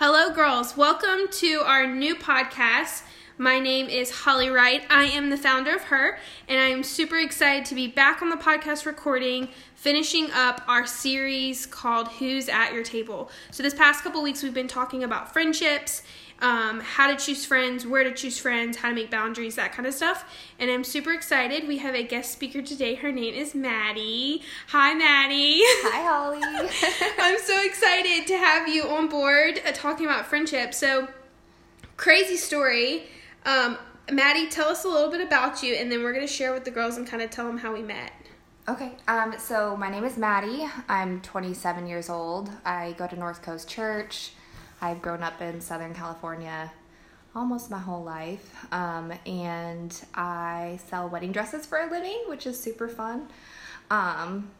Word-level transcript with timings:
Hello, 0.00 0.32
girls. 0.32 0.76
Welcome 0.76 1.26
to 1.28 1.54
our 1.66 1.84
new 1.84 2.14
podcast. 2.14 3.02
My 3.36 3.58
name 3.58 3.88
is 3.88 4.12
Holly 4.12 4.48
Wright. 4.48 4.84
I 4.88 5.06
am 5.06 5.28
the 5.28 5.36
founder 5.36 5.74
of 5.74 5.82
Her, 5.82 6.20
and 6.46 6.60
I 6.60 6.66
am 6.66 6.84
super 6.84 7.16
excited 7.18 7.64
to 7.64 7.74
be 7.74 7.88
back 7.88 8.22
on 8.22 8.30
the 8.30 8.36
podcast 8.36 8.86
recording, 8.86 9.48
finishing 9.74 10.30
up 10.30 10.62
our 10.68 10.86
series 10.86 11.66
called 11.66 12.06
Who's 12.20 12.48
at 12.48 12.72
Your 12.72 12.84
Table. 12.84 13.28
So, 13.50 13.64
this 13.64 13.74
past 13.74 14.04
couple 14.04 14.22
weeks, 14.22 14.40
we've 14.44 14.54
been 14.54 14.68
talking 14.68 15.02
about 15.02 15.32
friendships, 15.32 16.04
um, 16.40 16.80
how 16.80 17.08
to 17.08 17.16
choose 17.16 17.44
friends, 17.44 17.86
where 17.86 18.04
to 18.04 18.12
choose 18.12 18.38
friends, 18.38 18.76
how 18.76 18.88
to 18.88 18.94
make 18.94 19.10
boundaries, 19.10 19.56
that 19.56 19.72
kind 19.72 19.86
of 19.86 19.94
stuff. 19.94 20.24
And 20.58 20.70
I'm 20.70 20.84
super 20.84 21.12
excited. 21.12 21.66
We 21.66 21.78
have 21.78 21.94
a 21.94 22.02
guest 22.02 22.32
speaker 22.32 22.62
today. 22.62 22.94
Her 22.94 23.10
name 23.10 23.34
is 23.34 23.54
Maddie. 23.54 24.42
Hi, 24.68 24.94
Maddie. 24.94 25.60
Hi, 25.62 26.02
Holly. 26.08 26.40
I'm 27.18 27.38
so 27.40 27.64
excited 27.64 28.26
to 28.28 28.36
have 28.38 28.68
you 28.68 28.84
on 28.84 29.08
board 29.08 29.60
uh, 29.66 29.72
talking 29.72 30.06
about 30.06 30.26
friendship. 30.26 30.74
So, 30.74 31.08
crazy 31.96 32.36
story. 32.36 33.04
Um, 33.44 33.76
Maddie, 34.10 34.48
tell 34.48 34.68
us 34.68 34.84
a 34.84 34.88
little 34.88 35.10
bit 35.10 35.20
about 35.20 35.62
you, 35.62 35.74
and 35.74 35.90
then 35.90 36.02
we're 36.02 36.12
going 36.12 36.26
to 36.26 36.32
share 36.32 36.52
with 36.52 36.64
the 36.64 36.70
girls 36.70 36.96
and 36.96 37.06
kind 37.06 37.22
of 37.22 37.30
tell 37.30 37.46
them 37.46 37.58
how 37.58 37.74
we 37.74 37.82
met. 37.82 38.12
okay, 38.68 38.92
um, 39.08 39.34
so 39.38 39.76
my 39.76 39.90
name 39.90 40.04
is 40.04 40.16
Maddie. 40.16 40.66
I'm 40.88 41.20
27 41.20 41.86
years 41.86 42.08
old. 42.08 42.50
I 42.64 42.94
go 42.96 43.06
to 43.06 43.16
North 43.16 43.42
Coast 43.42 43.68
Church. 43.68 44.32
I've 44.80 45.02
grown 45.02 45.22
up 45.22 45.40
in 45.40 45.60
Southern 45.60 45.94
California 45.94 46.70
almost 47.34 47.70
my 47.70 47.78
whole 47.78 48.02
life, 48.02 48.66
um, 48.72 49.12
and 49.26 49.94
I 50.14 50.78
sell 50.88 51.08
wedding 51.08 51.30
dresses 51.30 51.66
for 51.66 51.78
a 51.78 51.90
living, 51.90 52.18
which 52.26 52.46
is 52.46 52.58
super 52.58 52.88
fun. 52.88 53.28
Um, 53.90 54.50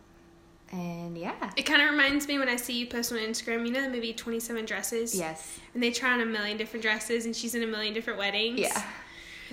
and 0.71 1.17
yeah, 1.17 1.51
It 1.57 1.63
kind 1.63 1.81
of 1.83 1.91
reminds 1.91 2.29
me 2.29 2.39
when 2.39 2.49
I 2.49 2.57
see 2.57 2.75
you 2.79 2.87
post 2.87 3.11
on 3.11 3.19
Instagram, 3.19 3.67
you 3.67 3.73
know 3.73 3.83
the 3.83 3.89
movie 3.89 4.13
27 4.13 4.65
Dresses? 4.67 5.15
yes, 5.15 5.59
And 5.75 5.83
they 5.83 5.91
try 5.91 6.13
on 6.13 6.21
a 6.21 6.27
million 6.27 6.57
different 6.59 6.83
dresses, 6.83 7.25
and 7.25 7.35
she's 7.35 7.55
in 7.55 7.63
a 7.63 7.67
million 7.67 7.95
different 7.95 8.19
weddings. 8.19 8.61
yeah. 8.61 8.83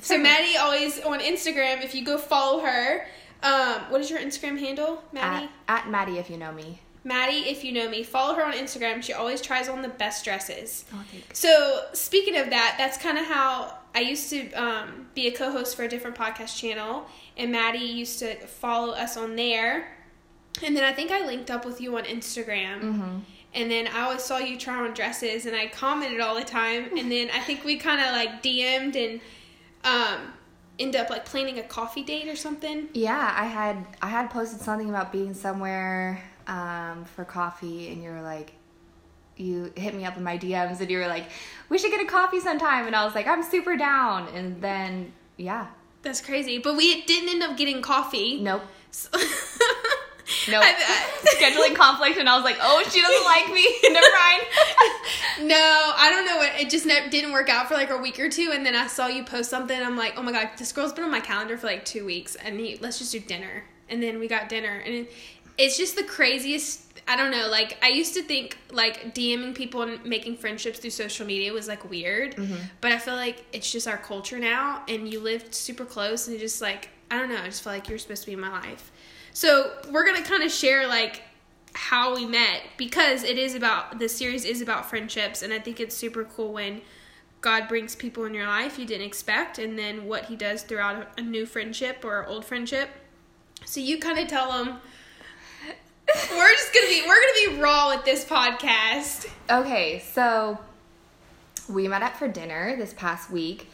So, 0.01 0.17
Maddie 0.17 0.57
always 0.57 0.99
on 1.01 1.19
Instagram, 1.19 1.81
if 1.83 1.95
you 1.95 2.03
go 2.03 2.17
follow 2.17 2.59
her, 2.65 3.07
um, 3.43 3.81
what 3.89 4.01
is 4.01 4.09
your 4.09 4.19
Instagram 4.19 4.59
handle, 4.59 5.01
Maddie? 5.13 5.49
At, 5.69 5.85
at 5.85 5.89
Maddie, 5.89 6.17
if 6.17 6.29
you 6.29 6.35
know 6.37 6.51
me. 6.51 6.79
Maddie, 7.05 7.47
if 7.49 7.63
you 7.63 7.71
know 7.71 7.87
me, 7.87 8.01
follow 8.01 8.33
her 8.33 8.43
on 8.43 8.53
Instagram. 8.53 9.01
She 9.03 9.13
always 9.13 9.39
tries 9.39 9.69
on 9.69 9.83
the 9.83 9.89
best 9.89 10.25
dresses. 10.25 10.85
Oh. 10.91 11.03
So, 11.33 11.81
speaking 11.93 12.35
of 12.35 12.49
that, 12.49 12.75
that's 12.79 12.97
kind 12.97 13.19
of 13.19 13.25
how 13.25 13.77
I 13.93 13.99
used 13.99 14.31
to 14.31 14.51
um, 14.53 15.05
be 15.13 15.27
a 15.27 15.31
co 15.31 15.51
host 15.51 15.75
for 15.75 15.83
a 15.83 15.87
different 15.87 16.17
podcast 16.17 16.59
channel, 16.59 17.05
and 17.37 17.51
Maddie 17.51 17.77
used 17.77 18.17
to 18.19 18.35
follow 18.47 18.93
us 18.93 19.17
on 19.17 19.35
there. 19.35 19.87
And 20.63 20.75
then 20.75 20.83
I 20.83 20.93
think 20.93 21.11
I 21.11 21.25
linked 21.27 21.51
up 21.51 21.63
with 21.63 21.79
you 21.79 21.95
on 21.95 22.05
Instagram. 22.05 22.81
Mm-hmm. 22.81 23.17
And 23.53 23.71
then 23.71 23.87
I 23.87 24.01
always 24.01 24.23
saw 24.23 24.39
you 24.39 24.57
try 24.57 24.83
on 24.83 24.95
dresses, 24.95 25.45
and 25.45 25.55
I 25.55 25.67
commented 25.67 26.19
all 26.21 26.33
the 26.33 26.43
time. 26.43 26.89
And 26.97 27.11
then 27.11 27.29
I 27.31 27.39
think 27.39 27.63
we 27.63 27.77
kind 27.77 28.01
of 28.01 28.13
like 28.13 28.41
DM'd 28.41 28.95
and 28.95 29.21
um, 29.83 30.33
end 30.79 30.95
up 30.95 31.11
like 31.11 31.25
planning 31.25 31.59
a 31.59 31.63
coffee 31.63 32.03
date 32.03 32.27
or 32.27 32.35
something. 32.35 32.89
Yeah, 32.93 33.35
I 33.37 33.45
had 33.45 33.85
I 34.01 34.07
had 34.07 34.31
posted 34.31 34.61
something 34.61 34.89
about 34.89 35.11
being 35.11 35.35
somewhere 35.35 36.23
um, 36.47 37.05
for 37.15 37.25
coffee, 37.25 37.89
and 37.91 38.01
you're 38.03 38.21
like, 38.21 38.53
you 39.37 39.71
hit 39.75 39.93
me 39.93 40.05
up 40.05 40.15
in 40.17 40.23
my 40.23 40.37
DMs, 40.37 40.79
and 40.79 40.89
you 40.89 40.97
were 40.99 41.07
like, 41.07 41.25
we 41.69 41.77
should 41.77 41.91
get 41.91 42.01
a 42.01 42.05
coffee 42.05 42.39
sometime, 42.39 42.87
and 42.87 42.95
I 42.95 43.03
was 43.05 43.15
like, 43.15 43.27
I'm 43.27 43.43
super 43.43 43.75
down, 43.75 44.27
and 44.29 44.61
then 44.61 45.11
yeah, 45.37 45.67
That's 46.03 46.21
crazy. 46.21 46.57
But 46.59 46.77
we 46.77 47.01
didn't 47.03 47.29
end 47.29 47.43
up 47.43 47.57
getting 47.57 47.81
coffee. 47.81 48.39
nope, 48.39 48.61
So- 48.91 49.09
nope, 49.17 50.63
I- 50.63 50.75
I- 50.77 51.35
scheduling 51.35 51.75
conflict, 51.83 52.17
and 52.17 52.29
I 52.29 52.35
was 52.35 52.43
like, 52.45 52.57
oh, 52.61 52.81
she 52.89 53.01
doesn't 53.01 53.25
like 53.25 53.53
me, 53.53 53.67
never 53.93 54.07
mind. 54.07 54.43
No, 55.49 55.55
I 55.97 56.09
don't 56.09 56.25
know 56.25 56.37
what. 56.37 56.51
It 56.61 56.69
just 56.69 56.85
ne- 56.85 57.09
didn't 57.09 57.33
work 57.33 57.49
out 57.49 57.67
for 57.67 57.73
like 57.73 57.89
a 57.89 57.97
week 57.97 58.19
or 58.19 58.29
two, 58.29 58.51
and 58.53 58.65
then 58.65 58.73
I 58.75 58.87
saw 58.87 59.07
you 59.07 59.23
post 59.25 59.49
something. 59.49 59.77
I'm 59.79 59.97
like, 59.97 60.13
oh 60.17 60.21
my 60.23 60.31
god, 60.31 60.51
this 60.57 60.71
girl's 60.71 60.93
been 60.93 61.03
on 61.03 61.11
my 61.11 61.19
calendar 61.19 61.57
for 61.57 61.67
like 61.67 61.83
two 61.83 62.05
weeks, 62.05 62.35
and 62.35 62.57
he, 62.59 62.77
let's 62.79 62.97
just 62.99 63.11
do 63.11 63.19
dinner. 63.19 63.65
And 63.89 64.01
then 64.01 64.17
we 64.19 64.27
got 64.27 64.47
dinner, 64.49 64.81
and 64.85 64.93
it, 64.95 65.11
it's 65.57 65.77
just 65.77 65.95
the 65.95 66.03
craziest. 66.03 66.81
I 67.07 67.15
don't 67.15 67.31
know. 67.31 67.47
Like 67.49 67.77
I 67.83 67.89
used 67.89 68.15
to 68.15 68.23
think 68.23 68.57
like 68.71 69.13
DMing 69.13 69.53
people 69.53 69.83
and 69.83 70.03
making 70.05 70.37
friendships 70.37 70.79
through 70.79 70.89
social 70.89 71.25
media 71.25 71.53
was 71.53 71.67
like 71.67 71.89
weird, 71.89 72.35
mm-hmm. 72.35 72.55
but 72.81 72.91
I 72.91 72.97
feel 72.97 73.15
like 73.15 73.45
it's 73.53 73.71
just 73.71 73.87
our 73.87 73.97
culture 73.97 74.39
now. 74.39 74.83
And 74.87 75.11
you 75.11 75.19
lived 75.19 75.53
super 75.53 75.85
close, 75.85 76.27
and 76.27 76.33
you 76.33 76.39
just 76.39 76.61
like 76.61 76.89
I 77.11 77.19
don't 77.19 77.29
know. 77.29 77.41
I 77.41 77.45
just 77.45 77.63
feel 77.63 77.73
like 77.73 77.87
you're 77.89 77.99
supposed 77.99 78.23
to 78.23 78.27
be 78.27 78.33
in 78.33 78.39
my 78.39 78.49
life. 78.49 78.91
So 79.33 79.71
we're 79.91 80.05
gonna 80.05 80.23
kind 80.23 80.43
of 80.43 80.51
share 80.51 80.87
like 80.87 81.21
how 81.75 82.15
we 82.15 82.25
met 82.25 82.61
because 82.77 83.23
it 83.23 83.37
is 83.37 83.53
about 83.53 83.99
the 83.99 84.07
series 84.07 84.45
is 84.45 84.61
about 84.61 84.89
friendships 84.89 85.41
and 85.41 85.51
i 85.51 85.59
think 85.59 85.79
it's 85.81 85.95
super 85.95 86.23
cool 86.23 86.53
when 86.53 86.81
god 87.41 87.67
brings 87.67 87.95
people 87.97 88.23
in 88.23 88.33
your 88.33 88.47
life 88.47 88.79
you 88.79 88.85
didn't 88.85 89.05
expect 89.05 89.59
and 89.59 89.77
then 89.77 90.05
what 90.05 90.25
he 90.25 90.37
does 90.37 90.63
throughout 90.63 90.95
a, 90.95 91.19
a 91.19 91.21
new 91.21 91.45
friendship 91.45 92.03
or 92.05 92.25
old 92.27 92.45
friendship 92.45 92.89
so 93.65 93.81
you 93.81 93.99
kind 93.99 94.17
of 94.17 94.27
tell 94.27 94.51
them 94.51 94.79
we're 96.07 96.51
just 96.53 96.73
gonna 96.73 96.87
be 96.87 97.03
we're 97.07 97.15
gonna 97.15 97.55
be 97.55 97.61
raw 97.61 97.95
with 97.95 98.05
this 98.05 98.25
podcast 98.25 99.27
Okay, 99.49 99.99
so 99.99 100.57
we 101.69 101.87
met 101.87 102.01
up 102.01 102.15
for 102.15 102.27
dinner 102.27 102.75
this 102.77 102.93
past 102.93 103.29
week. 103.29 103.69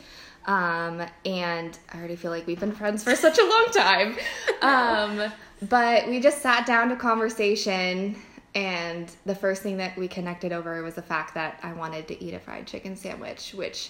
Um, 0.46 1.02
and 1.24 1.78
I 1.94 1.98
already 1.98 2.16
feel 2.16 2.32
like 2.32 2.46
we've 2.48 2.60
been 2.60 2.74
friends 2.74 3.04
for 3.04 3.16
such 3.16 3.38
a 3.38 3.44
long 3.44 3.68
time. 3.72 4.18
Um, 4.62 5.32
but 5.70 6.08
we 6.08 6.20
just 6.20 6.44
sat 6.44 6.68
down 6.68 6.90
to 6.90 6.96
conversation, 6.96 8.16
and 8.54 9.10
the 9.26 9.34
first 9.34 9.64
thing 9.64 9.78
that 9.78 9.98
we 9.98 10.08
connected 10.08 10.52
over 10.52 10.84
was 10.84 10.94
the 10.94 11.02
fact 11.02 11.34
that 11.34 11.60
I 11.64 11.74
wanted 11.74 12.08
to 12.10 12.24
eat 12.24 12.36
a 12.36 12.40
fried 12.40 12.68
chicken 12.68 12.96
sandwich, 12.96 13.56
which 13.56 13.90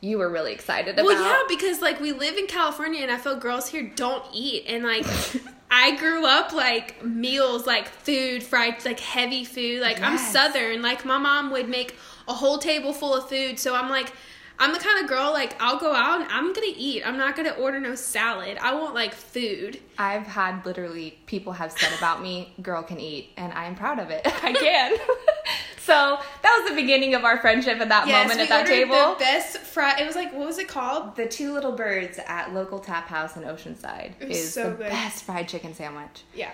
you 0.00 0.18
were 0.18 0.28
really 0.30 0.52
excited 0.52 0.94
about. 0.94 1.06
well 1.06 1.22
yeah 1.22 1.42
because 1.48 1.80
like 1.80 2.00
we 2.00 2.12
live 2.12 2.36
in 2.36 2.46
california 2.46 3.00
and 3.02 3.10
i 3.10 3.16
feel 3.16 3.36
girls 3.36 3.68
here 3.68 3.90
don't 3.96 4.24
eat. 4.32 4.64
And 4.66 4.84
like 4.84 5.06
i 5.70 5.96
grew 5.96 6.26
up 6.26 6.52
like 6.52 7.04
meals 7.04 7.66
like 7.66 7.88
food 7.88 8.42
fried 8.42 8.84
like 8.84 9.00
heavy 9.00 9.44
food. 9.44 9.80
Like 9.80 10.00
i'm 10.00 10.18
southern. 10.18 10.82
Like 10.82 11.04
my 11.04 11.18
mom 11.18 11.50
would 11.50 11.68
make 11.68 11.96
a 12.28 12.32
whole 12.32 12.58
table 12.58 12.92
full 12.92 13.14
of 13.14 13.28
food. 13.28 13.58
So 13.58 13.74
i'm 13.74 13.90
like 13.90 14.12
i'm 14.58 14.72
the 14.72 14.78
kind 14.78 15.02
of 15.02 15.08
girl 15.08 15.32
like 15.32 15.54
i'll 15.60 15.78
go 15.78 15.92
out 15.94 16.20
and 16.20 16.30
i'm 16.30 16.52
gonna 16.52 16.66
eat 16.76 17.02
i'm 17.06 17.16
not 17.16 17.36
gonna 17.36 17.50
order 17.50 17.78
no 17.80 17.94
salad 17.94 18.56
i 18.62 18.74
want 18.74 18.94
like 18.94 19.14
food 19.14 19.80
I've 19.98 20.26
had 20.26 20.64
literally 20.66 21.18
people 21.24 21.54
have 21.54 21.72
said 21.72 21.90
about 21.96 22.20
me, 22.20 22.52
girl 22.60 22.82
can 22.82 23.00
eat, 23.00 23.30
and 23.38 23.50
I'm 23.54 23.74
proud 23.74 23.98
of 23.98 24.10
it. 24.10 24.20
I 24.44 24.52
can. 24.52 24.94
so 25.78 26.18
that 26.42 26.60
was 26.60 26.68
the 26.70 26.76
beginning 26.78 27.14
of 27.14 27.24
our 27.24 27.38
friendship 27.38 27.80
at 27.80 27.88
that 27.88 28.06
moment 28.06 28.36
we 28.36 28.42
at 28.42 28.48
that 28.50 28.66
table. 28.66 29.14
the 29.14 29.16
best 29.20 29.56
fried 29.56 29.98
it 29.98 30.06
was 30.06 30.14
like 30.16 30.34
what 30.34 30.46
was 30.46 30.58
it 30.58 30.68
called 30.68 31.16
The 31.16 31.26
two 31.26 31.54
little 31.54 31.72
birds 31.72 32.18
at 32.26 32.52
local 32.52 32.78
tap 32.78 33.08
house 33.08 33.36
in 33.38 33.42
Oceanside 33.44 34.12
It 34.20 34.28
was 34.28 34.36
is 34.36 34.52
so 34.52 34.64
the 34.68 34.76
good. 34.76 34.90
best 34.90 35.24
fried 35.24 35.48
chicken 35.48 35.72
sandwich. 35.72 36.24
yeah 36.34 36.50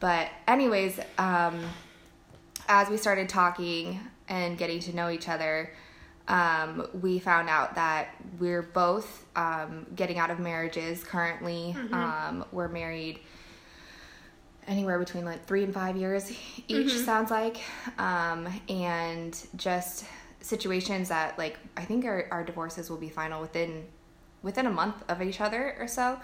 But 0.00 0.28
anyways, 0.46 1.00
um, 1.16 1.64
as 2.68 2.90
we 2.90 2.98
started 2.98 3.30
talking 3.30 4.00
and 4.28 4.58
getting 4.58 4.80
to 4.80 4.94
know 4.94 5.08
each 5.08 5.30
other, 5.30 5.70
um, 6.32 6.88
we 7.02 7.18
found 7.18 7.50
out 7.50 7.74
that 7.74 8.14
we're 8.40 8.62
both 8.62 9.26
um, 9.36 9.86
getting 9.94 10.18
out 10.18 10.30
of 10.30 10.40
marriages 10.40 11.04
currently. 11.04 11.76
Um, 11.92 12.44
we're 12.52 12.68
married 12.68 13.20
anywhere 14.66 14.98
between 14.98 15.26
like 15.26 15.44
three 15.44 15.62
and 15.62 15.74
five 15.74 15.94
years 15.96 16.32
each 16.68 16.92
sounds 17.04 17.30
like. 17.30 17.60
Um, 17.98 18.48
and 18.68 19.38
just 19.56 20.06
situations 20.40 21.08
that 21.08 21.38
like 21.38 21.56
i 21.76 21.84
think 21.84 22.04
our, 22.04 22.26
our 22.32 22.42
divorces 22.42 22.90
will 22.90 22.96
be 22.96 23.08
final 23.08 23.40
within 23.40 23.84
within 24.42 24.66
a 24.66 24.70
month 24.70 24.96
of 25.08 25.22
each 25.22 25.40
other 25.40 25.76
or 25.78 25.86
so. 25.86 26.18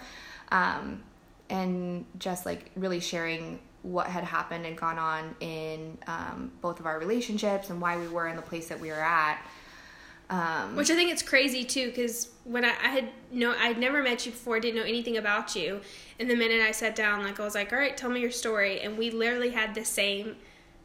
Um, 0.51 1.03
and 1.49 2.05
just 2.17 2.45
like 2.45 2.71
really 2.75 2.99
sharing 2.99 3.59
what 3.83 4.07
had 4.07 4.23
happened 4.23 4.65
and 4.65 4.75
gone 4.75 4.97
on 4.97 5.35
in 5.39 5.97
um, 6.07 6.51
both 6.61 6.79
of 6.79 6.85
our 6.85 6.99
relationships 6.99 7.69
and 7.69 7.79
why 7.79 7.97
we 7.97 8.07
were 8.07 8.27
in 8.27 8.35
the 8.35 8.41
place 8.41 8.67
that 8.69 8.79
we 8.79 8.89
were 8.89 8.95
at 8.95 9.39
um, 10.29 10.75
Which 10.75 10.91
I 10.91 10.95
think 10.95 11.11
it's 11.11 11.23
crazy 11.23 11.63
too, 11.63 11.87
because 11.87 12.29
when 12.43 12.63
I, 12.63 12.69
I 12.69 12.89
had 12.89 13.09
no, 13.31 13.55
I'd 13.57 13.79
never 13.79 14.03
met 14.03 14.25
you 14.25 14.31
before, 14.31 14.59
didn't 14.59 14.75
know 14.75 14.87
anything 14.87 15.17
about 15.17 15.55
you, 15.55 15.81
and 16.19 16.29
the 16.29 16.35
minute 16.35 16.61
I 16.61 16.71
sat 16.71 16.95
down, 16.95 17.23
like 17.23 17.39
I 17.39 17.43
was 17.43 17.55
like, 17.55 17.73
"All 17.73 17.79
right, 17.79 17.97
tell 17.97 18.11
me 18.11 18.19
your 18.21 18.31
story," 18.31 18.81
and 18.81 18.97
we 18.97 19.09
literally 19.09 19.49
had 19.49 19.73
the 19.73 19.83
same, 19.83 20.35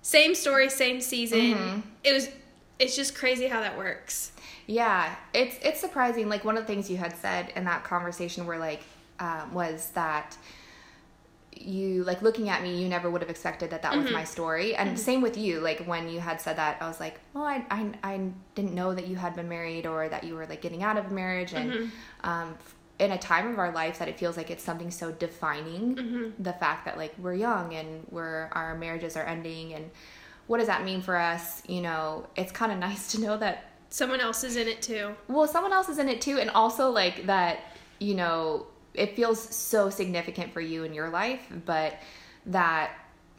same 0.00 0.34
story, 0.34 0.70
same 0.70 1.00
season. 1.02 1.38
Mm-hmm. 1.38 1.80
It 2.04 2.12
was, 2.14 2.28
it's 2.78 2.96
just 2.96 3.14
crazy 3.14 3.46
how 3.46 3.60
that 3.60 3.76
works. 3.76 4.32
Yeah, 4.66 5.14
it's 5.34 5.58
it's 5.62 5.80
surprising. 5.80 6.30
Like 6.30 6.44
one 6.44 6.56
of 6.56 6.62
the 6.62 6.66
things 6.66 6.88
you 6.88 6.96
had 6.96 7.14
said 7.14 7.52
in 7.54 7.64
that 7.64 7.84
conversation 7.84 8.46
were 8.46 8.56
like 8.58 8.80
um, 9.20 9.52
was 9.52 9.90
that 9.90 10.38
you 11.56 12.04
like 12.04 12.22
looking 12.22 12.48
at 12.48 12.62
me, 12.62 12.80
you 12.80 12.88
never 12.88 13.10
would 13.10 13.20
have 13.20 13.30
expected 13.30 13.70
that 13.70 13.82
that 13.82 13.96
was 13.96 14.06
mm-hmm. 14.06 14.14
my 14.14 14.24
story. 14.24 14.74
And 14.74 14.90
mm-hmm. 14.90 14.98
same 14.98 15.22
with 15.22 15.36
you. 15.36 15.60
Like 15.60 15.80
when 15.86 16.08
you 16.08 16.20
had 16.20 16.40
said 16.40 16.56
that, 16.56 16.78
I 16.80 16.88
was 16.88 17.00
like, 17.00 17.20
well, 17.32 17.44
I 17.44 17.64
I 17.70 17.92
I 18.02 18.20
didn't 18.54 18.74
know 18.74 18.94
that 18.94 19.06
you 19.06 19.16
had 19.16 19.34
been 19.36 19.48
married 19.48 19.86
or 19.86 20.08
that 20.08 20.24
you 20.24 20.34
were 20.34 20.46
like 20.46 20.62
getting 20.62 20.82
out 20.82 20.96
of 20.96 21.10
marriage 21.10 21.52
and 21.52 21.72
mm-hmm. 21.72 22.30
um, 22.30 22.54
in 22.98 23.12
a 23.12 23.18
time 23.18 23.48
of 23.48 23.58
our 23.58 23.72
life 23.72 23.98
that 23.98 24.08
it 24.08 24.18
feels 24.18 24.36
like 24.36 24.50
it's 24.50 24.62
something 24.62 24.90
so 24.90 25.10
defining 25.10 26.32
the 26.38 26.52
fact 26.52 26.84
that 26.84 26.96
like 26.96 27.12
we're 27.18 27.34
young 27.34 27.74
and 27.74 28.06
we're 28.10 28.48
our 28.52 28.76
marriages 28.76 29.16
are 29.16 29.24
ending 29.24 29.74
and 29.74 29.90
what 30.46 30.58
does 30.58 30.66
that 30.66 30.84
mean 30.84 31.00
for 31.00 31.16
us? 31.16 31.62
You 31.66 31.80
know, 31.80 32.26
it's 32.36 32.52
kind 32.52 32.72
of 32.72 32.78
nice 32.88 33.12
to 33.12 33.20
know 33.20 33.36
that 33.38 33.70
Someone 33.90 34.20
else 34.20 34.42
is 34.42 34.56
in 34.56 34.66
it 34.66 34.82
too. 34.82 35.14
well, 35.28 35.46
someone 35.46 35.72
else 35.72 35.88
is 35.88 35.98
in 35.98 36.08
it 36.08 36.20
too, 36.20 36.38
and 36.40 36.50
also 36.50 36.90
like 36.90 37.26
that, 37.26 37.60
you 38.00 38.16
know, 38.16 38.66
it 38.94 39.16
feels 39.16 39.40
so 39.40 39.90
significant 39.90 40.52
for 40.52 40.60
you 40.60 40.84
in 40.84 40.94
your 40.94 41.10
life, 41.10 41.40
but 41.66 41.94
that 42.46 42.92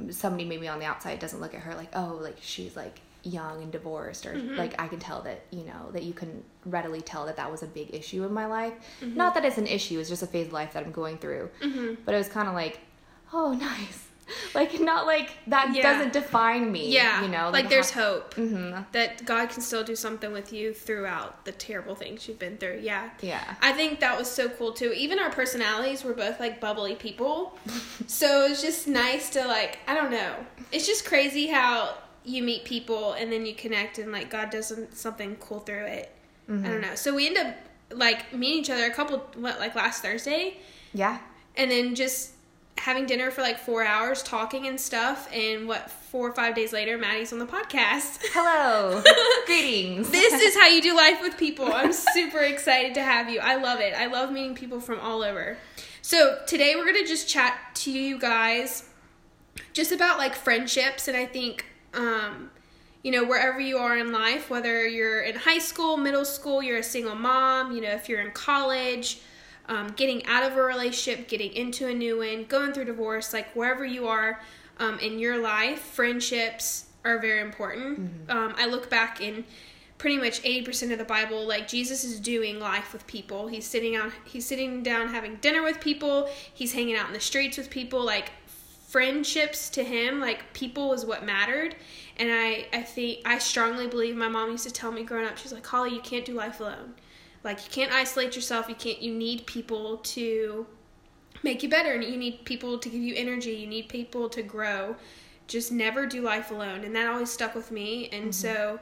somebody 0.10 0.46
maybe 0.46 0.68
on 0.68 0.80
the 0.80 0.86
outside 0.86 1.20
doesn't 1.20 1.40
look 1.40 1.54
at 1.54 1.62
her 1.62 1.74
like, 1.76 1.90
oh, 1.96 2.20
like 2.22 2.38
she's 2.42 2.76
like 2.76 3.00
young 3.24 3.64
and 3.64 3.72
divorced, 3.72 4.26
or 4.26 4.34
mm-hmm. 4.34 4.56
like 4.56 4.80
I 4.80 4.88
can 4.88 5.00
tell 5.00 5.22
that, 5.22 5.42
you 5.52 5.64
know, 5.64 5.92
that 5.92 6.04
you 6.04 6.14
can 6.14 6.44
readily 6.66 7.02
tell 7.02 7.26
that 7.26 7.38
that 7.38 7.52
was 7.52 7.64
a 7.64 7.68
big 7.68 7.94
issue 7.94 8.24
in 8.24 8.34
my 8.34 8.46
life. 8.46 8.74
Mm-hmm. 9.02 9.18
Not 9.18 9.34
that 9.34 9.46
it's 9.46 9.58
an 9.58 9.68
issue, 9.68 10.00
it's 10.00 10.10
just 10.10 10.24
a 10.24 10.28
phase 10.28 10.48
of 10.48 10.54
life 10.54 10.74
that 10.74 10.86
I'm 10.86 10.92
going 10.92 11.18
through. 11.18 11.50
Mm-hmm. 11.62 12.02
But 12.06 12.16
it 12.16 12.18
was 12.18 12.30
kind 12.30 12.48
of 12.48 12.54
like, 12.54 12.80
oh, 13.34 13.54
nice. 13.60 14.08
Like, 14.56 14.80
not 14.80 15.06
like 15.06 15.32
that 15.48 15.74
Yeah. 15.76 15.84
doesn't 15.84 16.14
define 16.14 16.72
me. 16.72 16.90
Yeah, 16.90 17.22
You 17.24 17.28
know, 17.28 17.50
like, 17.52 17.70
there's 17.70 17.92
how- 17.92 18.02
hope 18.02 18.36
Mhm. 18.36 18.86
that 18.92 19.24
God 19.26 19.50
can 19.50 19.62
still 19.62 19.84
do 19.84 19.96
something 19.96 20.32
with 20.32 20.52
you 20.54 20.74
throughout 20.74 21.46
the 21.46 21.52
terrible 21.52 21.94
things 21.96 22.28
you've 22.28 22.40
been 22.40 22.58
through. 22.58 22.80
Yeah. 22.82 23.10
Yeah. 23.22 23.44
I 23.62 23.72
think 23.74 24.00
that 24.00 24.18
was 24.18 24.30
so 24.32 24.50
cool 24.50 24.72
too. 24.74 24.92
Even 24.94 25.20
our 25.20 25.30
personalities 25.30 26.04
were 26.04 26.14
both 26.14 26.40
like 26.40 26.60
bubbly 26.60 26.96
people. 26.96 27.58
so 28.08 28.46
it 28.46 28.50
was 28.50 28.62
just 28.62 28.88
nice 28.88 29.30
to 29.32 29.46
like, 29.46 29.80
I 29.88 29.94
don't 29.94 30.12
know. 30.12 30.34
It's 30.72 30.88
just 30.88 31.06
crazy 31.06 31.48
how 31.48 31.96
you 32.24 32.42
meet 32.42 32.66
people 32.66 33.14
and 33.14 33.32
then 33.32 33.46
you 33.46 33.54
connect 33.54 34.00
and 34.00 34.12
like 34.12 34.30
God 34.32 34.50
does 34.50 34.68
some- 34.68 34.88
something 34.94 35.36
cool 35.40 35.60
through 35.60 35.86
it. 35.86 36.12
I 36.48 36.54
don't 36.54 36.82
know. 36.82 36.96
So 36.96 37.14
we 37.14 37.28
end 37.28 37.38
up 37.38 37.56
like 37.92 38.34
meeting 38.34 38.60
each 38.60 38.70
other 38.70 38.86
a 38.86 38.92
couple 38.94 39.18
what 39.36 39.60
like 39.60 39.76
last 39.76 40.02
Thursday 40.02 40.58
Yeah. 40.94 41.18
and 41.58 41.70
then 41.72 41.94
just 41.96 42.32
having 42.78 43.06
dinner 43.06 43.32
for 43.32 43.42
like 43.42 43.58
4 43.58 43.84
hours 43.84 44.22
talking 44.22 44.68
and 44.68 44.80
stuff 44.80 45.28
and 45.34 45.68
what 45.68 45.90
4 45.90 46.30
or 46.30 46.34
5 46.34 46.56
days 46.56 46.74
later 46.74 46.98
Maddie's 46.98 47.34
on 47.34 47.40
the 47.40 47.46
podcast. 47.46 48.20
Hello. 48.34 49.02
Greetings. 49.46 50.10
this 50.10 50.34
is 50.34 50.56
how 50.56 50.68
you 50.68 50.82
do 50.82 50.96
life 50.98 51.22
with 51.22 51.38
people. 51.38 51.72
I'm 51.72 51.94
super 51.94 52.40
excited 52.40 52.94
to 52.96 53.02
have 53.02 53.30
you. 53.30 53.40
I 53.40 53.56
love 53.56 53.80
it. 53.80 53.94
I 53.94 54.08
love 54.08 54.32
meeting 54.32 54.56
people 54.56 54.80
from 54.80 55.00
all 55.00 55.24
over. 55.24 55.58
So, 56.02 56.40
today 56.46 56.76
we're 56.76 56.84
going 56.86 57.04
to 57.04 57.08
just 57.08 57.28
chat 57.28 57.58
to 57.76 57.92
you 57.92 58.20
guys 58.20 58.88
just 59.74 59.92
about 59.92 60.18
like 60.18 60.36
friendships 60.36 61.08
and 61.08 61.16
I 61.18 61.26
think 61.26 61.66
um 61.94 62.52
you 63.04 63.12
know, 63.12 63.24
wherever 63.24 63.60
you 63.60 63.78
are 63.78 63.96
in 63.96 64.12
life, 64.12 64.50
whether 64.50 64.88
you're 64.88 65.22
in 65.22 65.36
high 65.36 65.60
school, 65.60 65.96
middle 65.96 66.26
school, 66.26 66.64
you're 66.64 66.80
a 66.80 66.84
single 66.84 67.14
mom, 67.14 67.72
you 67.72 67.80
know, 67.80 67.92
if 67.92 68.10
you're 68.10 68.20
in 68.20 68.32
college, 68.32 69.20
um, 69.68 69.88
getting 69.96 70.26
out 70.26 70.44
of 70.44 70.58
a 70.58 70.62
relationship, 70.62 71.28
getting 71.28 71.54
into 71.54 71.88
a 71.88 71.94
new 71.94 72.20
one, 72.20 72.46
going 72.46 72.74
through 72.74 72.86
divorce, 72.86 73.34
like 73.34 73.52
wherever 73.56 73.86
you 73.86 74.08
are 74.08 74.42
um, 74.80 75.00
in 75.00 75.20
your 75.20 75.42
life, 75.42 75.80
friendships 75.80 76.86
are 77.04 77.20
very 77.20 77.42
important. 77.42 78.00
Um, 78.30 78.56
I 78.58 78.66
look 78.68 78.90
back 78.90 79.22
in 79.22 79.46
pretty 79.98 80.18
much 80.18 80.42
80% 80.42 80.92
of 80.92 80.98
the 80.98 81.06
Bible, 81.06 81.48
like 81.48 81.68
Jesus 81.68 82.04
is 82.04 82.20
doing 82.20 82.60
life 82.60 82.92
with 82.92 83.08
people. 83.08 83.48
He's 83.48 83.66
sitting 83.66 83.96
out, 83.96 84.12
he's 84.26 84.46
sitting 84.46 84.84
down 84.84 85.08
having 85.08 85.38
dinner 85.38 85.64
with 85.64 85.80
people. 85.80 86.30
He's 86.54 86.74
hanging 86.74 86.96
out 86.96 87.08
in 87.08 87.14
the 87.14 87.20
streets 87.20 87.58
with 87.58 87.70
people. 87.70 88.04
Like 88.04 88.32
friendships 88.88 89.70
to 89.72 89.84
him, 89.84 90.20
like 90.20 90.54
people 90.54 90.94
is 90.94 91.06
what 91.06 91.26
mattered. 91.26 91.76
And 92.18 92.30
I, 92.32 92.68
I 92.74 92.82
think, 92.82 93.22
I 93.26 93.40
strongly 93.40 93.88
believe 93.88 94.16
my 94.16 94.28
mom 94.28 94.52
used 94.52 94.66
to 94.66 94.72
tell 94.72 94.92
me 94.92 95.04
growing 95.04 95.26
up, 95.26 95.38
she's 95.38 95.54
like, 95.54 95.66
Holly, 95.66 95.94
you 95.94 96.02
can't 96.02 96.26
do 96.26 96.34
life 96.34 96.60
alone. 96.60 96.96
Like 97.46 97.64
you 97.64 97.72
can't 97.72 97.94
isolate 97.94 98.36
yourself. 98.36 98.68
You 98.68 98.76
can't, 98.76 99.02
you 99.02 99.14
need 99.14 99.46
people 99.46 99.98
to 99.98 100.66
make 101.44 101.62
you 101.62 101.70
better 101.70 101.94
and 101.94 102.04
you 102.04 102.18
need 102.18 102.44
people 102.44 102.80
to 102.80 102.90
give 102.90 103.00
you 103.00 103.14
energy. 103.16 103.52
You 103.52 103.68
need 103.68 103.88
people 103.88 104.28
to 104.30 104.42
grow. 104.42 104.96
Just 105.48 105.72
never 105.72 106.08
do 106.08 106.22
life 106.22 106.50
alone. 106.50 106.84
And 106.84 106.96
that 106.96 107.08
always 107.08 107.30
stuck 107.30 107.54
with 107.54 107.72
me. 107.72 108.10
And 108.12 108.26
mm-hmm. 108.26 108.32
so 108.32 108.80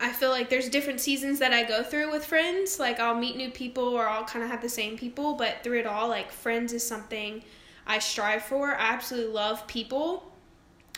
I 0.00 0.12
feel 0.12 0.30
like 0.30 0.50
there's 0.50 0.68
different 0.68 1.00
seasons 1.00 1.38
that 1.38 1.52
I 1.52 1.62
go 1.62 1.84
through 1.84 2.10
with 2.10 2.24
friends. 2.24 2.80
Like 2.80 2.98
I'll 2.98 3.14
meet 3.14 3.36
new 3.36 3.50
people 3.50 3.84
or 3.84 4.08
I'll 4.08 4.24
kind 4.24 4.44
of 4.44 4.50
have 4.50 4.60
the 4.60 4.68
same 4.68 4.98
people, 4.98 5.34
but 5.34 5.62
through 5.62 5.78
it 5.78 5.86
all, 5.86 6.08
like 6.08 6.32
friends 6.32 6.72
is 6.72 6.84
something 6.84 7.42
I 7.86 8.00
strive 8.00 8.42
for. 8.42 8.74
I 8.74 8.94
absolutely 8.94 9.32
love 9.32 9.64
people. 9.68 10.32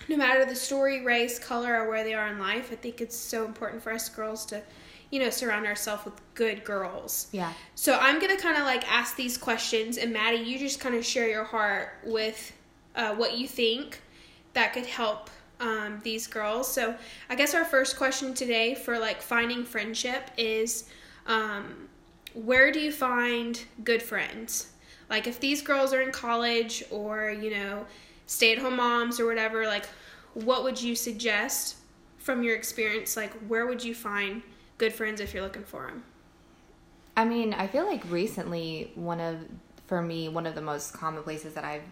No 0.08 0.17
matter 0.17 0.46
the 0.46 0.56
story, 0.56 1.05
race, 1.05 1.38
color, 1.38 1.82
or 1.82 1.88
where 1.91 2.02
they 2.02 2.14
are 2.14 2.29
in 2.29 2.38
life, 2.38 2.70
I 2.73 2.76
think 2.76 3.02
it's 3.02 3.17
so 3.17 3.44
important 3.44 3.82
for 3.82 3.93
us 3.93 4.08
girls 4.08 4.46
to, 4.46 4.62
you 5.10 5.20
know, 5.20 5.31
surround 5.31 5.66
ourselves 5.66 6.05
with 6.05 6.14
good 6.34 6.64
girls. 6.64 7.28
Yeah. 7.32 7.52
So 7.75 7.99
I'm 7.99 8.20
gonna 8.20 8.37
kind 8.37 8.56
of 8.56 8.64
like 8.64 8.90
ask 8.90 9.16
these 9.16 9.38
questions, 9.38 9.99
and 9.99 10.12
Maddie, 10.12 10.38
you 10.38 10.58
just 10.58 10.81
kind 10.81 10.94
of 10.94 11.05
share 11.05 11.28
your 11.28 11.44
heart 11.44 11.90
with 12.05 12.52
uh, 12.94 13.14
what 13.14 13.38
you 13.38 13.49
think 13.49 14.00
that 14.52 14.72
could 14.72 14.87
help 14.87 15.31
um, 15.60 16.00
these 16.02 16.26
girls. 16.26 16.70
So 16.70 16.94
I 17.31 17.34
guess 17.34 17.55
our 17.55 17.64
first 17.64 17.96
question 17.96 18.34
today 18.34 18.75
for 18.75 18.99
like 18.99 19.22
finding 19.22 19.64
friendship 19.64 20.31
is, 20.37 20.88
um, 21.26 21.88
where 22.34 22.70
do 22.70 22.81
you 22.81 22.93
find 22.93 23.60
good 23.84 24.02
friends? 24.02 24.72
Like 25.08 25.26
if 25.26 25.40
these 25.40 25.62
girls 25.62 25.94
are 25.94 26.02
in 26.02 26.12
college 26.12 26.84
or 26.90 27.31
you 27.31 27.50
know 27.50 27.87
stay-at-home 28.26 28.76
moms 28.76 29.19
or 29.19 29.26
whatever, 29.26 29.66
like 29.66 29.87
what 30.34 30.64
would 30.64 30.81
you 30.81 30.94
suggest 30.94 31.76
from 32.19 32.43
your 32.43 32.55
experience? 32.55 33.16
Like 33.16 33.32
where 33.49 33.66
would 33.66 33.82
you 33.82 33.94
find 33.94 34.43
good 34.79 34.93
friends 34.93 35.21
if 35.21 35.35
you're 35.35 35.43
looking 35.43 35.65
for 35.65 35.87
them? 35.87 36.05
I 37.17 37.25
mean, 37.25 37.53
I 37.53 37.67
feel 37.67 37.85
like 37.85 38.09
recently 38.11 38.93
one 38.95 39.21
of 39.21 39.39
for 39.89 40.01
me 40.01 40.29
one 40.29 40.47
of 40.47 40.55
the 40.55 40.61
most 40.61 40.93
common 40.93 41.23
places 41.23 41.55
that 41.55 41.65
I've 41.65 41.83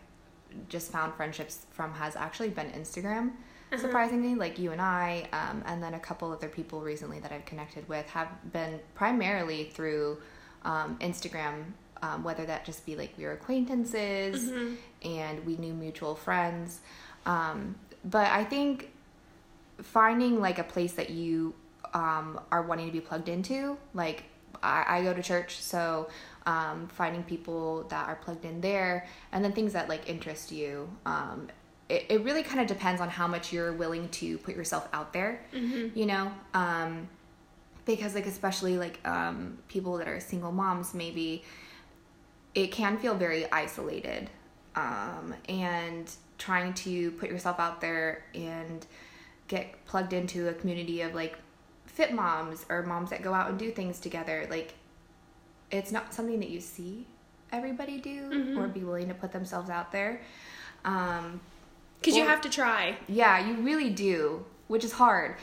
just 0.68 0.92
found 0.92 1.14
friendships 1.14 1.66
from 1.72 1.92
has 1.94 2.16
actually 2.16 2.50
been 2.50 2.70
Instagram. 2.70 3.32
Surprisingly, 3.76 4.36
like 4.36 4.60
you 4.60 4.70
and 4.70 4.80
I, 4.80 5.28
um, 5.32 5.64
and 5.66 5.82
then 5.82 5.94
a 5.94 5.98
couple 5.98 6.30
other 6.30 6.46
people 6.46 6.80
recently 6.80 7.18
that 7.18 7.32
I've 7.32 7.44
connected 7.44 7.86
with 7.88 8.08
have 8.10 8.28
been 8.52 8.78
primarily 8.94 9.64
through 9.64 10.18
um, 10.64 10.96
Instagram. 11.00 11.64
Um, 12.02 12.22
whether 12.22 12.44
that 12.44 12.66
just 12.66 12.84
be 12.84 12.94
like 12.94 13.14
we 13.16 13.24
were 13.24 13.32
acquaintances 13.32 14.52
and 15.02 15.46
we 15.46 15.56
knew 15.56 15.72
mutual 15.72 16.14
friends, 16.14 16.80
um, 17.24 17.74
but 18.04 18.26
I 18.26 18.44
think 18.44 18.90
finding 19.78 20.38
like 20.38 20.58
a 20.58 20.64
place 20.64 20.92
that 20.92 21.08
you 21.08 21.54
um, 21.96 22.38
are 22.52 22.62
wanting 22.62 22.86
to 22.86 22.92
be 22.92 23.00
plugged 23.00 23.28
into. 23.28 23.76
Like 23.94 24.24
i, 24.62 24.98
I 24.98 25.02
go 25.02 25.14
to 25.14 25.22
church 25.22 25.58
so 25.60 26.08
um, 26.46 26.88
finding 26.88 27.22
people 27.24 27.84
that 27.88 28.08
are 28.08 28.16
plugged 28.16 28.44
in 28.44 28.60
there 28.60 29.06
and 29.32 29.44
then 29.44 29.52
things 29.52 29.72
that 29.72 29.88
like 29.88 30.08
interest 30.08 30.52
you 30.52 30.88
um, 31.04 31.48
it, 31.88 32.06
it 32.08 32.24
really 32.24 32.42
kind 32.42 32.60
of 32.60 32.66
depends 32.66 33.00
on 33.00 33.08
how 33.08 33.26
much 33.26 33.52
you're 33.52 33.72
willing 33.72 34.08
to 34.10 34.38
put 34.38 34.56
yourself 34.56 34.88
out 34.92 35.12
there 35.12 35.40
you 35.94 36.06
know? 36.06 36.32
Um, 36.54 37.08
because 37.84 38.14
like 38.14 38.26
especially 38.26 38.78
like 38.78 38.98
um, 39.06 39.58
people 39.68 39.98
that 39.98 40.08
are 40.08 40.20
single 40.20 40.52
moms 40.52 40.94
maybe 40.94 41.42
it 42.54 42.68
can 42.72 42.96
feel 42.98 43.14
very 43.14 43.50
isolated 43.52 44.30
um, 44.74 45.34
and 45.48 46.10
trying 46.38 46.74
to 46.74 47.10
put 47.12 47.30
yourself 47.30 47.58
out 47.58 47.80
there 47.80 48.24
and 48.34 48.86
get 49.48 49.84
plugged 49.86 50.12
into 50.12 50.48
a 50.48 50.54
community 50.54 51.00
of 51.02 51.14
like 51.14 51.38
fit 51.96 52.12
moms 52.12 52.64
or 52.68 52.82
moms 52.84 53.10
that 53.10 53.20
go 53.22 53.32
out 53.34 53.48
and 53.50 53.58
do 53.58 53.70
things 53.70 53.98
together 53.98 54.46
like 54.50 54.74
it's 55.70 55.90
not 55.90 56.14
something 56.14 56.38
that 56.40 56.50
you 56.50 56.60
see 56.60 57.06
everybody 57.52 57.98
do 57.98 58.56
or 58.58 58.68
be 58.68 58.84
willing 58.84 59.08
to 59.08 59.14
put 59.14 59.32
themselves 59.32 59.68
out 59.70 59.90
there 59.92 60.20
um, 60.84 61.40
Because 62.00 62.16
you 62.16 62.24
have 62.24 62.40
to 62.42 62.48
try. 62.48 62.96
yeah, 63.08 63.44
you 63.46 63.54
really 63.62 63.90
do, 63.90 64.44
which 64.68 64.84
is 64.84 64.92
hard. 64.92 65.36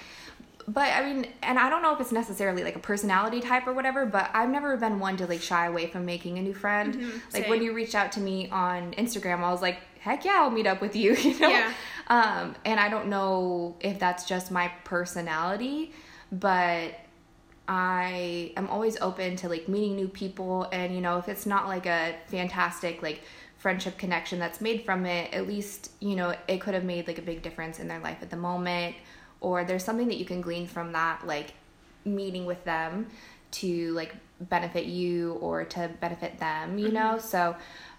But 0.66 0.94
I 0.94 1.04
mean, 1.04 1.28
and 1.42 1.60
I 1.60 1.70
don't 1.70 1.82
know 1.82 1.94
if 1.94 2.00
it's 2.00 2.14
necessarily 2.14 2.64
like 2.64 2.78
a 2.78 2.80
personality 2.80 3.42
type 3.42 3.68
or 3.68 3.74
whatever, 3.74 4.06
but 4.06 4.30
I've 4.34 4.48
never 4.50 4.78
been 4.78 5.00
one 5.00 5.18
to 5.18 5.28
like 5.28 5.42
shy 5.42 5.66
away 5.66 5.88
from 5.88 6.06
making 6.06 6.38
a 6.38 6.42
new 6.42 6.54
friend. 6.54 7.22
like 7.34 7.50
when 7.50 7.62
you 7.62 7.74
reached 7.74 7.96
out 7.96 8.14
to 8.14 8.22
me 8.22 8.50
on 8.50 8.94
Instagram, 8.94 9.40
I 9.40 9.52
was 9.52 9.62
like, 9.62 9.80
heck 10.00 10.24
yeah, 10.24 10.36
I'll 10.42 10.52
meet 10.52 10.68
up 10.68 10.80
with 10.80 10.96
you, 10.96 11.16
you 11.28 11.38
know? 11.40 11.50
Yeah. 11.50 11.74
Um, 12.08 12.56
and 12.64 12.80
I 12.80 12.88
don't 12.88 13.08
know 13.08 13.76
if 13.82 14.00
that's 14.00 14.24
just 14.26 14.52
my 14.52 14.70
personality, 14.86 15.92
but 16.34 16.96
I 17.68 18.52
am 18.58 18.68
always 18.68 19.00
open 19.00 19.36
to 19.38 19.50
like 19.50 19.70
meeting 19.70 19.96
new 19.96 20.08
people 20.08 20.68
and 20.72 20.94
you 20.94 21.00
know 21.00 21.18
if 21.18 21.30
it's 21.30 21.46
not 21.46 21.68
like 21.68 21.86
a 21.86 22.16
fantastic 22.28 23.02
like 23.02 23.22
friendship 23.58 23.98
connection 23.98 24.40
that's 24.40 24.60
made 24.60 24.84
from 24.84 25.06
it 25.06 25.34
at 25.34 25.48
least 25.48 25.92
you 26.02 26.16
know 26.16 26.36
it 26.48 26.60
could 26.60 26.74
have 26.74 26.84
made 26.84 27.08
like 27.08 27.20
a 27.20 27.22
big 27.22 27.42
difference 27.42 27.80
in 27.80 27.88
their 27.88 28.00
life 28.00 28.18
at 28.22 28.30
the 28.30 28.36
moment 28.36 28.96
or 29.40 29.64
there's 29.64 29.84
something 29.84 30.08
that 30.08 30.18
you 30.18 30.26
can 30.26 30.42
glean 30.42 30.68
from 30.68 30.92
that 30.92 31.26
like 31.26 31.54
meeting 32.04 32.46
with 32.46 32.62
them 32.66 33.08
to 33.52 33.94
like 33.94 34.14
benefit 34.42 34.86
you 34.86 35.34
or 35.34 35.64
to 35.64 35.90
benefit 36.02 36.38
them 36.40 36.78
you 36.78 36.88
mm-hmm. 36.88 36.96
know 36.96 37.18
so 37.18 37.56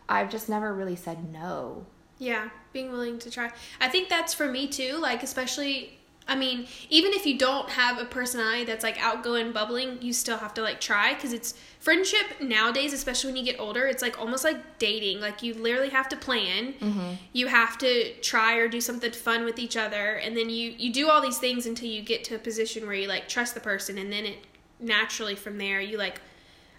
I've 0.07 0.29
just 0.29 0.51
never 0.51 0.75
really 0.75 0.97
said 0.97 1.33
no 1.33 1.87
Yeah, 2.19 2.49
being 2.73 2.91
willing 2.93 3.19
to 3.21 3.31
try. 3.31 3.51
I 3.81 3.89
think 3.89 4.09
that's 4.09 4.35
for 4.35 4.47
me 4.47 4.69
too. 4.69 4.99
Like, 4.99 5.23
especially, 5.23 5.99
I 6.27 6.37
mean, 6.37 6.67
even 6.89 7.13
if 7.13 7.27
you 7.27 7.37
don't 7.37 7.69
have 7.71 7.99
a 7.99 8.07
personality 8.07 8.65
that's 8.65 8.83
like 8.83 8.99
outgoing, 8.99 9.53
bubbling, 9.53 9.99
you 10.01 10.15
still 10.15 10.39
have 10.39 10.55
to 10.55 10.63
like 10.63 10.81
try 10.81 11.13
because 11.13 11.35
it's 11.35 11.55
friendship 11.81 12.41
nowadays, 12.41 12.95
especially 12.95 13.33
when 13.33 13.45
you 13.45 13.53
get 13.53 13.61
older. 13.61 13.87
It's 13.87 14.01
like 14.01 14.19
almost 14.19 14.43
like 14.43 14.79
dating. 14.79 15.21
Like 15.21 15.43
you 15.43 15.53
literally 15.53 15.91
have 15.91 16.09
to 16.09 16.17
plan. 16.17 16.73
Mm-hmm. 16.81 17.15
You 17.35 17.49
have 17.49 17.77
to 17.79 18.15
try 18.21 18.55
or 18.55 18.69
do 18.69 18.81
something 18.81 19.13
fun 19.13 19.45
with 19.45 19.59
each 19.59 19.77
other, 19.77 20.15
and 20.15 20.35
then 20.35 20.49
you 20.49 20.75
you 20.79 20.93
do 20.93 21.11
all 21.11 21.21
these 21.21 21.39
things 21.39 21.67
until 21.67 21.89
you 21.89 22.01
get 22.01 22.25
to 22.25 22.37
a 22.37 22.39
position 22.39 22.87
where 22.87 22.95
you 22.95 23.07
like 23.07 23.29
trust 23.29 23.55
the 23.55 23.61
person, 23.61 23.99
and 23.99 24.11
then 24.11 24.25
it 24.25 24.39
naturally 24.81 25.35
from 25.35 25.59
there 25.59 25.81
you 25.81 25.99
like 25.99 26.21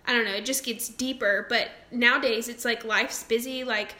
I 0.07 0.13
don't 0.13 0.25
know, 0.25 0.33
it 0.33 0.45
just 0.45 0.63
gets 0.63 0.89
deeper. 0.89 1.45
But 1.49 1.69
nowadays, 1.91 2.47
it's 2.47 2.65
like 2.65 2.83
life's 2.83 3.23
busy. 3.23 3.63
Like 3.63 3.95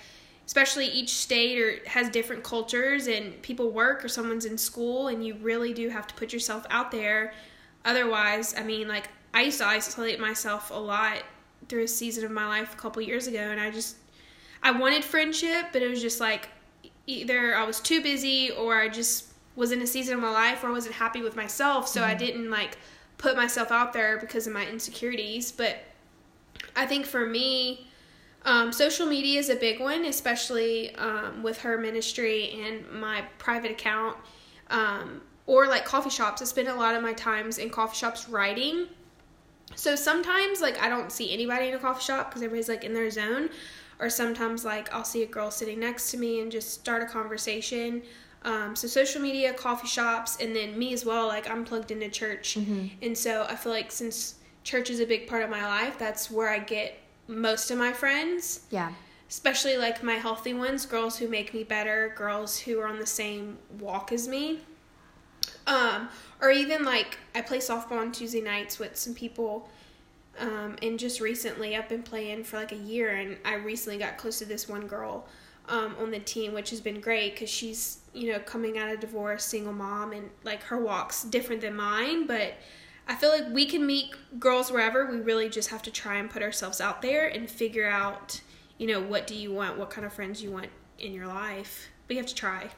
especially 0.46 0.86
each 0.88 1.10
state 1.10 1.60
or 1.60 1.80
has 1.88 2.10
different 2.10 2.44
cultures 2.44 3.08
and 3.08 3.42
people 3.42 3.72
work 3.72 4.06
or 4.06 4.08
someone's 4.08 4.46
in 4.46 4.58
school 4.58 5.08
and 5.08 5.26
you 5.26 5.36
really 5.42 5.74
do 5.74 5.90
have 5.90 6.06
to 6.08 6.14
put 6.16 6.32
yourself 6.32 6.66
out 6.70 6.92
there 6.92 7.34
otherwise 7.84 8.54
i 8.58 8.64
mean 8.64 8.88
like 8.88 9.10
i 9.34 9.42
used 9.42 9.60
to 9.60 9.66
isolate 9.66 10.20
myself 10.20 10.72
a 10.72 10.80
lot 10.80 11.24
through 11.68 11.84
a 11.84 11.88
season 11.88 12.24
of 12.24 12.32
my 12.32 12.46
life 12.46 12.74
a 12.74 12.78
couple 12.78 13.02
years 13.02 13.28
ago 13.28 13.40
and 13.40 13.60
i 13.60 13.72
just 13.72 13.98
i 14.62 14.72
wanted 14.72 15.04
friendship 15.04 15.68
but 15.74 15.82
it 15.82 15.90
was 15.90 16.02
just 16.02 16.20
like 16.20 16.50
either 17.08 17.56
i 17.56 17.64
was 17.64 17.80
too 17.80 18.02
busy 18.02 18.52
or 18.52 18.76
i 18.76 18.88
just 18.88 19.32
was 19.56 19.72
in 19.72 19.82
a 19.82 19.88
season 19.88 20.16
of 20.16 20.20
my 20.20 20.32
life 20.32 20.62
where 20.62 20.72
i 20.72 20.76
wasn't 20.76 20.94
happy 20.94 21.22
with 21.22 21.36
myself 21.36 21.88
so 21.88 22.02
mm-hmm. 22.02 22.12
i 22.12 22.14
didn't 22.14 22.50
like 22.50 22.78
put 23.18 23.36
myself 23.36 23.72
out 23.72 23.94
there 23.94 24.20
because 24.20 24.46
of 24.46 24.54
my 24.54 24.68
insecurities 24.68 25.52
but 25.52 25.78
i 26.76 26.86
think 26.86 27.06
for 27.06 27.26
me 27.26 27.88
um, 28.46 28.72
social 28.72 29.06
media 29.06 29.40
is 29.40 29.50
a 29.50 29.56
big 29.56 29.80
one, 29.80 30.06
especially 30.06 30.96
um, 30.96 31.44
with 31.44 31.60
her 31.62 31.78
ministry 31.78 32.52
and 32.64 32.90
my 32.92 33.24
private 33.38 33.72
account. 33.72 34.18
Um, 34.70 35.22
or 35.48 35.68
like 35.68 35.86
coffee 35.86 36.10
shops. 36.10 36.42
I 36.42 36.46
spend 36.46 36.68
a 36.68 36.76
lot 36.76 36.96
of 36.96 37.04
my 37.04 37.14
times 37.14 37.58
in 37.58 37.70
coffee 37.70 37.96
shops 37.96 38.28
writing. 38.28 38.88
So 39.76 39.96
sometimes 39.96 40.62
like 40.62 40.82
I 40.82 40.90
don't 40.90 41.12
see 41.12 41.32
anybody 41.34 41.68
in 41.68 41.74
a 41.74 41.80
coffee 41.80 42.04
shop 42.04 42.30
because 42.30 42.42
everybody's 42.42 42.70
like 42.70 42.84
in 42.84 42.94
their 42.94 43.10
zone. 43.10 43.50
Or 44.00 44.10
sometimes 44.10 44.66
like 44.66 44.94
I'll 44.94 45.06
see 45.06 45.24
a 45.24 45.28
girl 45.28 45.52
sitting 45.52 45.80
next 45.80 46.12
to 46.12 46.18
me 46.18 46.42
and 46.42 46.52
just 46.52 46.74
start 46.74 47.02
a 47.02 47.06
conversation. 47.06 48.02
Um, 48.44 48.76
so 48.76 48.88
social 48.88 49.22
media, 49.22 49.54
coffee 49.54 49.88
shops, 49.88 50.38
and 50.40 50.56
then 50.56 50.78
me 50.78 50.94
as 50.94 51.06
well. 51.06 51.28
Like 51.28 51.50
I'm 51.50 51.66
plugged 51.66 51.90
into 51.90 52.10
church, 52.10 52.58
mm-hmm. 52.60 52.88
and 53.02 53.18
so 53.18 53.48
I 53.50 53.56
feel 53.56 53.72
like 53.72 53.92
since 53.92 54.36
church 54.64 54.92
is 54.92 55.00
a 55.00 55.06
big 55.06 55.28
part 55.28 55.42
of 55.42 55.50
my 55.50 55.66
life, 55.66 55.98
that's 55.98 56.30
where 56.30 56.50
I 56.50 56.60
get 56.60 57.00
most 57.28 57.72
of 57.72 57.78
my 57.78 57.94
friends. 57.94 58.62
Yeah. 58.70 58.92
Especially 59.30 59.78
like 59.78 60.04
my 60.04 60.14
healthy 60.14 60.54
ones, 60.54 60.86
girls 60.86 61.18
who 61.18 61.28
make 61.28 61.54
me 61.54 61.64
better, 61.64 62.14
girls 62.16 62.60
who 62.60 62.80
are 62.80 62.88
on 62.88 63.00
the 63.00 63.06
same 63.06 63.58
walk 63.80 64.12
as 64.12 64.28
me. 64.28 64.60
Um, 65.68 66.10
or 66.42 66.52
even 66.52 66.84
like 66.84 67.18
I 67.34 67.42
play 67.42 67.58
softball 67.58 68.00
on 68.00 68.12
Tuesday 68.12 68.42
nights 68.42 68.78
with 68.78 68.96
some 68.96 69.14
people. 69.14 69.70
Um, 70.40 70.76
and 70.82 71.00
just 71.00 71.22
recently, 71.22 71.76
I've 71.76 71.90
been 71.90 72.04
playing 72.04 72.44
for 72.44 72.58
like 72.58 72.72
a 72.72 72.78
year, 72.78 73.16
and 73.16 73.38
I 73.46 73.56
recently 73.56 73.98
got 73.98 74.18
close 74.18 74.40
to 74.40 74.46
this 74.46 74.68
one 74.68 74.86
girl 74.86 75.26
um, 75.70 75.96
on 76.00 76.12
the 76.12 76.20
team, 76.20 76.54
which 76.54 76.70
has 76.72 76.82
been 76.82 77.00
great 77.00 77.34
because 77.34 77.50
she's 77.50 78.00
you 78.14 78.32
know 78.32 78.40
coming 78.40 78.78
out 78.78 78.92
of 78.92 79.00
divorce, 79.00 79.46
single 79.46 79.74
mom, 79.74 80.12
and 80.12 80.30
like 80.44 80.62
her 80.64 80.78
walk's 80.78 81.24
different 81.24 81.62
than 81.62 81.76
mine, 81.76 82.28
but 82.28 82.56
I 83.08 83.16
feel 83.16 83.30
like 83.30 83.46
we 83.52 83.66
can 83.66 83.86
meet 83.86 84.14
girls 84.40 84.72
wherever. 84.72 85.06
We 85.06 85.20
really 85.20 85.50
just 85.50 85.70
have 85.70 85.82
to 85.84 85.92
try 85.92 86.16
and 86.16 86.30
put 86.30 86.42
ourselves 86.42 86.82
out 86.82 87.02
there 87.02 87.28
and 87.28 87.50
figure 87.50 87.88
out, 87.88 88.42
you 88.78 88.88
know, 88.88 89.02
what 89.02 89.28
do 89.28 89.36
you 89.36 89.52
want, 89.52 89.78
what 89.78 89.90
kind 89.90 90.06
of 90.06 90.14
friends 90.14 90.42
you 90.42 90.52
want 90.52 90.70
in 90.98 91.14
your 91.14 91.28
life. 91.28 91.90
But 92.08 92.16
you 92.16 92.22
have 92.22 92.30
to 92.30 92.36
try. 92.36 92.70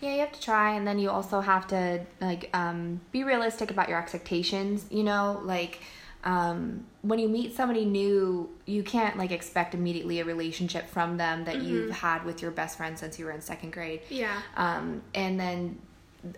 Yeah, 0.00 0.14
you 0.14 0.20
have 0.20 0.32
to 0.32 0.40
try, 0.40 0.74
and 0.74 0.86
then 0.86 0.98
you 0.98 1.10
also 1.10 1.40
have 1.40 1.66
to 1.68 2.04
like 2.20 2.50
um, 2.52 3.00
be 3.12 3.22
realistic 3.22 3.70
about 3.70 3.88
your 3.88 3.98
expectations. 3.98 4.86
You 4.90 5.04
know, 5.04 5.40
like 5.44 5.80
um, 6.24 6.84
when 7.02 7.18
you 7.18 7.28
meet 7.28 7.54
somebody 7.54 7.84
new, 7.84 8.50
you 8.66 8.82
can't 8.82 9.16
like 9.16 9.30
expect 9.30 9.74
immediately 9.74 10.20
a 10.20 10.24
relationship 10.24 10.88
from 10.88 11.16
them 11.16 11.44
that 11.44 11.56
mm-hmm. 11.56 11.66
you've 11.66 11.90
had 11.90 12.24
with 12.24 12.42
your 12.42 12.50
best 12.50 12.76
friend 12.76 12.98
since 12.98 13.18
you 13.18 13.24
were 13.24 13.32
in 13.32 13.40
second 13.40 13.72
grade. 13.72 14.02
Yeah. 14.08 14.40
Um, 14.56 15.02
and 15.14 15.38
then 15.38 15.78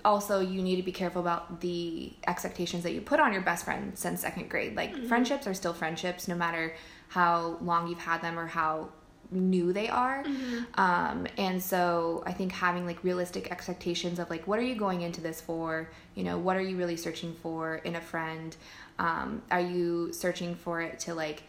also 0.05 0.41
you 0.41 0.63
need 0.63 0.77
to 0.77 0.83
be 0.83 0.93
careful 0.93 1.21
about 1.21 1.61
the 1.61 2.13
expectations 2.27 2.83
that 2.85 2.93
you 2.93 3.01
put 3.01 3.21
on 3.21 3.33
your 3.33 3.43
best 3.43 3.65
friend 3.65 3.97
since 3.99 4.23
second 4.23 4.49
grade. 4.49 4.77
Like 4.77 4.95
mm-hmm. 4.95 5.07
friendships 5.07 5.47
are 5.47 5.55
still 5.55 5.75
friendships 5.75 6.27
no 6.29 6.35
matter 6.35 6.75
how 7.09 7.59
long 7.61 7.89
you've 7.89 7.99
had 7.99 8.23
them 8.23 8.39
or 8.39 8.47
how 8.47 8.89
new 9.31 9.73
they 9.73 9.89
are. 9.89 10.25
Mm-hmm. 10.25 10.81
um, 10.81 11.27
and 11.39 11.63
so 11.63 12.23
i 12.27 12.33
think 12.33 12.53
having 12.53 12.87
like 12.87 13.03
realistic 13.03 13.51
expectations 13.51 14.19
of 14.19 14.31
like 14.31 14.47
what 14.47 14.59
are 14.59 14.63
you 14.63 14.75
going 14.75 15.03
into 15.03 15.21
this 15.21 15.41
for? 15.41 15.91
You 16.15 16.25
know 16.25 16.39
what 16.39 16.57
are 16.57 16.63
you 16.63 16.77
really 16.77 16.97
searching 16.97 17.35
for 17.43 17.77
in 17.77 17.97
a 17.97 18.01
friend? 18.01 18.57
Um, 18.99 19.43
are 19.51 19.61
you 19.61 20.13
searching 20.13 20.55
for 20.55 20.81
it 20.81 21.01
to 21.01 21.15
like 21.15 21.43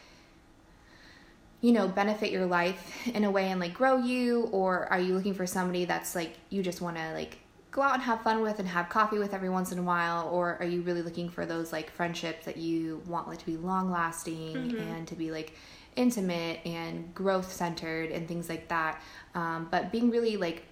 you 1.61 1.71
know 1.71 1.87
benefit 1.87 2.31
your 2.31 2.45
life 2.45 3.07
in 3.07 3.23
a 3.23 3.31
way 3.31 3.49
and 3.49 3.59
like 3.59 3.73
grow 3.73 3.97
you? 3.97 4.49
Or 4.51 4.91
are 4.91 4.99
you 4.99 5.13
looking 5.13 5.33
for 5.33 5.47
somebody 5.47 5.85
that's 5.85 6.15
like 6.15 6.33
you 6.49 6.61
just 6.63 6.81
want 6.81 6.97
to 6.97 7.13
like 7.13 7.37
go 7.75 7.81
out 7.81 7.95
and 7.95 8.03
have 8.03 8.21
fun 8.21 8.41
with 8.41 8.57
and 8.57 8.69
have 8.69 8.87
coffee 8.87 9.17
with 9.17 9.33
every 9.33 9.49
once 9.49 9.73
in 9.73 9.77
a 9.77 9.81
while 9.81 10.29
or 10.29 10.55
are 10.61 10.65
you 10.65 10.81
really 10.83 11.01
looking 11.01 11.27
for 11.27 11.45
those 11.45 11.73
like 11.73 11.91
friendships 11.91 12.45
that 12.45 12.55
you 12.55 13.03
want 13.05 13.27
like 13.27 13.37
to 13.37 13.45
be 13.45 13.57
long 13.57 13.91
lasting 13.91 14.53
mm-hmm. 14.53 14.77
and 14.77 15.05
to 15.05 15.13
be 15.13 15.29
like 15.29 15.53
intimate 15.97 16.57
and 16.65 17.13
growth 17.13 17.51
centered 17.51 18.11
and 18.11 18.29
things 18.29 18.47
like 18.47 18.69
that 18.69 19.01
um, 19.33 19.67
but 19.71 19.91
being 19.91 20.09
really 20.09 20.37
like 20.37 20.63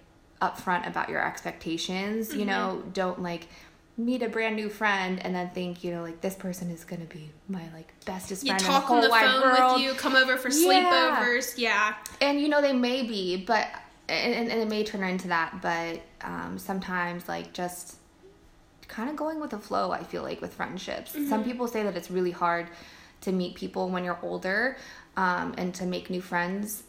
upfront 0.42 0.88
about 0.88 1.10
your 1.10 1.20
expectations 1.20 2.30
mm-hmm. 2.30 2.40
you 2.40 2.46
know 2.46 2.82
don't 2.94 3.22
like 3.22 3.50
meet 3.98 4.24
a 4.24 4.30
brand 4.30 4.56
new 4.56 4.70
friend 4.70 5.20
and 5.26 5.36
then 5.36 5.50
think 5.50 5.84
you 5.84 5.92
know 5.92 6.02
like 6.02 6.22
this 6.22 6.36
person 6.36 6.72
is 6.72 6.86
gonna 6.86 7.04
be 7.04 7.30
my 7.50 7.64
like 7.74 7.94
bestest 8.06 8.48
friend 8.48 8.62
you 8.62 8.66
talk 8.66 8.90
in 8.90 9.02
the 9.02 9.12
on 9.12 9.22
the 9.22 9.28
phone 9.28 9.42
world. 9.42 9.74
with 9.74 9.82
you 9.82 9.94
come 9.96 10.16
over 10.16 10.38
for 10.38 10.50
yeah. 10.50 11.20
sleepovers 11.20 11.58
yeah 11.58 11.96
and 12.22 12.40
you 12.40 12.48
know 12.48 12.62
they 12.62 12.72
may 12.72 13.04
be 13.04 13.36
but 13.36 13.68
and, 14.10 14.52
and 14.52 14.62
it 14.62 14.68
may 14.68 14.84
turn 14.84 15.04
into 15.04 15.30
that, 15.30 15.62
but 15.62 16.02
um, 16.24 16.58
sometimes 16.58 17.28
like 17.28 17.54
just 17.54 17.98
kind 18.88 19.10
of 19.10 19.16
going 19.16 19.40
with 19.40 19.52
the 19.52 19.60
flow. 19.60 19.92
I 19.92 20.04
feel 20.04 20.24
like 20.24 20.42
with 20.42 20.54
friendships, 20.54 21.14
mm-hmm. 21.14 21.30
some 21.30 21.44
people 21.44 21.68
say 21.68 21.84
that 21.84 21.96
it's 21.96 22.12
really 22.12 22.32
hard 22.32 22.68
to 23.22 23.32
meet 23.32 23.56
people 23.56 23.90
when 23.90 24.04
you're 24.04 24.20
older 24.22 24.78
um, 25.18 25.56
and 25.58 25.74
to 25.76 25.86
make 25.86 26.10
new 26.10 26.22
friends. 26.22 26.84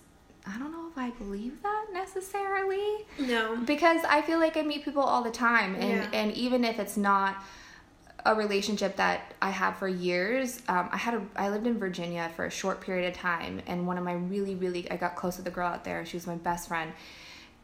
I 0.47 0.59
don't 0.59 0.73
know 0.73 0.88
if 0.91 0.99
I 0.99 1.11
believe 1.11 1.62
that 1.62 1.87
necessarily. 1.93 3.07
No, 3.19 3.57
because 3.64 4.03
I 4.05 4.21
feel 4.21 4.38
like 4.38 4.57
I 4.57 4.62
meet 4.62 4.85
people 4.85 5.03
all 5.03 5.23
the 5.23 5.31
time, 5.31 5.75
and 5.75 6.03
yeah. 6.03 6.09
and 6.12 6.33
even 6.33 6.64
if 6.64 6.79
it's 6.79 6.97
not 6.97 7.43
a 8.26 8.35
relationship 8.35 8.97
that 8.97 9.35
I 9.43 9.50
have 9.50 9.76
for 9.76 9.88
years. 9.88 10.62
Um, 10.69 10.88
I 10.91 10.97
had 10.97 11.14
a 11.14 11.23
I 11.37 11.50
lived 11.50 11.67
in 11.67 11.79
Virginia 11.79 12.31
for 12.35 12.47
a 12.47 12.50
short 12.50 12.81
period 12.81 13.09
of 13.09 13.14
time, 13.14 13.61
and 13.67 13.87
one 13.87 13.99
of 13.99 14.05
my 14.05 14.14
really 14.14 14.55
really 14.55 14.91
I 14.91 14.97
got 14.97 15.17
close 15.17 15.37
with 15.37 15.47
a 15.47 15.50
girl 15.50 15.69
out 15.69 15.85
there. 15.85 16.05
She 16.07 16.17
was 16.17 16.26
my 16.26 16.37
best 16.37 16.69
friend, 16.69 16.93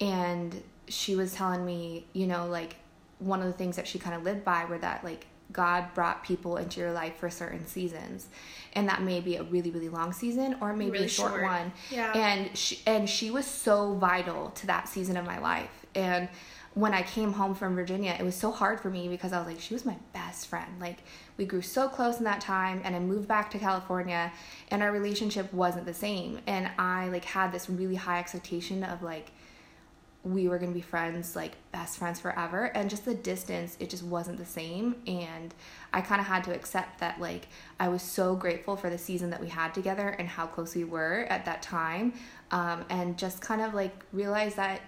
and 0.01 0.63
she 0.91 1.17
was 1.17 1.33
telling 1.35 1.65
me, 1.65 2.07
you 2.13 2.27
know, 2.27 2.47
like 2.47 2.77
one 3.19 3.41
of 3.41 3.47
the 3.47 3.55
things 3.55 3.77
that 3.77 3.89
she 3.89 3.99
kind 3.99 4.15
of 4.15 4.23
lived 4.23 4.45
by 4.45 4.67
were 4.67 4.79
that 4.79 5.03
like 5.03 5.27
God 5.53 5.95
brought 5.95 6.23
people 6.23 6.59
into 6.59 6.81
your 6.81 6.93
life 6.93 7.17
for 7.17 7.31
certain 7.31 7.67
seasons, 7.67 8.29
and 8.75 8.89
that 8.89 9.03
may 9.03 9.21
be 9.21 9.37
a 9.37 9.43
really 9.43 9.71
really 9.71 9.89
long 9.89 10.13
season 10.13 10.57
or 10.61 10.75
maybe 10.75 10.91
really 10.91 11.07
a 11.07 11.09
short, 11.09 11.33
short, 11.33 11.43
one. 11.43 11.73
Yeah, 11.91 12.13
and 12.13 12.57
she 12.57 12.81
and 12.87 13.09
she 13.09 13.31
was 13.31 13.47
so 13.47 13.95
vital 13.95 14.51
to 14.51 14.67
that 14.67 14.89
season 14.89 15.17
of 15.17 15.25
my 15.25 15.39
life, 15.39 15.87
and 15.95 16.29
when 16.75 16.95
I 16.95 17.03
came 17.03 17.33
home 17.33 17.55
from 17.55 17.75
Virginia, 17.75 18.17
it 18.19 18.23
was 18.23 18.37
so 18.37 18.53
hard 18.53 18.81
for 18.81 18.91
me 18.91 19.09
because 19.09 19.33
I 19.33 19.39
was 19.39 19.49
like, 19.49 19.61
she 19.61 19.75
was 19.75 19.85
my 19.85 19.97
best 20.13 20.47
friend. 20.47 20.71
Like, 20.79 20.99
we 21.37 21.45
grew 21.45 21.63
so 21.63 21.89
close 21.89 22.19
in 22.19 22.25
that 22.25 22.41
time, 22.41 22.81
and 22.85 22.95
I 22.95 23.01
moved 23.01 23.27
back 23.27 23.51
to 23.51 23.59
California, 23.59 24.33
and 24.71 24.81
our 24.81 24.93
relationship 24.93 25.53
wasn't 25.53 25.85
the 25.85 25.95
same. 25.95 26.39
And 26.47 26.71
I, 26.79 27.09
like, 27.09 27.25
had 27.25 27.51
this 27.51 27.69
really 27.69 27.97
high 27.97 28.21
expectation 28.21 28.85
of, 28.85 29.03
like, 29.03 29.33
we 30.23 30.49
were 30.49 30.59
gonna 30.59 30.73
be 30.73 30.81
friends, 30.81 31.35
like, 31.35 31.53
best 31.73 31.99
friends 31.99 32.21
forever. 32.21 32.65
And 32.75 32.91
just 32.91 33.05
the 33.05 33.15
distance, 33.15 33.77
it 33.81 33.89
just 33.89 34.03
wasn't 34.03 34.39
the 34.39 34.45
same. 34.45 34.97
And 35.07 35.55
I 35.93 36.03
kind 36.03 36.21
of 36.21 36.27
had 36.27 36.45
to 36.45 36.55
accept 36.55 37.01
that, 37.01 37.21
like, 37.21 37.49
I 37.79 37.89
was 37.89 38.03
so 38.03 38.37
grateful 38.37 38.77
for 38.77 38.91
the 38.91 38.99
season 38.99 39.31
that 39.31 39.41
we 39.41 39.49
had 39.49 39.73
together 39.73 40.09
and 40.09 40.29
how 40.29 40.47
close 40.47 40.75
we 40.75 40.85
were 40.85 41.27
at 41.31 41.45
that 41.47 41.63
time. 41.63 42.13
Um, 42.51 42.85
and 42.91 43.17
just 43.17 43.41
kind 43.41 43.63
of, 43.63 43.75
like, 43.75 44.05
realize 44.13 44.57
that 44.57 44.81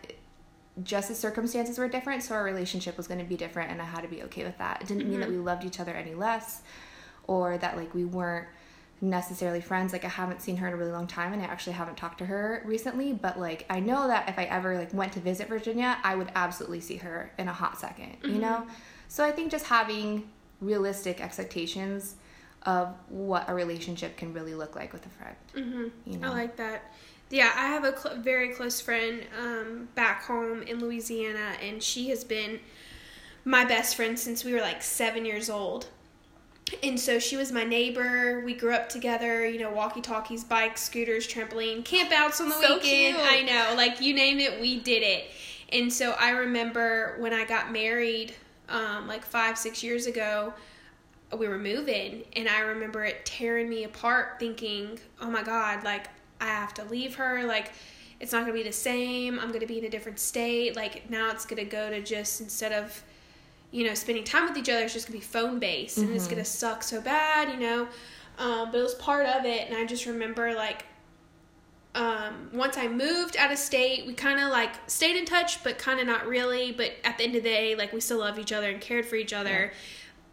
just 0.82 1.08
the 1.08 1.14
circumstances 1.14 1.78
were 1.78 1.88
different, 1.88 2.22
so 2.22 2.34
our 2.34 2.44
relationship 2.44 2.96
was 2.96 3.06
going 3.06 3.20
to 3.20 3.26
be 3.26 3.36
different, 3.36 3.70
and 3.70 3.82
I 3.82 3.84
had 3.84 4.02
to 4.02 4.08
be 4.08 4.22
okay 4.22 4.44
with 4.44 4.56
that. 4.58 4.80
It 4.80 4.88
didn't 4.88 5.02
mm-hmm. 5.02 5.10
mean 5.10 5.20
that 5.20 5.28
mm-hmm. 5.28 5.38
we 5.38 5.44
loved 5.44 5.64
each 5.64 5.78
other 5.80 5.92
any 5.92 6.14
less, 6.14 6.62
or 7.26 7.58
that 7.58 7.76
like 7.76 7.94
we 7.94 8.04
weren't 8.04 8.48
necessarily 9.02 9.60
friends. 9.60 9.92
Like 9.92 10.06
I 10.06 10.08
haven't 10.08 10.40
seen 10.40 10.56
her 10.56 10.68
in 10.68 10.72
a 10.72 10.76
really 10.76 10.92
long 10.92 11.06
time, 11.06 11.34
and 11.34 11.42
I 11.42 11.44
actually 11.44 11.74
haven't 11.74 11.96
talked 11.96 12.18
to 12.18 12.26
her 12.26 12.62
recently. 12.64 13.12
But 13.12 13.38
like 13.38 13.66
I 13.68 13.80
know 13.80 14.08
that 14.08 14.28
if 14.28 14.38
I 14.38 14.44
ever 14.44 14.78
like 14.78 14.94
went 14.94 15.12
to 15.12 15.20
visit 15.20 15.48
Virginia, 15.48 15.98
I 16.02 16.14
would 16.14 16.32
absolutely 16.34 16.80
see 16.80 16.96
her 16.96 17.32
in 17.38 17.48
a 17.48 17.52
hot 17.52 17.74
2nd 17.74 18.20
mm-hmm. 18.20 18.30
you 18.30 18.40
know. 18.40 18.66
So 19.08 19.24
I 19.24 19.30
think 19.30 19.50
just 19.50 19.66
having 19.66 20.30
realistic 20.60 21.20
expectations 21.20 22.16
of 22.62 22.94
what 23.08 23.50
a 23.50 23.54
relationship 23.54 24.16
can 24.16 24.32
really 24.32 24.54
look 24.54 24.76
like 24.76 24.92
with 24.92 25.04
a 25.04 25.08
friend. 25.10 25.36
Mm-hmm. 25.54 26.10
You 26.10 26.18
know? 26.18 26.28
I 26.28 26.30
like 26.30 26.56
that 26.56 26.92
yeah, 27.32 27.50
I 27.56 27.68
have 27.68 27.84
a 27.84 27.98
cl- 27.98 28.16
very 28.16 28.50
close 28.50 28.80
friend 28.80 29.24
um, 29.40 29.88
back 29.94 30.22
home 30.24 30.62
in 30.62 30.80
Louisiana, 30.80 31.54
and 31.62 31.82
she 31.82 32.10
has 32.10 32.24
been 32.24 32.60
my 33.44 33.64
best 33.64 33.96
friend 33.96 34.18
since 34.18 34.44
we 34.44 34.52
were 34.52 34.60
like 34.60 34.82
seven 34.82 35.24
years 35.24 35.48
old. 35.48 35.86
And 36.82 36.98
so 36.98 37.18
she 37.18 37.36
was 37.36 37.52
my 37.52 37.64
neighbor. 37.64 38.40
We 38.44 38.54
grew 38.54 38.72
up 38.74 38.88
together, 38.88 39.46
you 39.46 39.58
know, 39.58 39.70
walkie 39.70 40.00
talkies, 40.00 40.42
bikes, 40.42 40.82
scooters, 40.82 41.26
trampoline, 41.28 41.82
campouts 41.84 42.40
on 42.40 42.48
the 42.48 42.54
So 42.54 42.76
weekend. 42.76 43.16
cute. 43.16 43.18
I 43.20 43.42
know, 43.42 43.74
like 43.76 44.00
you 44.00 44.14
name 44.14 44.40
it, 44.40 44.60
we 44.60 44.80
did 44.80 45.02
it. 45.02 45.24
And 45.72 45.92
so 45.92 46.12
I 46.12 46.30
remember 46.30 47.16
when 47.18 47.32
I 47.32 47.44
got 47.44 47.72
married, 47.72 48.34
um, 48.68 49.06
like 49.06 49.24
five, 49.24 49.58
six 49.58 49.82
years 49.82 50.06
ago, 50.06 50.54
we 51.38 51.48
were 51.48 51.58
moving, 51.58 52.24
and 52.34 52.46
I 52.48 52.60
remember 52.60 53.04
it 53.04 53.24
tearing 53.24 53.68
me 53.68 53.84
apart, 53.84 54.38
thinking, 54.38 54.98
oh 55.20 55.30
my 55.30 55.42
God, 55.42 55.82
like 55.82 56.08
I 56.40 56.46
have 56.46 56.74
to 56.74 56.84
leave 56.84 57.14
her. 57.16 57.44
Like 57.44 57.72
it's 58.20 58.32
not 58.32 58.42
gonna 58.42 58.52
be 58.52 58.62
the 58.62 58.72
same. 58.72 59.38
I'm 59.40 59.50
gonna 59.50 59.66
be 59.66 59.78
in 59.78 59.84
a 59.84 59.90
different 59.90 60.18
state. 60.18 60.76
Like 60.76 61.08
now 61.10 61.30
it's 61.30 61.46
gonna 61.46 61.64
go 61.64 61.88
to 61.90 62.02
just 62.02 62.40
instead 62.42 62.72
of 62.72 63.02
you 63.72 63.84
know, 63.86 63.94
spending 63.94 64.22
time 64.22 64.46
with 64.46 64.56
each 64.56 64.68
other 64.68 64.84
is 64.84 64.92
just 64.92 65.08
gonna 65.08 65.18
be 65.18 65.24
phone 65.24 65.58
based 65.58 65.98
and 65.98 66.14
it's 66.14 66.28
gonna 66.28 66.44
suck 66.44 66.82
so 66.82 67.00
bad, 67.00 67.48
you 67.52 67.58
know. 67.58 67.88
Um, 68.38 68.70
but 68.70 68.78
it 68.78 68.82
was 68.82 68.94
part 68.94 69.26
of 69.26 69.44
it, 69.44 69.68
and 69.68 69.76
I 69.76 69.84
just 69.84 70.06
remember 70.06 70.54
like 70.54 70.84
um, 71.94 72.50
once 72.54 72.78
I 72.78 72.88
moved 72.88 73.36
out 73.36 73.52
of 73.52 73.58
state, 73.58 74.06
we 74.06 74.14
kind 74.14 74.40
of 74.40 74.50
like 74.50 74.70
stayed 74.86 75.16
in 75.16 75.24
touch, 75.24 75.62
but 75.62 75.78
kind 75.78 76.00
of 76.00 76.06
not 76.06 76.26
really. 76.26 76.72
But 76.72 76.92
at 77.04 77.18
the 77.18 77.24
end 77.24 77.36
of 77.36 77.42
the 77.42 77.48
day, 77.48 77.74
like 77.74 77.92
we 77.92 78.00
still 78.00 78.18
loved 78.18 78.38
each 78.38 78.52
other 78.52 78.70
and 78.70 78.80
cared 78.80 79.04
for 79.04 79.16
each 79.16 79.32
other. 79.32 79.72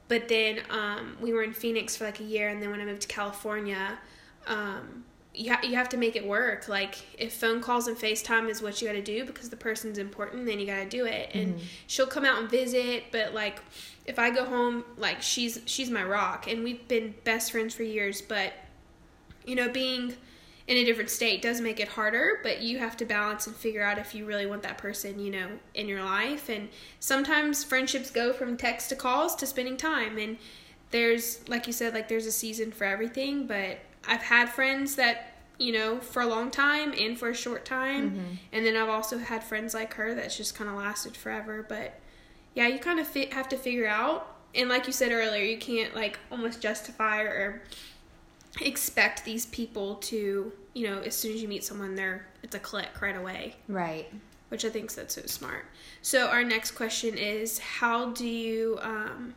But 0.07 0.27
then 0.27 0.59
um, 0.69 1.17
we 1.21 1.33
were 1.33 1.43
in 1.43 1.53
Phoenix 1.53 1.95
for 1.95 2.05
like 2.05 2.19
a 2.19 2.23
year, 2.23 2.49
and 2.49 2.61
then 2.61 2.71
when 2.71 2.81
I 2.81 2.85
moved 2.85 3.01
to 3.01 3.07
California, 3.07 3.99
um, 4.47 5.03
you, 5.39 5.53
ha- 5.53 5.61
you 5.63 5.75
have 5.75 5.89
to 5.89 5.97
make 5.97 6.15
it 6.15 6.25
work. 6.25 6.67
Like 6.67 6.95
if 7.17 7.33
phone 7.33 7.61
calls 7.61 7.87
and 7.87 7.97
FaceTime 7.97 8.49
is 8.49 8.61
what 8.61 8.81
you 8.81 8.87
got 8.87 8.93
to 8.93 9.01
do 9.01 9.23
because 9.25 9.49
the 9.49 9.55
person's 9.55 9.97
important, 9.97 10.45
then 10.45 10.59
you 10.59 10.65
got 10.65 10.79
to 10.79 10.89
do 10.89 11.05
it. 11.05 11.31
And 11.33 11.55
mm-hmm. 11.55 11.65
she'll 11.87 12.07
come 12.07 12.25
out 12.25 12.39
and 12.39 12.49
visit, 12.49 13.05
but 13.11 13.33
like 13.33 13.61
if 14.05 14.19
I 14.19 14.31
go 14.31 14.43
home, 14.43 14.83
like 14.97 15.21
she's 15.21 15.61
she's 15.65 15.89
my 15.89 16.03
rock, 16.03 16.47
and 16.47 16.63
we've 16.63 16.85
been 16.87 17.15
best 17.23 17.51
friends 17.51 17.73
for 17.73 17.83
years. 17.83 18.21
But 18.21 18.53
you 19.45 19.55
know, 19.55 19.69
being 19.69 20.13
in 20.67 20.77
a 20.77 20.83
different 20.83 21.09
state 21.09 21.41
does 21.41 21.61
make 21.61 21.79
it 21.79 21.87
harder, 21.87 22.39
but 22.43 22.61
you 22.61 22.77
have 22.77 22.95
to 22.97 23.05
balance 23.05 23.47
and 23.47 23.55
figure 23.55 23.81
out 23.81 23.97
if 23.97 24.13
you 24.13 24.25
really 24.25 24.45
want 24.45 24.61
that 24.61 24.77
person, 24.77 25.19
you 25.19 25.31
know, 25.31 25.47
in 25.73 25.87
your 25.87 26.03
life. 26.03 26.49
And 26.49 26.69
sometimes 26.99 27.63
friendships 27.63 28.11
go 28.11 28.33
from 28.33 28.57
text 28.57 28.89
to 28.89 28.95
calls 28.95 29.35
to 29.37 29.47
spending 29.47 29.77
time. 29.77 30.19
And 30.19 30.37
there's, 30.91 31.47
like 31.49 31.65
you 31.65 31.73
said, 31.73 31.95
like 31.95 32.07
there's 32.07 32.27
a 32.27 32.31
season 32.31 32.71
for 32.71 32.83
everything. 32.83 33.47
But 33.47 33.79
I've 34.07 34.21
had 34.21 34.49
friends 34.49 34.95
that, 34.95 35.28
you 35.59 35.71
know, 35.73 35.99
for 35.99 36.21
a 36.23 36.25
long 36.25 36.49
time 36.49 36.93
and 36.97 37.19
for 37.19 37.29
a 37.29 37.35
short 37.35 37.65
time. 37.65 38.39
And 38.51 38.65
then 38.65 38.75
I've 38.75 38.89
also 38.89 39.17
had 39.19 39.43
friends 39.43 39.73
like 39.75 39.93
her 39.95 40.15
that's 40.15 40.35
just 40.35 40.55
kind 40.55 40.69
of 40.69 40.75
lasted 40.77 41.15
forever. 41.15 41.63
But 41.67 41.99
yeah, 42.55 42.67
you 42.67 42.79
kind 42.79 42.99
of 42.99 43.07
fi- 43.07 43.29
have 43.33 43.47
to 43.49 43.57
figure 43.57 43.85
out. 43.87 44.35
And 44.55 44.67
like 44.69 44.87
you 44.87 44.93
said 44.93 45.11
earlier, 45.11 45.43
you 45.43 45.57
can't 45.57 45.93
like 45.93 46.17
almost 46.31 46.61
justify 46.61 47.21
or 47.21 47.61
expect 48.61 49.25
these 49.25 49.45
people 49.47 49.95
to, 49.95 50.51
you 50.73 50.87
know, 50.89 51.01
as 51.01 51.15
soon 51.15 51.33
as 51.35 51.41
you 51.41 51.47
meet 51.47 51.63
someone, 51.63 51.93
they're 51.95 52.25
it's 52.41 52.55
a 52.55 52.59
click 52.59 53.01
right 53.01 53.15
away, 53.17 53.55
Right. 53.67 54.11
which 54.47 54.63
I 54.65 54.69
think 54.69 54.93
that's 54.93 55.13
so 55.15 55.21
smart. 55.25 55.65
So 56.01 56.27
our 56.27 56.43
next 56.45 56.71
question 56.71 57.17
is, 57.17 57.59
how 57.59 58.11
do 58.11 58.25
you? 58.25 58.79
Um, 58.81 59.35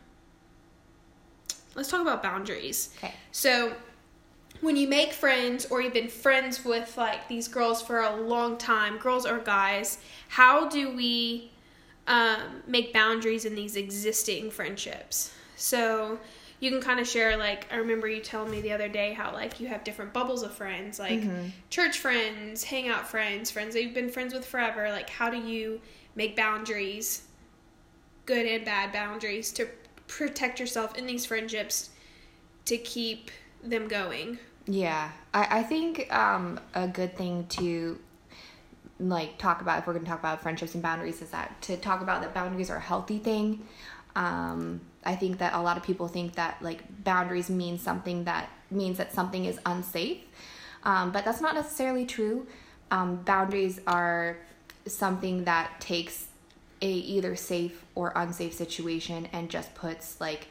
let's 1.75 1.91
talk 1.91 2.01
about 2.01 2.23
boundaries. 2.23 2.95
Okay. 2.99 3.13
So 3.33 3.75
when 4.63 4.77
you 4.77 4.89
make 4.89 5.13
friends 5.13 5.67
or 5.67 5.83
you've 5.83 5.93
been 5.93 6.09
friends 6.09 6.65
with 6.65 6.97
like 6.97 7.29
these 7.29 7.49
girls 7.49 7.83
for 7.83 8.01
a 8.01 8.17
long 8.17 8.57
time, 8.57 8.97
girls 8.97 9.27
or 9.27 9.39
guys, 9.39 9.99
how 10.29 10.69
do 10.69 10.97
we 10.97 11.51
um, 12.07 12.63
make 12.67 12.93
boundaries 12.93 13.45
in 13.45 13.57
these 13.57 13.77
existing 13.77 14.53
friendships? 14.53 15.35
So 15.57 16.21
you 16.61 16.71
can 16.71 16.81
kind 16.81 17.01
of 17.01 17.09
share 17.09 17.37
like 17.37 17.67
I 17.73 17.77
remember 17.77 18.07
you 18.07 18.21
telling 18.21 18.53
me 18.53 18.61
the 18.61 18.71
other 18.71 18.89
day 18.89 19.15
how 19.15 19.33
like 19.33 19.59
you 19.59 19.67
have 19.67 19.83
different 19.83 20.13
bubbles 20.13 20.45
of 20.45 20.53
friends, 20.53 21.01
like 21.01 21.25
church 21.71 21.99
friends, 21.99 22.63
hangout 22.63 23.09
friends, 23.09 23.51
friends 23.51 23.75
that 23.75 23.83
you've 23.83 23.95
been 23.95 24.11
friends 24.11 24.33
with 24.33 24.47
forever. 24.47 24.89
Like 24.91 25.11
how 25.11 25.29
do 25.29 25.39
you 25.39 25.81
make 26.15 26.37
boundaries, 26.37 27.23
good 28.27 28.47
and 28.47 28.65
bad 28.65 28.93
boundaries 28.93 29.51
to 29.55 29.67
protect 30.07 30.61
yourself 30.61 30.97
in 30.97 31.05
these 31.05 31.27
friendships 31.27 31.91
to 32.67 32.79
keep 32.79 33.33
them 33.65 33.89
going? 33.89 34.39
Yeah, 34.67 35.11
I, 35.35 35.59
I 35.59 35.63
think 35.63 36.13
um, 36.15 36.61
a 36.75 36.87
good 36.87 37.17
thing 37.17 37.47
to 37.51 37.99
like 39.01 39.37
talk 39.39 39.61
about 39.61 39.81
if 39.81 39.87
we're 39.87 39.95
going 39.95 40.05
to 40.05 40.11
talk 40.11 40.21
about 40.21 40.43
friendships 40.43 40.75
and 40.75 40.83
boundaries 40.83 41.21
is 41.23 41.31
that 41.31 41.61
to 41.63 41.77
talk 41.77 42.03
about 42.03 42.23
that 42.23 42.33
boundaries 42.33 42.71
are 42.71 42.77
a 42.77 42.81
healthy 42.81 43.19
thing. 43.19 43.67
Um, 44.15 44.81
I 45.05 45.17
think 45.17 45.39
that 45.39 45.55
a 45.55 45.61
lot 45.61 45.77
of 45.77 45.83
people 45.83 46.07
think 46.07 46.35
that 46.35 46.63
like 46.63 46.83
boundaries 47.03 47.51
mean 47.51 47.79
something 47.79 48.25
that 48.25 48.51
means 48.71 48.99
that 48.99 49.13
something 49.13 49.47
is 49.47 49.59
unsafe, 49.67 50.19
um, 50.85 51.11
but 51.11 51.25
that's 51.25 51.41
not 51.41 51.55
necessarily 51.55 52.07
true. 52.07 52.47
Um, 52.91 53.17
boundaries 53.17 53.81
are 53.87 54.37
something 54.87 55.45
that 55.45 55.81
takes 55.81 56.27
a 56.83 56.91
either 56.91 57.35
safe 57.37 57.85
or 57.95 58.13
unsafe 58.15 58.53
situation 58.53 59.29
and 59.33 59.49
just 59.51 59.75
puts 59.75 60.21
like 60.21 60.49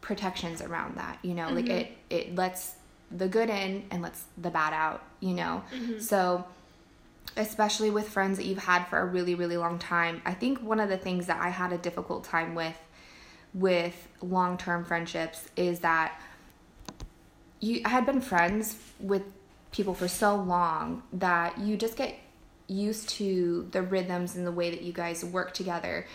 protections 0.00 0.62
around 0.62 0.96
that 0.96 1.18
you 1.22 1.34
know 1.34 1.50
like 1.50 1.68
it 1.68 1.92
it 2.08 2.34
lets 2.36 2.76
the 3.10 3.28
good 3.28 3.50
in 3.50 3.84
and 3.90 4.02
lets 4.02 4.24
the 4.36 4.50
bad 4.50 4.72
out 4.72 5.02
you 5.20 5.34
know? 5.34 5.62
So 6.00 6.44
especially 7.36 7.90
with 7.90 8.08
friends 8.08 8.38
that 8.38 8.46
you've 8.46 8.58
had 8.58 8.84
for 8.84 8.98
a 8.98 9.04
really 9.04 9.34
really 9.34 9.56
long 9.56 9.78
time 9.78 10.20
i 10.24 10.32
think 10.32 10.60
one 10.60 10.80
of 10.80 10.88
the 10.88 10.96
things 10.96 11.26
that 11.26 11.38
i 11.40 11.50
had 11.50 11.72
a 11.72 11.78
difficult 11.78 12.24
time 12.24 12.54
with 12.54 12.76
with 13.54 14.08
long-term 14.22 14.84
friendships 14.84 15.48
is 15.54 15.80
that 15.80 16.18
you 17.60 17.82
I 17.84 17.88
had 17.88 18.06
been 18.06 18.20
friends 18.20 18.76
with 19.00 19.22
people 19.72 19.94
for 19.94 20.08
so 20.08 20.36
long 20.36 21.02
that 21.12 21.58
you 21.58 21.76
just 21.76 21.96
get 21.96 22.14
used 22.66 23.08
to 23.08 23.68
the 23.72 23.82
rhythms 23.82 24.36
and 24.36 24.46
the 24.46 24.52
way 24.52 24.70
that 24.70 24.82
you 24.82 24.92
guys 24.92 25.24
work 25.24 25.54
together. 25.54 26.06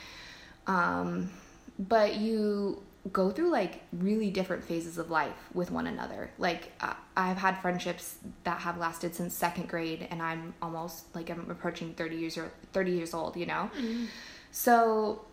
Um, 0.67 1.32
but 1.77 2.15
you 2.15 2.82
go 3.12 3.30
through 3.30 3.52
like 3.52 3.82
really 3.92 4.30
different 4.32 4.63
phases 4.63 4.98
of 4.98 5.10
life 5.12 5.36
with 5.54 5.72
one 5.72 5.88
another. 5.88 6.32
Like 6.38 6.72
uh, 6.80 6.94
i've 7.16 7.38
had 7.38 7.58
friendships 7.62 8.18
that 8.44 8.60
have 8.62 8.78
lasted 8.78 9.13
since 9.13 9.36
second 9.36 9.70
grade 9.70 10.08
and 10.10 10.22
i'm 10.22 10.54
almost 10.62 11.13
like 11.16 11.30
i'm 11.30 11.50
approaching 11.50 11.94
30 11.94 12.16
years 12.16 12.38
or 12.38 12.52
30 12.72 12.92
years 12.92 13.13
old 13.13 13.36
you 13.38 13.46
know? 13.46 13.70
So 14.52 15.26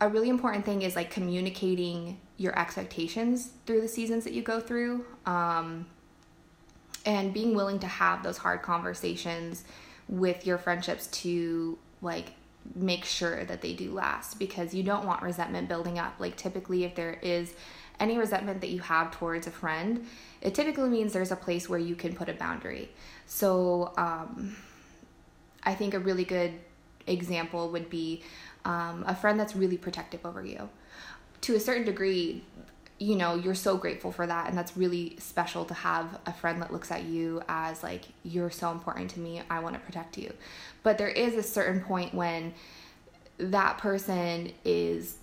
a 0.00 0.08
really 0.08 0.30
important 0.30 0.64
thing 0.64 0.82
is 0.82 0.96
like 0.96 1.10
communicating 1.10 2.18
your 2.38 2.58
expectations 2.58 3.50
through 3.66 3.82
the 3.82 3.88
seasons 3.88 4.24
that 4.24 4.32
you 4.32 4.42
go 4.42 4.58
through 4.58 5.04
um, 5.26 5.86
and 7.04 7.34
being 7.34 7.54
willing 7.54 7.78
to 7.80 7.86
have 7.86 8.22
those 8.22 8.38
hard 8.38 8.62
conversations 8.62 9.64
with 10.08 10.46
your 10.46 10.56
friendships 10.56 11.06
to 11.08 11.78
like 12.00 12.32
make 12.74 13.04
sure 13.04 13.44
that 13.44 13.62
they 13.62 13.72
do 13.72 13.92
last 13.92 14.38
because 14.38 14.74
you 14.74 14.82
don't 14.82 15.06
want 15.06 15.22
resentment 15.22 15.68
building 15.68 15.98
up. 15.98 16.14
Like 16.18 16.36
typically 16.36 16.84
if 16.84 16.94
there 16.94 17.18
is 17.22 17.54
any 17.98 18.16
resentment 18.16 18.60
that 18.62 18.70
you 18.70 18.80
have 18.80 19.10
towards 19.10 19.46
a 19.46 19.50
friend 19.50 20.06
it 20.40 20.54
typically 20.54 20.88
means 20.88 21.12
there's 21.12 21.32
a 21.32 21.36
place 21.36 21.68
where 21.68 21.78
you 21.78 21.94
can 21.94 22.14
put 22.14 22.28
a 22.28 22.32
boundary. 22.32 22.90
So 23.26 23.92
um, 23.96 24.56
i 25.62 25.74
think 25.74 25.92
a 25.92 25.98
really 25.98 26.24
good 26.24 26.54
example 27.06 27.70
would 27.70 27.90
be 27.90 28.22
um, 28.64 29.04
a 29.06 29.14
friend 29.14 29.38
that's 29.38 29.56
really 29.56 29.76
protective 29.76 30.24
over 30.24 30.44
you. 30.44 30.68
To 31.42 31.54
a 31.54 31.60
certain 31.60 31.84
degree 31.84 32.42
you 33.00 33.16
know 33.16 33.34
you're 33.34 33.54
so 33.54 33.78
grateful 33.78 34.12
for 34.12 34.26
that 34.26 34.46
and 34.46 34.56
that's 34.56 34.76
really 34.76 35.16
special 35.18 35.64
to 35.64 35.72
have 35.72 36.20
a 36.26 36.32
friend 36.32 36.60
that 36.60 36.70
looks 36.70 36.90
at 36.92 37.02
you 37.04 37.42
as 37.48 37.82
like 37.82 38.02
you're 38.24 38.50
so 38.50 38.70
important 38.70 39.10
to 39.10 39.18
me. 39.18 39.42
I 39.48 39.58
want 39.60 39.74
to 39.74 39.80
protect 39.80 40.18
you. 40.18 40.32
But 40.82 40.98
there 40.98 41.08
is 41.08 41.34
a 41.34 41.42
certain 41.42 41.80
point 41.80 42.14
when 42.14 42.52
that 43.38 43.78
person 43.78 44.52
is 44.66 45.16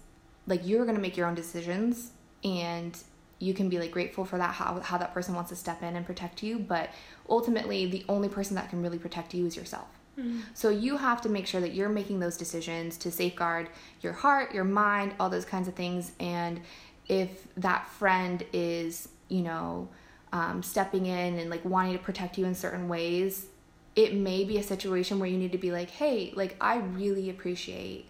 like 0.47 0.65
you're 0.65 0.85
going 0.85 0.95
to 0.95 1.01
make 1.01 1.15
your 1.15 1.27
own 1.27 1.35
decisions 1.35 2.11
and 2.43 2.97
you 3.37 3.53
can 3.53 3.69
be 3.69 3.77
like 3.77 3.91
grateful 3.91 4.25
for 4.25 4.39
that 4.39 4.55
how, 4.55 4.79
how 4.79 4.97
that 4.97 5.13
person 5.13 5.35
wants 5.35 5.51
to 5.51 5.55
step 5.55 5.83
in 5.83 5.95
and 5.95 6.03
protect 6.03 6.41
you 6.41 6.57
but 6.57 6.89
ultimately 7.29 7.85
the 7.85 8.03
only 8.09 8.27
person 8.27 8.55
that 8.55 8.71
can 8.71 8.81
really 8.81 8.97
protect 8.97 9.35
you 9.35 9.45
is 9.45 9.55
yourself. 9.55 9.87
Mm-hmm. 10.19 10.39
So 10.53 10.69
you 10.69 10.97
have 10.97 11.21
to 11.21 11.29
make 11.29 11.45
sure 11.45 11.61
that 11.61 11.73
you're 11.73 11.89
making 11.89 12.19
those 12.19 12.37
decisions 12.37 12.97
to 12.97 13.11
safeguard 13.11 13.69
your 14.01 14.13
heart, 14.13 14.53
your 14.53 14.63
mind, 14.63 15.13
all 15.19 15.29
those 15.29 15.45
kinds 15.45 15.67
of 15.67 15.75
things. 15.75 16.11
And 16.19 16.61
if 17.07 17.47
that 17.55 17.87
friend 17.87 18.43
is, 18.53 19.09
you 19.29 19.41
know, 19.41 19.89
um, 20.33 20.61
stepping 20.61 21.05
in 21.05 21.39
and 21.39 21.49
like 21.49 21.63
wanting 21.63 21.93
to 21.93 22.03
protect 22.03 22.37
you 22.37 22.45
in 22.45 22.53
certain 22.53 22.87
ways, 22.87 23.47
it 23.95 24.13
may 24.13 24.43
be 24.43 24.57
a 24.57 24.63
situation 24.63 25.19
where 25.19 25.29
you 25.29 25.37
need 25.37 25.51
to 25.51 25.57
be 25.57 25.71
like, 25.71 25.89
hey, 25.89 26.31
like 26.35 26.55
I 26.61 26.77
really 26.77 27.29
appreciate 27.29 28.05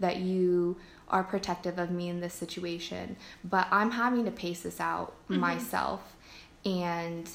that 0.00 0.16
you 0.16 0.76
are 1.08 1.24
protective 1.24 1.78
of 1.78 1.90
me 1.90 2.08
in 2.08 2.20
this 2.20 2.34
situation, 2.34 3.16
but 3.44 3.66
I'm 3.70 3.90
having 3.90 4.24
to 4.24 4.30
pace 4.30 4.62
this 4.62 4.80
out 4.80 5.14
myself. 5.28 6.16
And 6.64 7.28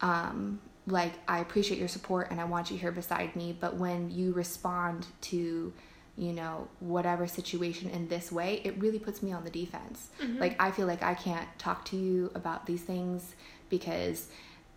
um, 0.00 0.60
like 0.86 1.12
I 1.26 1.38
appreciate 1.38 1.78
your 1.78 1.88
support 1.88 2.30
and 2.30 2.40
I 2.40 2.44
want 2.44 2.70
you 2.70 2.76
here 2.76 2.92
beside 2.92 3.34
me, 3.36 3.56
but 3.58 3.76
when 3.76 4.10
you 4.10 4.32
respond 4.32 5.06
to 5.22 5.72
you 6.16 6.32
know, 6.32 6.68
whatever 6.80 7.26
situation 7.26 7.90
in 7.90 8.08
this 8.08 8.30
way, 8.30 8.60
it 8.64 8.78
really 8.78 8.98
puts 8.98 9.22
me 9.22 9.32
on 9.32 9.44
the 9.44 9.50
defense. 9.50 10.08
Mm-hmm. 10.22 10.38
Like, 10.38 10.56
I 10.60 10.70
feel 10.70 10.86
like 10.86 11.02
I 11.02 11.14
can't 11.14 11.48
talk 11.58 11.84
to 11.86 11.96
you 11.96 12.30
about 12.34 12.66
these 12.66 12.82
things 12.82 13.34
because 13.68 14.28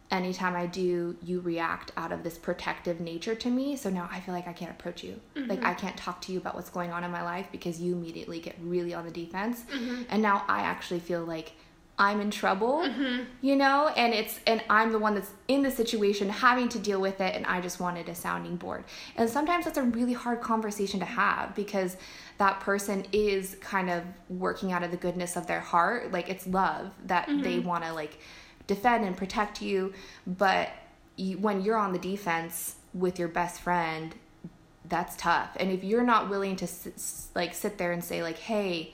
anytime 0.10 0.56
I 0.56 0.65
do, 0.65 1.15
you 1.21 1.39
react 1.41 1.91
out 1.95 2.12
of 2.12 2.23
this 2.23 2.38
protective 2.38 3.00
nature 3.00 3.36
to 3.36 3.50
me. 3.50 3.76
So 3.76 3.89
now 3.89 4.10
I 4.12 4.19
feel 4.19 4.34
like 4.34 4.47
I 4.47 4.54
can't 4.54 4.71
approach 4.71 5.04
you. 5.04 5.19
Mm-hmm. 5.36 5.50
Like, 5.50 5.63
I 5.63 5.73
can't 5.76 5.97
talk 5.97 6.21
to 6.21 6.32
you 6.32 6.39
about 6.39 6.56
what's 6.56 6.69
going 6.69 6.91
on 6.91 7.04
in 7.04 7.12
my 7.12 7.23
life 7.23 7.47
because 7.52 7.80
you 7.80 7.93
immediately 7.93 8.39
get 8.39 8.56
really 8.62 8.93
on 8.93 9.06
the 9.06 9.12
defense. 9.12 9.63
Mm-hmm. 9.71 10.04
And 10.10 10.21
now 10.23 10.43
I 10.47 10.62
actually 10.62 11.02
feel 11.02 11.23
like 11.23 11.54
I'm 12.00 12.22
in 12.22 12.30
trouble, 12.30 12.84
Mm-hmm. 12.86 13.24
you 13.42 13.56
know, 13.56 13.88
and 13.98 14.14
it's 14.14 14.40
and 14.46 14.64
I'm 14.70 14.92
the 14.92 15.00
one 15.00 15.16
that's 15.16 15.32
in 15.48 15.64
the 15.64 15.72
situation 15.72 16.30
having 16.30 16.70
to 16.70 16.80
deal 16.80 17.02
with 17.02 17.20
it 17.22 17.36
and 17.36 17.44
I 17.48 17.60
just 17.60 17.80
wanted 17.80 18.08
a 18.08 18.14
sounding 18.14 18.56
board. 18.56 18.84
And 19.16 19.28
sometimes 19.30 19.66
that's 19.66 19.80
a 19.80 19.84
really 19.84 20.14
hard 20.14 20.40
conversation 20.42 21.00
to 21.00 21.08
have 21.08 21.56
because 21.56 21.98
that 22.38 22.60
person 22.60 23.04
is 23.12 23.58
kind 23.62 23.90
of 23.90 24.04
working 24.30 24.72
out 24.72 24.84
of 24.84 24.92
the 24.92 24.98
goodness 24.98 25.36
of 25.36 25.48
their 25.48 25.60
heart, 25.60 26.12
like 26.12 26.30
it's 26.30 26.46
love 26.46 26.92
that 27.08 27.28
they 27.42 27.58
want 27.60 27.84
to 27.84 27.92
like 27.94 28.20
defend 28.68 29.04
and 29.06 29.18
protect 29.18 29.62
you, 29.62 29.92
but 30.28 30.70
you, 31.16 31.38
when 31.40 31.62
you're 31.62 31.78
on 31.78 31.94
the 31.94 32.00
defense 32.00 32.76
with 32.94 33.18
your 33.18 33.28
best 33.30 33.60
friend, 33.62 34.14
that's 34.88 35.16
tough. 35.16 35.50
And 35.60 35.72
if 35.72 35.84
you're 35.84 36.04
not 36.04 36.30
willing 36.30 36.56
to 36.58 36.66
s- 36.66 37.30
like 37.34 37.56
sit 37.56 37.80
there 37.80 37.92
and 37.92 38.04
say 38.04 38.22
like, 38.22 38.38
"Hey, 38.38 38.94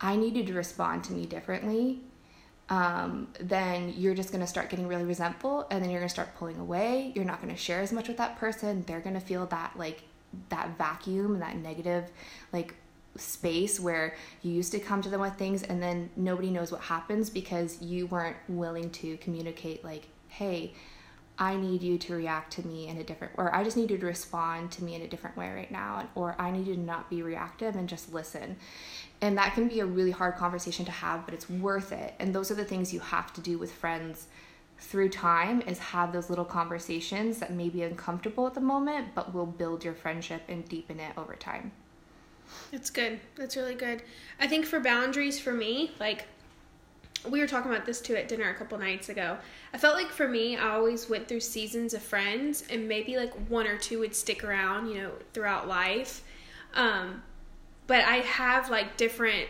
I 0.00 0.16
need 0.16 0.36
you 0.36 0.44
to 0.46 0.52
respond 0.54 1.04
to 1.04 1.12
me 1.12 1.26
differently," 1.26 2.00
um, 2.68 3.28
then 3.40 3.92
you're 3.96 4.14
just 4.14 4.32
gonna 4.32 4.46
start 4.46 4.70
getting 4.70 4.88
really 4.88 5.04
resentful, 5.04 5.66
and 5.70 5.82
then 5.82 5.90
you're 5.90 6.00
gonna 6.00 6.08
start 6.08 6.34
pulling 6.36 6.58
away. 6.58 7.12
You're 7.14 7.24
not 7.24 7.40
gonna 7.40 7.56
share 7.56 7.80
as 7.80 7.92
much 7.92 8.08
with 8.08 8.16
that 8.16 8.36
person. 8.38 8.84
They're 8.86 9.00
gonna 9.00 9.20
feel 9.20 9.46
that 9.46 9.72
like 9.76 10.02
that 10.48 10.76
vacuum 10.78 11.34
and 11.34 11.42
that 11.42 11.56
negative 11.56 12.10
like 12.52 12.74
space 13.16 13.78
where 13.78 14.16
you 14.42 14.52
used 14.52 14.72
to 14.72 14.80
come 14.80 15.00
to 15.02 15.08
them 15.08 15.20
with 15.20 15.36
things, 15.36 15.62
and 15.62 15.82
then 15.82 16.10
nobody 16.16 16.50
knows 16.50 16.72
what 16.72 16.80
happens 16.80 17.30
because 17.30 17.80
you 17.82 18.06
weren't 18.06 18.36
willing 18.48 18.90
to 18.90 19.16
communicate 19.18 19.84
like, 19.84 20.08
"Hey." 20.28 20.74
I 21.38 21.56
need 21.56 21.82
you 21.82 21.98
to 21.98 22.14
react 22.14 22.52
to 22.54 22.66
me 22.66 22.86
in 22.86 22.98
a 22.98 23.04
different, 23.04 23.32
or 23.36 23.52
I 23.54 23.64
just 23.64 23.76
need 23.76 23.90
you 23.90 23.98
to 23.98 24.06
respond 24.06 24.70
to 24.72 24.84
me 24.84 24.94
in 24.94 25.02
a 25.02 25.08
different 25.08 25.36
way 25.36 25.52
right 25.52 25.70
now, 25.70 26.08
or 26.14 26.36
I 26.38 26.50
need 26.52 26.66
you 26.66 26.74
to 26.74 26.80
not 26.80 27.10
be 27.10 27.22
reactive 27.22 27.74
and 27.74 27.88
just 27.88 28.12
listen. 28.12 28.56
And 29.20 29.36
that 29.38 29.54
can 29.54 29.68
be 29.68 29.80
a 29.80 29.86
really 29.86 30.12
hard 30.12 30.36
conversation 30.36 30.84
to 30.84 30.92
have, 30.92 31.24
but 31.24 31.34
it's 31.34 31.50
worth 31.50 31.90
it. 31.92 32.14
And 32.20 32.34
those 32.34 32.50
are 32.50 32.54
the 32.54 32.64
things 32.64 32.92
you 32.92 33.00
have 33.00 33.32
to 33.32 33.40
do 33.40 33.58
with 33.58 33.72
friends 33.72 34.28
through 34.78 35.08
time 35.08 35.62
is 35.62 35.78
have 35.78 36.12
those 36.12 36.28
little 36.30 36.44
conversations 36.44 37.38
that 37.38 37.52
may 37.52 37.68
be 37.68 37.82
uncomfortable 37.82 38.46
at 38.46 38.54
the 38.54 38.60
moment, 38.60 39.08
but 39.14 39.34
will 39.34 39.46
build 39.46 39.84
your 39.84 39.94
friendship 39.94 40.42
and 40.48 40.68
deepen 40.68 41.00
it 41.00 41.16
over 41.16 41.34
time. 41.34 41.72
That's 42.70 42.90
good. 42.90 43.20
That's 43.36 43.56
really 43.56 43.74
good. 43.74 44.02
I 44.38 44.46
think 44.46 44.66
for 44.66 44.78
boundaries 44.80 45.40
for 45.40 45.52
me, 45.52 45.92
like 45.98 46.26
we 47.28 47.40
were 47.40 47.46
talking 47.46 47.70
about 47.70 47.86
this 47.86 48.00
too 48.00 48.14
at 48.16 48.28
dinner 48.28 48.50
a 48.50 48.54
couple 48.54 48.78
nights 48.78 49.08
ago. 49.08 49.38
I 49.72 49.78
felt 49.78 49.96
like 49.96 50.10
for 50.10 50.28
me, 50.28 50.56
I 50.56 50.70
always 50.70 51.08
went 51.08 51.28
through 51.28 51.40
seasons 51.40 51.94
of 51.94 52.02
friends, 52.02 52.64
and 52.70 52.88
maybe 52.88 53.16
like 53.16 53.32
one 53.48 53.66
or 53.66 53.78
two 53.78 54.00
would 54.00 54.14
stick 54.14 54.44
around, 54.44 54.88
you 54.88 55.02
know, 55.02 55.10
throughout 55.32 55.66
life. 55.66 56.22
Um, 56.74 57.22
but 57.86 58.04
I 58.04 58.16
have 58.16 58.70
like 58.70 58.96
different 58.96 59.48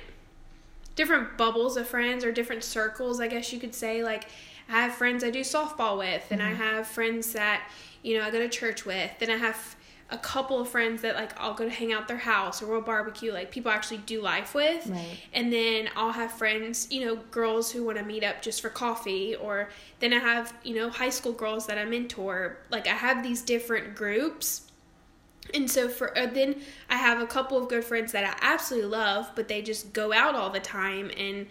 different 0.96 1.36
bubbles 1.36 1.76
of 1.76 1.88
friends 1.88 2.24
or 2.24 2.30
different 2.30 2.62
circles, 2.62 3.20
I 3.20 3.26
guess 3.26 3.52
you 3.52 3.58
could 3.58 3.74
say. 3.74 4.04
Like 4.04 4.28
I 4.68 4.82
have 4.82 4.94
friends 4.94 5.24
I 5.24 5.30
do 5.30 5.40
softball 5.40 5.98
with, 5.98 6.26
and 6.30 6.42
I 6.42 6.54
have 6.54 6.86
friends 6.86 7.32
that 7.32 7.68
you 8.02 8.18
know 8.18 8.24
I 8.24 8.30
go 8.30 8.38
to 8.38 8.48
church 8.48 8.84
with, 8.84 9.10
and 9.20 9.30
I 9.30 9.36
have 9.36 9.76
a 10.10 10.18
couple 10.18 10.60
of 10.60 10.68
friends 10.68 11.02
that 11.02 11.14
like 11.14 11.38
I'll 11.40 11.54
go 11.54 11.64
to 11.64 11.70
hang 11.70 11.92
out 11.92 12.08
their 12.08 12.18
house 12.18 12.62
or 12.62 12.66
we'll 12.66 12.82
barbecue, 12.82 13.32
like 13.32 13.50
people 13.50 13.70
I 13.70 13.74
actually 13.74 13.98
do 13.98 14.20
life 14.20 14.54
with. 14.54 14.86
Right. 14.86 15.18
And 15.32 15.52
then 15.52 15.88
I'll 15.96 16.12
have 16.12 16.32
friends, 16.32 16.88
you 16.90 17.04
know, 17.04 17.16
girls 17.30 17.72
who 17.72 17.84
want 17.84 17.98
to 17.98 18.04
meet 18.04 18.22
up 18.22 18.42
just 18.42 18.60
for 18.60 18.68
coffee, 18.68 19.34
or 19.34 19.70
then 20.00 20.12
I 20.12 20.18
have, 20.18 20.54
you 20.62 20.74
know, 20.74 20.90
high 20.90 21.10
school 21.10 21.32
girls 21.32 21.66
that 21.66 21.78
I 21.78 21.84
mentor. 21.84 22.58
Like 22.70 22.86
I 22.86 22.92
have 22.94 23.22
these 23.22 23.42
different 23.42 23.94
groups. 23.94 24.70
And 25.52 25.70
so 25.70 25.88
for 25.88 26.16
uh, 26.16 26.26
then 26.26 26.56
I 26.90 26.96
have 26.96 27.20
a 27.20 27.26
couple 27.26 27.56
of 27.56 27.68
good 27.68 27.84
friends 27.84 28.12
that 28.12 28.24
I 28.24 28.46
absolutely 28.46 28.90
love, 28.90 29.30
but 29.34 29.48
they 29.48 29.62
just 29.62 29.92
go 29.92 30.12
out 30.12 30.34
all 30.34 30.50
the 30.50 30.60
time 30.60 31.10
and 31.18 31.46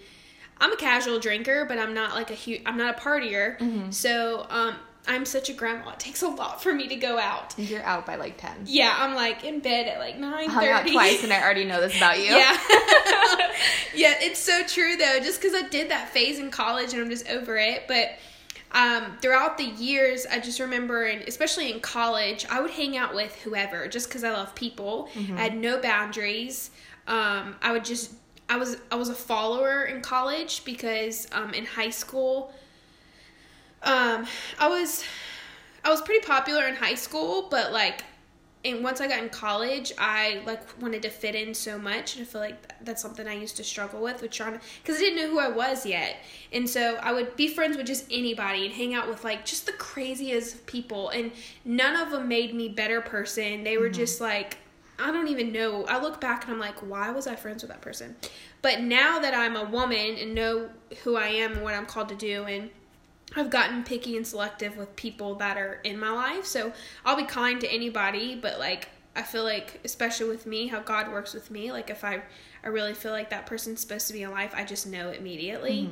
I'm 0.60 0.72
a 0.72 0.78
casual 0.78 1.20
drinker, 1.20 1.66
but 1.66 1.80
I'm 1.80 1.94
not 1.94 2.14
like 2.14 2.30
a 2.30 2.36
huge 2.36 2.62
I'm 2.66 2.78
not 2.78 2.98
a 2.98 3.00
partier. 3.02 3.58
So, 3.94 4.46
um 4.50 4.76
I'm 5.08 5.26
such 5.26 5.50
a 5.50 5.54
grandma. 5.54 5.92
It 5.92 6.00
takes 6.00 6.22
a 6.22 6.30
lot 6.30 6.64
for 6.64 6.74
me 6.74 6.88
to 6.88 6.96
go 6.96 7.20
out. 7.20 7.54
You're 7.58 7.84
out 7.84 8.06
by 8.06 8.16
like 8.16 8.38
10. 8.38 8.64
Yeah, 8.66 8.96
I'm 8.98 9.16
like 9.16 9.44
in 9.44 9.60
bed 9.60 9.88
at 9.88 10.00
like 10.00 10.18
9:30. 10.18 10.48
Hung 10.48 10.68
out 10.68 10.88
twice 10.88 11.24
and 11.24 11.34
I 11.34 11.42
already 11.44 11.66
know 11.66 11.82
this 11.82 11.96
about 11.98 12.20
you. 12.20 12.26
Yeah. 12.38 12.58
yeah, 13.96 14.14
it's 14.20 14.40
so 14.40 14.64
true 14.66 14.96
though. 14.96 15.20
Just 15.20 15.42
because 15.42 15.54
I 15.62 15.68
did 15.68 15.90
that 15.92 16.10
phase 16.10 16.40
in 16.40 16.52
college 16.52 16.94
and 16.94 17.02
I'm 17.02 17.10
just 17.10 17.28
over 17.30 17.58
it. 17.58 17.84
But 17.88 18.18
um, 18.72 19.18
throughout 19.22 19.58
the 19.58 19.66
years, 19.66 20.26
I 20.26 20.40
just 20.40 20.60
remember, 20.60 21.04
and 21.04 21.22
especially 21.24 21.72
in 21.72 21.80
college, 21.80 22.46
I 22.50 22.60
would 22.62 22.72
hang 22.72 22.98
out 22.98 23.14
with 23.14 23.36
whoever 23.44 23.88
just 23.88 24.08
because 24.08 24.24
I 24.24 24.32
love 24.32 24.56
people. 24.56 25.10
I 25.16 25.42
had 25.42 25.56
no 25.58 25.80
boundaries. 25.80 26.72
Um, 27.08 27.56
I 27.62 27.72
would 27.72 27.86
just. 27.86 28.14
I 28.50 28.58
was 28.58 28.78
I 28.92 28.96
was 28.96 29.10
a 29.10 29.16
follower 29.16 29.84
in 29.84 30.02
college 30.02 30.66
because 30.66 31.28
um, 31.32 31.54
in 31.54 31.66
high 31.66 31.90
school, 31.92 32.54
um, 33.84 34.26
I 34.60 34.68
was 34.68 35.04
I 35.84 35.90
was 35.90 36.02
pretty 36.02 36.26
popular 36.26 36.68
in 36.68 36.76
high 36.76 36.96
school, 36.96 37.48
but 37.50 37.72
like 37.72 38.04
and 38.66 38.82
once 38.82 39.02
I 39.02 39.08
got 39.08 39.22
in 39.22 39.30
college, 39.30 39.92
I 39.98 40.42
like 40.46 40.82
wanted 40.82 41.02
to 41.02 41.10
fit 41.10 41.36
in 41.36 41.54
so 41.54 41.78
much, 41.78 42.16
and 42.16 42.26
I 42.26 42.26
feel 42.26 42.40
like 42.40 42.74
that's 42.86 43.02
something 43.02 43.28
I 43.28 43.34
used 43.34 43.58
to 43.58 43.64
struggle 43.64 44.02
with, 44.02 44.22
with 44.22 44.32
trying 44.32 44.54
to, 44.54 44.62
because 44.82 44.98
I 44.98 45.00
didn't 45.00 45.18
know 45.18 45.30
who 45.30 45.40
I 45.40 45.50
was 45.50 45.86
yet, 45.86 46.18
and 46.54 46.70
so 46.70 46.96
I 47.02 47.12
would 47.12 47.36
be 47.36 47.50
friends 47.50 47.76
with 47.76 47.88
just 47.88 48.06
anybody 48.10 48.66
and 48.66 48.74
hang 48.74 48.94
out 48.94 49.10
with 49.10 49.24
like 49.26 49.46
just 49.46 49.66
the 49.66 49.74
craziest 49.74 50.66
people, 50.66 51.10
and 51.10 51.32
none 51.66 51.96
of 51.98 52.12
them 52.12 52.28
made 52.28 52.54
me 52.54 52.70
better 52.70 53.02
person. 53.02 53.66
They 53.66 53.78
were 53.78 53.90
just 53.90 54.22
like, 54.22 54.58
I 54.98 55.12
don't 55.12 55.28
even 55.28 55.52
know. 55.52 55.86
I 55.86 56.00
look 56.00 56.22
back 56.22 56.46
and 56.46 56.54
I'm 56.54 56.60
like, 56.60 56.80
why 56.80 57.10
was 57.10 57.28
I 57.28 57.36
friends 57.36 57.64
with 57.64 57.72
that 57.72 57.82
person? 57.82 58.16
But 58.62 58.80
now 58.80 59.20
that 59.20 59.34
I'm 59.34 59.58
a 59.58 59.66
woman 59.66 60.16
and 60.18 60.34
know 60.34 60.70
who 61.04 61.18
I 61.18 61.28
am 61.28 61.54
and 61.54 61.64
what 61.64 61.74
I'm 61.74 61.86
called 61.86 62.08
to 62.10 62.16
do, 62.16 62.46
and 62.46 62.70
I've 63.36 63.50
gotten 63.50 63.84
picky 63.84 64.16
and 64.18 64.26
selective 64.26 64.78
with 64.78 64.96
people 64.96 65.36
that 65.36 65.58
are 65.58 65.80
in 65.84 66.00
my 66.00 66.12
life. 66.12 66.46
So 66.46 66.74
I'll 67.06 67.16
be 67.16 67.24
kind 67.24 67.60
to 67.62 67.72
anybody, 67.72 68.36
but 68.36 68.60
like 68.60 68.90
I 69.16 69.22
feel 69.24 69.44
like 69.44 69.80
especially 69.84 70.30
with 70.30 70.46
me, 70.46 70.68
how 70.68 70.80
God 70.80 71.12
works 71.12 71.34
with 71.34 71.52
me, 71.52 71.72
like 71.72 71.90
if 71.90 72.04
I 72.04 72.22
I 72.64 72.68
really 72.70 72.94
feel 72.94 73.12
like 73.12 73.30
that 73.32 73.46
person's 73.46 73.82
supposed 73.82 74.08
to 74.08 74.14
be 74.14 74.24
in 74.24 74.32
life, 74.32 74.54
I 74.56 74.64
just 74.64 74.88
know 74.88 75.12
immediately. 75.12 75.90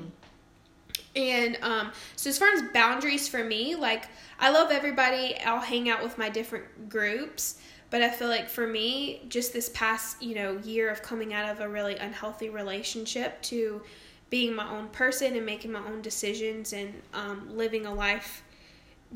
And 1.15 1.57
um, 1.61 1.91
so 2.15 2.29
as 2.29 2.37
far 2.37 2.49
as 2.49 2.61
boundaries 2.73 3.27
for 3.27 3.43
me, 3.43 3.75
like 3.75 4.05
I 4.39 4.49
love 4.51 4.71
everybody. 4.71 5.37
I'll 5.39 5.59
hang 5.59 5.89
out 5.89 6.01
with 6.01 6.17
my 6.17 6.29
different 6.29 6.89
groups, 6.89 7.61
but 7.89 8.01
I 8.01 8.09
feel 8.09 8.29
like 8.29 8.49
for 8.49 8.65
me, 8.65 9.25
just 9.27 9.51
this 9.51 9.69
past 9.69 10.21
you 10.21 10.35
know 10.35 10.57
year 10.59 10.89
of 10.89 11.01
coming 11.01 11.33
out 11.33 11.49
of 11.49 11.59
a 11.59 11.67
really 11.67 11.97
unhealthy 11.97 12.49
relationship 12.49 13.41
to 13.43 13.81
being 14.31 14.55
my 14.55 14.67
own 14.67 14.87
person 14.87 15.35
and 15.35 15.45
making 15.45 15.71
my 15.71 15.85
own 15.87 16.01
decisions 16.01 16.73
and 16.73 16.91
um, 17.13 17.55
living 17.55 17.85
a 17.85 17.93
life 17.93 18.41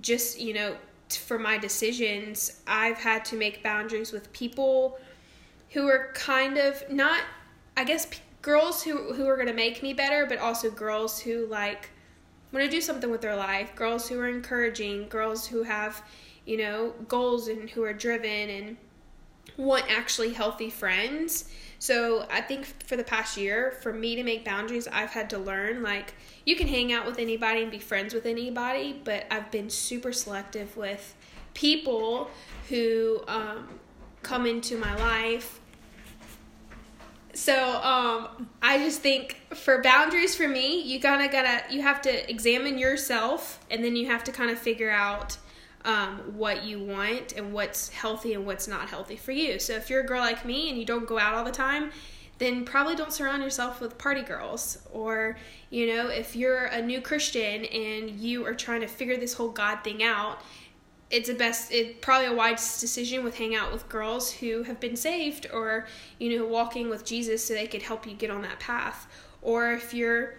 just 0.02 0.40
you 0.40 0.54
know 0.54 0.76
t- 1.10 1.20
for 1.20 1.40
my 1.40 1.58
decisions, 1.58 2.62
I've 2.68 2.98
had 2.98 3.26
to 3.26 3.36
make 3.36 3.64
boundaries 3.64 4.12
with 4.12 4.32
people 4.34 5.00
who 5.72 5.88
are 5.88 6.12
kind 6.14 6.58
of 6.58 6.90
not, 6.90 7.22
I 7.76 7.84
guess, 7.84 8.06
p- 8.06 8.20
girls 8.42 8.84
who 8.84 9.14
who 9.14 9.28
are 9.28 9.38
gonna 9.38 9.54
make 9.54 9.84
me 9.84 9.94
better, 9.94 10.26
but 10.26 10.40
also 10.40 10.70
girls 10.70 11.20
who 11.20 11.46
like 11.48 11.90
want 12.52 12.64
to 12.66 12.72
do 12.72 12.82
something 12.82 13.10
with 13.10 13.22
their 13.22 13.36
life. 13.36 13.76
Girls 13.76 14.08
who 14.08 14.20
are 14.20 14.28
encouraging. 14.28 15.08
Girls 15.10 15.48
who 15.48 15.64
have, 15.64 16.02
you 16.46 16.58
know, 16.58 16.94
goals 17.08 17.48
and 17.48 17.70
who 17.70 17.84
are 17.84 17.94
driven 17.94 18.50
and 18.50 18.78
want 19.58 19.86
actually 19.90 20.34
healthy 20.34 20.70
friends. 20.70 21.50
So 21.80 22.26
I 22.32 22.42
think 22.42 22.66
for 22.84 22.96
the 22.96 23.04
past 23.04 23.38
year, 23.38 23.78
for 23.82 23.94
me 23.94 24.16
to 24.16 24.24
make 24.24 24.46
boundaries, 24.46 24.88
I've 24.88 25.12
had 25.12 25.30
to 25.32 25.38
learn 25.38 25.84
like 25.84 26.14
you 26.46 26.56
can 26.56 26.68
hang 26.68 26.94
out 26.94 27.06
with 27.06 27.20
anybody 27.20 27.62
and 27.62 27.72
be 27.72 27.80
friends 27.80 28.14
with 28.14 28.26
anybody, 28.26 29.00
but 29.04 29.26
I've 29.30 29.52
been 29.52 29.70
super 29.70 30.14
selective 30.14 30.76
with 30.78 31.16
people 31.54 32.30
who 32.70 33.22
um, 33.28 33.68
come 34.24 34.46
into 34.46 34.78
my 34.78 34.96
life. 34.96 35.60
So 37.34 37.54
um, 37.54 38.48
I 38.62 38.78
just 38.78 39.02
think 39.02 39.38
for 39.54 39.82
boundaries 39.82 40.36
for 40.36 40.48
me, 40.48 40.82
you 40.82 41.00
of 41.22 41.32
gotta 41.32 41.64
you 41.70 41.82
have 41.82 42.02
to 42.04 42.30
examine 42.30 42.78
yourself, 42.78 43.60
and 43.70 43.84
then 43.84 43.96
you 43.98 44.06
have 44.06 44.24
to 44.24 44.32
kind 44.32 44.50
of 44.50 44.58
figure 44.58 44.90
out 44.90 45.38
um, 45.86 46.18
what 46.36 46.66
you 46.66 46.80
want 46.80 47.34
and 47.34 47.54
what's 47.54 47.90
healthy 47.90 48.34
and 48.34 48.46
what's 48.46 48.68
not 48.68 48.90
healthy 48.90 49.16
for 49.16 49.32
you. 49.32 49.60
So 49.60 49.74
if 49.74 49.90
you're 49.90 50.02
a 50.02 50.06
girl 50.06 50.20
like 50.20 50.44
me 50.44 50.70
and 50.70 50.78
you 50.78 50.86
don't 50.86 51.08
go 51.08 51.18
out 51.18 51.36
all 51.36 51.46
the 51.46 51.52
time, 51.52 51.92
then 52.38 52.66
probably 52.66 52.96
don't 52.96 53.14
surround 53.14 53.44
yourself 53.44 53.80
with 53.80 53.98
party 53.98 54.24
girls. 54.24 54.80
Or, 54.92 55.38
you 55.70 55.88
know, 55.88 56.08
if 56.10 56.36
you're 56.36 56.66
a 56.66 56.82
new 56.82 57.00
Christian 57.00 57.66
and 57.66 58.10
you 58.10 58.46
are 58.46 58.54
trying 58.54 58.82
to 58.82 58.88
figure 58.88 59.16
this 59.16 59.34
whole 59.34 59.50
God 59.50 59.84
thing 59.84 60.04
out, 60.04 60.42
it's 61.12 61.30
a 61.30 61.34
best 61.36 61.72
it 61.72 62.02
probably 62.02 62.26
a 62.26 62.34
wise 62.34 62.82
decision 62.82 63.24
with 63.24 63.38
hang 63.38 63.56
out 63.56 63.72
with 63.72 63.88
girls 63.88 64.32
who 64.32 64.64
have 64.64 64.80
been 64.80 64.96
saved 64.96 65.46
or 65.54 65.86
you 66.18 66.36
know 66.36 66.46
walking 66.48 66.90
with 66.90 67.06
jesus 67.06 67.46
so 67.46 67.54
they 67.54 67.68
could 67.68 67.84
help 67.84 68.08
you 68.08 68.14
get 68.16 68.32
on 68.32 68.42
that 68.42 68.60
path 68.60 69.06
or 69.44 69.72
if 69.72 69.94
you're 69.94 70.34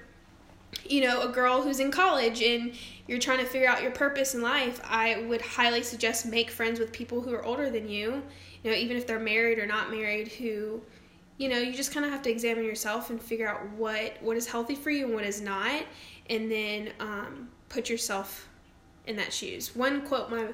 you 0.84 1.00
know 1.00 1.22
a 1.22 1.28
girl 1.28 1.62
who's 1.62 1.80
in 1.80 1.90
college 1.90 2.42
and 2.42 2.74
you're 3.06 3.18
trying 3.18 3.38
to 3.38 3.44
figure 3.44 3.68
out 3.68 3.82
your 3.82 3.90
purpose 3.90 4.34
in 4.34 4.42
life 4.42 4.80
i 4.84 5.20
would 5.26 5.40
highly 5.40 5.82
suggest 5.82 6.26
make 6.26 6.50
friends 6.50 6.78
with 6.78 6.92
people 6.92 7.20
who 7.20 7.34
are 7.34 7.44
older 7.44 7.70
than 7.70 7.88
you 7.88 8.22
you 8.62 8.70
know 8.70 8.76
even 8.76 8.96
if 8.96 9.06
they're 9.06 9.18
married 9.18 9.58
or 9.58 9.66
not 9.66 9.90
married 9.90 10.28
who 10.28 10.80
you 11.38 11.48
know 11.48 11.58
you 11.58 11.72
just 11.72 11.92
kind 11.92 12.04
of 12.04 12.12
have 12.12 12.22
to 12.22 12.30
examine 12.30 12.64
yourself 12.64 13.10
and 13.10 13.20
figure 13.20 13.48
out 13.48 13.68
what 13.72 14.16
what 14.20 14.36
is 14.36 14.46
healthy 14.46 14.74
for 14.74 14.90
you 14.90 15.06
and 15.06 15.14
what 15.14 15.24
is 15.24 15.40
not 15.40 15.82
and 16.28 16.50
then 16.50 16.92
um, 17.00 17.48
put 17.68 17.88
yourself 17.88 18.48
in 19.06 19.16
that 19.16 19.32
shoes. 19.32 19.74
One 19.74 20.02
quote 20.02 20.30
my 20.30 20.48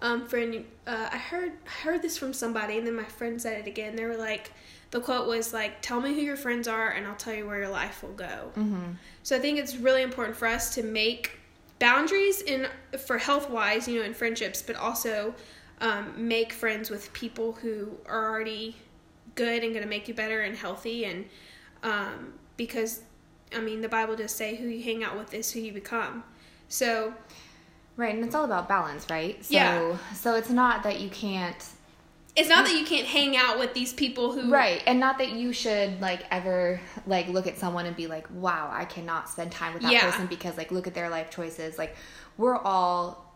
um, 0.00 0.26
friend, 0.26 0.64
uh, 0.86 1.08
I 1.12 1.18
heard 1.18 1.52
I 1.66 1.82
heard 1.82 2.02
this 2.02 2.16
from 2.16 2.32
somebody, 2.32 2.78
and 2.78 2.86
then 2.86 2.94
my 2.94 3.04
friend 3.04 3.40
said 3.40 3.60
it 3.60 3.66
again. 3.66 3.96
They 3.96 4.04
were 4.04 4.16
like, 4.16 4.52
the 4.90 5.00
quote 5.00 5.28
was 5.28 5.52
like, 5.52 5.82
"Tell 5.82 6.00
me 6.00 6.14
who 6.14 6.20
your 6.20 6.36
friends 6.36 6.66
are, 6.68 6.90
and 6.90 7.06
I'll 7.06 7.16
tell 7.16 7.34
you 7.34 7.46
where 7.46 7.58
your 7.58 7.68
life 7.68 8.02
will 8.02 8.12
go." 8.12 8.52
Mm-hmm. 8.56 8.92
So 9.22 9.36
I 9.36 9.38
think 9.38 9.58
it's 9.58 9.76
really 9.76 10.02
important 10.02 10.36
for 10.36 10.46
us 10.46 10.74
to 10.74 10.82
make 10.82 11.38
boundaries 11.78 12.42
in 12.42 12.68
for 13.06 13.18
health 13.18 13.50
wise, 13.50 13.86
you 13.86 14.00
know, 14.00 14.06
in 14.06 14.14
friendships, 14.14 14.62
but 14.62 14.76
also 14.76 15.34
um, 15.80 16.12
make 16.16 16.52
friends 16.52 16.90
with 16.90 17.12
people 17.12 17.52
who 17.52 17.96
are 18.06 18.30
already 18.30 18.76
good 19.34 19.62
and 19.62 19.72
going 19.72 19.84
to 19.84 19.88
make 19.88 20.08
you 20.08 20.14
better 20.14 20.40
and 20.40 20.56
healthy, 20.56 21.04
and 21.04 21.24
um, 21.82 22.34
because 22.56 23.02
I 23.54 23.60
mean, 23.60 23.80
the 23.80 23.88
Bible 23.88 24.16
does 24.16 24.32
say 24.32 24.56
who 24.56 24.68
you 24.68 24.82
hang 24.82 25.04
out 25.04 25.16
with 25.16 25.32
is 25.34 25.52
who 25.52 25.60
you 25.60 25.72
become. 25.72 26.24
So 26.68 27.14
Right, 27.98 28.14
and 28.14 28.24
it's 28.24 28.34
all 28.36 28.44
about 28.44 28.68
balance, 28.68 29.10
right? 29.10 29.44
So, 29.44 29.52
Yeah. 29.52 29.98
So 30.14 30.36
it's 30.36 30.50
not 30.50 30.84
that 30.84 31.00
you 31.00 31.10
can't. 31.10 31.64
It's 32.38 32.48
not 32.48 32.64
that 32.66 32.74
you 32.78 32.84
can't 32.86 33.06
hang 33.06 33.36
out 33.36 33.58
with 33.58 33.74
these 33.74 33.92
people 33.92 34.32
who 34.32 34.50
Right, 34.50 34.82
and 34.86 34.98
not 35.00 35.18
that 35.18 35.30
you 35.32 35.52
should 35.52 36.00
like 36.00 36.24
ever 36.30 36.80
like 37.06 37.28
look 37.28 37.46
at 37.46 37.58
someone 37.58 37.84
and 37.86 37.94
be 37.96 38.06
like, 38.06 38.26
"Wow, 38.32 38.70
I 38.72 38.84
cannot 38.84 39.28
spend 39.28 39.50
time 39.52 39.74
with 39.74 39.82
that 39.82 39.92
Yeah. 39.92 40.10
person 40.10 40.26
because 40.26 40.56
like 40.56 40.70
look 40.70 40.86
at 40.86 40.94
their 40.94 41.08
life 41.10 41.30
choices." 41.30 41.76
Like 41.78 41.96
we're 42.36 42.56
all 42.56 43.26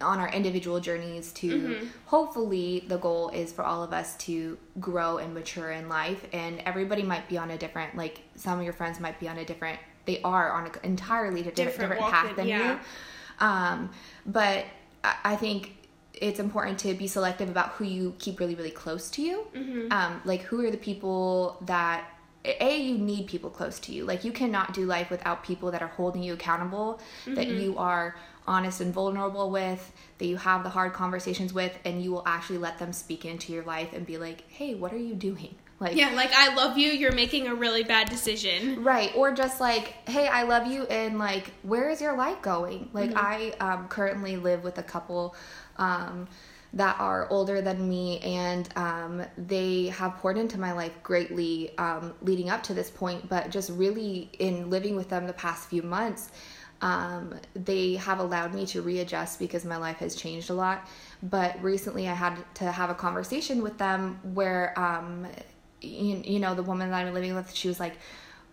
on 0.00 0.18
our 0.18 0.28
individual 0.30 0.80
journeys 0.80 1.32
to 1.32 1.48
Mm-hmm. 1.50 1.86
hopefully 2.06 2.84
the 2.88 2.98
goal 2.98 3.28
is 3.30 3.52
for 3.52 3.62
all 3.62 3.82
of 3.82 3.92
us 3.92 4.16
to 4.26 4.58
grow 4.80 5.18
and 5.18 5.32
mature 5.34 5.70
in 5.70 5.88
life 5.88 6.26
and 6.32 6.60
everybody 6.66 7.02
might 7.02 7.28
be 7.28 7.38
on 7.38 7.50
a 7.52 7.56
different 7.56 7.96
like 7.96 8.20
some 8.34 8.58
of 8.58 8.64
your 8.64 8.72
friends 8.72 8.98
might 8.98 9.18
be 9.20 9.28
on 9.28 9.38
a 9.38 9.44
different 9.44 9.78
they 10.04 10.20
are 10.22 10.50
on 10.52 10.66
an 10.66 10.72
entirely 10.82 11.42
different 11.42 11.56
Different 11.56 11.92
different, 11.92 12.12
path 12.12 12.36
than- 12.36 12.48
yeah. 12.48 12.72
you 12.72 12.78
um, 13.46 13.90
but 14.26 14.64
I 15.04 15.14
I 15.24 15.36
think 15.36 15.83
it's 16.20 16.38
important 16.40 16.78
to 16.80 16.94
be 16.94 17.06
selective 17.06 17.48
about 17.48 17.70
who 17.70 17.84
you 17.84 18.14
keep 18.18 18.38
really, 18.40 18.54
really 18.54 18.70
close 18.70 19.10
to 19.10 19.22
you. 19.22 19.46
Mm-hmm. 19.54 19.92
Um, 19.92 20.22
like, 20.24 20.42
who 20.42 20.64
are 20.64 20.70
the 20.70 20.76
people 20.76 21.58
that, 21.62 22.04
A, 22.44 22.76
you 22.80 22.98
need 22.98 23.26
people 23.26 23.50
close 23.50 23.78
to 23.80 23.92
you. 23.92 24.04
Like, 24.04 24.24
you 24.24 24.32
cannot 24.32 24.74
do 24.74 24.84
life 24.86 25.10
without 25.10 25.42
people 25.44 25.70
that 25.72 25.82
are 25.82 25.88
holding 25.88 26.22
you 26.22 26.34
accountable, 26.34 27.00
that 27.26 27.48
Mm-hmm. 27.48 27.60
you 27.60 27.78
are 27.78 28.16
honest 28.46 28.80
and 28.80 28.92
vulnerable 28.92 29.50
with, 29.50 29.92
that 30.18 30.26
you 30.26 30.36
have 30.36 30.62
the 30.62 30.68
hard 30.68 30.92
conversations 30.92 31.52
with, 31.52 31.76
and 31.84 32.02
you 32.02 32.12
will 32.12 32.22
actually 32.26 32.58
let 32.58 32.78
them 32.78 32.92
speak 32.92 33.24
into 33.24 33.52
your 33.52 33.64
life 33.64 33.92
and 33.92 34.06
be 34.06 34.18
like, 34.18 34.48
hey, 34.50 34.74
what 34.74 34.92
are 34.92 34.98
you 34.98 35.14
doing? 35.14 35.54
Like, 35.80 35.96
Yeah, 35.96 36.12
like 36.14 36.32
I 36.32 36.54
love 36.54 36.78
you, 36.78 36.92
you're 36.92 37.12
making 37.12 37.48
a 37.48 37.54
really 37.54 37.82
bad 37.82 38.08
decision. 38.08 38.84
Right, 38.84 39.10
or 39.16 39.32
just 39.32 39.60
like, 39.60 39.88
hey, 40.08 40.28
I 40.28 40.44
love 40.44 40.68
you, 40.68 40.84
and 40.84 41.18
like, 41.18 41.50
where 41.62 41.90
is 41.90 42.00
your 42.00 42.16
life 42.16 42.40
going? 42.42 42.90
Like, 42.92 43.10
I 43.16 43.50
um, 43.58 43.88
currently 43.88 44.36
live 44.36 44.62
with 44.62 44.78
a 44.78 44.84
couple 44.84 45.34
um, 45.78 46.28
that 46.72 46.98
are 46.98 47.28
older 47.30 47.62
than 47.62 47.88
me, 47.88 48.18
and 48.20 48.68
um, 48.76 49.22
they 49.38 49.86
have 49.86 50.16
poured 50.16 50.36
into 50.36 50.58
my 50.58 50.72
life 50.72 50.92
greatly 51.02 51.76
um, 51.78 52.14
leading 52.22 52.50
up 52.50 52.62
to 52.64 52.74
this 52.74 52.90
point. 52.90 53.28
But 53.28 53.50
just 53.50 53.70
really, 53.70 54.30
in 54.38 54.70
living 54.70 54.96
with 54.96 55.08
them 55.08 55.26
the 55.26 55.32
past 55.32 55.68
few 55.68 55.82
months, 55.82 56.30
um, 56.80 57.34
they 57.54 57.94
have 57.94 58.18
allowed 58.18 58.54
me 58.54 58.66
to 58.66 58.82
readjust 58.82 59.38
because 59.38 59.64
my 59.64 59.76
life 59.76 59.98
has 59.98 60.14
changed 60.14 60.50
a 60.50 60.54
lot. 60.54 60.86
But 61.22 61.62
recently, 61.62 62.08
I 62.08 62.14
had 62.14 62.36
to 62.56 62.70
have 62.70 62.90
a 62.90 62.94
conversation 62.94 63.62
with 63.62 63.78
them 63.78 64.18
where, 64.34 64.78
um, 64.78 65.26
you, 65.80 66.22
you 66.24 66.38
know, 66.40 66.54
the 66.54 66.62
woman 66.62 66.90
that 66.90 67.06
I'm 67.06 67.14
living 67.14 67.34
with, 67.34 67.54
she 67.54 67.68
was 67.68 67.80
like, 67.80 67.94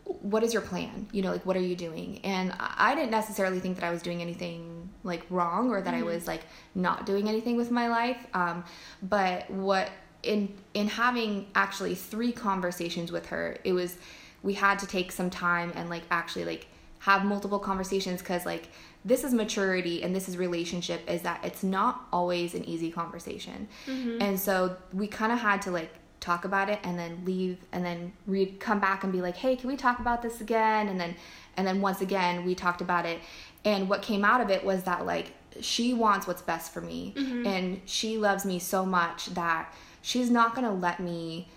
what 0.06 0.44
is 0.44 0.54
your 0.54 0.62
plan? 0.62 1.08
You 1.12 1.22
know, 1.22 1.32
like, 1.32 1.46
what 1.46 1.56
are 1.56 1.62
you 1.62 1.76
doing? 1.76 2.20
And 2.24 2.52
I 2.60 2.92
I 2.92 2.96
didn't 2.96 3.12
necessarily 3.12 3.60
think 3.60 3.78
that 3.78 3.86
I 3.86 3.92
was 3.92 4.02
doing 4.02 4.22
anything 4.22 4.81
like 5.04 5.24
wrong 5.30 5.72
or 5.72 5.82
that 5.82 5.94
I 5.94 6.04
was 6.04 6.28
like 6.28 6.42
not 6.76 7.06
doing 7.06 7.28
anything 7.28 7.58
with 7.58 7.72
my 7.72 7.88
life. 7.88 8.26
Um, 8.34 8.64
but 9.02 9.50
what 9.50 9.90
in 10.24 10.54
in 10.74 10.88
having 10.88 11.48
actually 11.56 11.96
three 11.96 12.32
conversations 12.32 13.12
with 13.12 13.28
her, 13.28 13.58
it 13.64 13.74
was 13.74 13.98
we 14.44 14.54
had 14.54 14.80
to 14.80 14.88
take 14.88 15.12
some 15.12 15.30
time 15.30 15.72
and 15.76 15.90
like 15.90 16.04
actually 16.12 16.46
like 16.46 16.68
have 17.00 17.26
multiple 17.26 17.60
conversations 17.60 18.22
because 18.22 18.46
like 18.46 18.68
this 19.04 19.24
is 19.24 19.34
maturity 19.34 20.04
and 20.04 20.16
this 20.16 20.30
is 20.30 20.38
relationship 20.38 21.02
is 21.10 21.24
that 21.24 21.44
it's 21.44 21.64
not 21.64 22.08
always 22.14 22.54
an 22.54 22.64
easy 22.66 22.92
conversation. 22.92 23.68
And 24.22 24.40
so 24.40 24.78
we 24.94 25.08
kind 25.08 25.32
of 25.32 25.40
had 25.40 25.64
to 25.64 25.72
like 25.72 25.92
talk 26.20 26.46
about 26.46 26.70
it 26.70 26.78
and 26.84 27.00
then 27.00 27.24
leave 27.26 27.58
and 27.72 27.84
then 27.84 28.14
re- 28.28 28.46
come 28.60 28.80
back 28.80 29.04
and 29.04 29.12
be 29.12 29.22
like 29.22 29.36
hey 29.36 29.56
can 29.56 29.68
we 29.68 29.76
talk 29.76 29.98
about 30.00 30.22
this 30.22 30.40
again? 30.42 30.88
And 30.88 31.00
then 31.00 31.16
and 31.58 31.66
then 31.66 31.82
once 31.82 32.02
again 32.02 32.46
we 32.46 32.54
talked 32.54 32.82
about 32.82 33.06
it 33.08 33.20
and 33.64 33.90
what 33.90 34.02
came 34.02 34.26
out 34.26 34.42
of 34.42 34.50
it 34.50 34.64
was 34.64 34.84
that 34.84 35.06
like 35.06 35.34
she 35.60 35.94
wants 35.94 36.28
what's 36.28 36.42
best 36.42 36.74
for 36.74 36.82
me. 36.82 37.14
And 37.46 37.82
she 37.86 38.18
loves 38.18 38.46
me 38.46 38.60
so 38.60 38.86
much 38.86 39.28
that 39.28 39.74
she's 40.02 40.30
not 40.30 40.56
going 40.56 40.66
to 40.66 40.74
let 40.74 41.00
me 41.00 41.50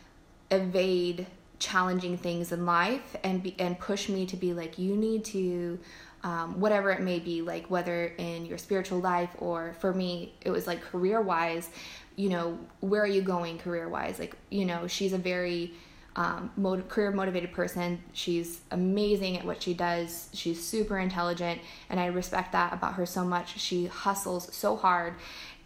evade 0.50 1.26
challenging 1.58 2.16
things 2.18 2.52
in 2.52 2.66
life 2.66 3.16
and 3.22 3.42
be 3.42 3.54
and 3.58 3.78
push 3.78 4.08
me 4.08 4.26
to 4.26 4.36
be 4.36 4.52
like 4.52 4.78
you 4.78 4.96
need 4.96 5.24
to 5.24 5.78
um, 6.22 6.60
whatever 6.60 6.90
it 6.90 7.00
may 7.00 7.18
be 7.18 7.40
like 7.40 7.70
whether 7.70 8.06
in 8.18 8.44
your 8.44 8.58
spiritual 8.58 8.98
life 8.98 9.30
or 9.38 9.74
for 9.78 9.94
me 9.94 10.34
it 10.42 10.50
was 10.50 10.66
like 10.66 10.82
career 10.82 11.22
wise 11.22 11.70
you 12.16 12.28
know 12.28 12.58
where 12.80 13.02
are 13.02 13.06
you 13.06 13.22
going 13.22 13.58
career 13.58 13.88
wise 13.88 14.18
like 14.18 14.36
you 14.50 14.64
know 14.64 14.86
she's 14.86 15.12
a 15.12 15.18
very 15.18 15.72
um, 16.16 16.50
career 16.88 17.11
motivated 17.11 17.53
person 17.53 18.00
she's 18.12 18.61
amazing 18.70 19.37
at 19.37 19.44
what 19.44 19.62
she 19.62 19.74
does 19.74 20.29
she's 20.33 20.62
super 20.62 20.98
intelligent 20.98 21.61
and 21.90 21.98
i 21.98 22.07
respect 22.07 22.53
that 22.53 22.72
about 22.72 22.94
her 22.94 23.05
so 23.05 23.24
much 23.24 23.59
she 23.59 23.87
hustles 23.87 24.55
so 24.55 24.77
hard 24.77 25.14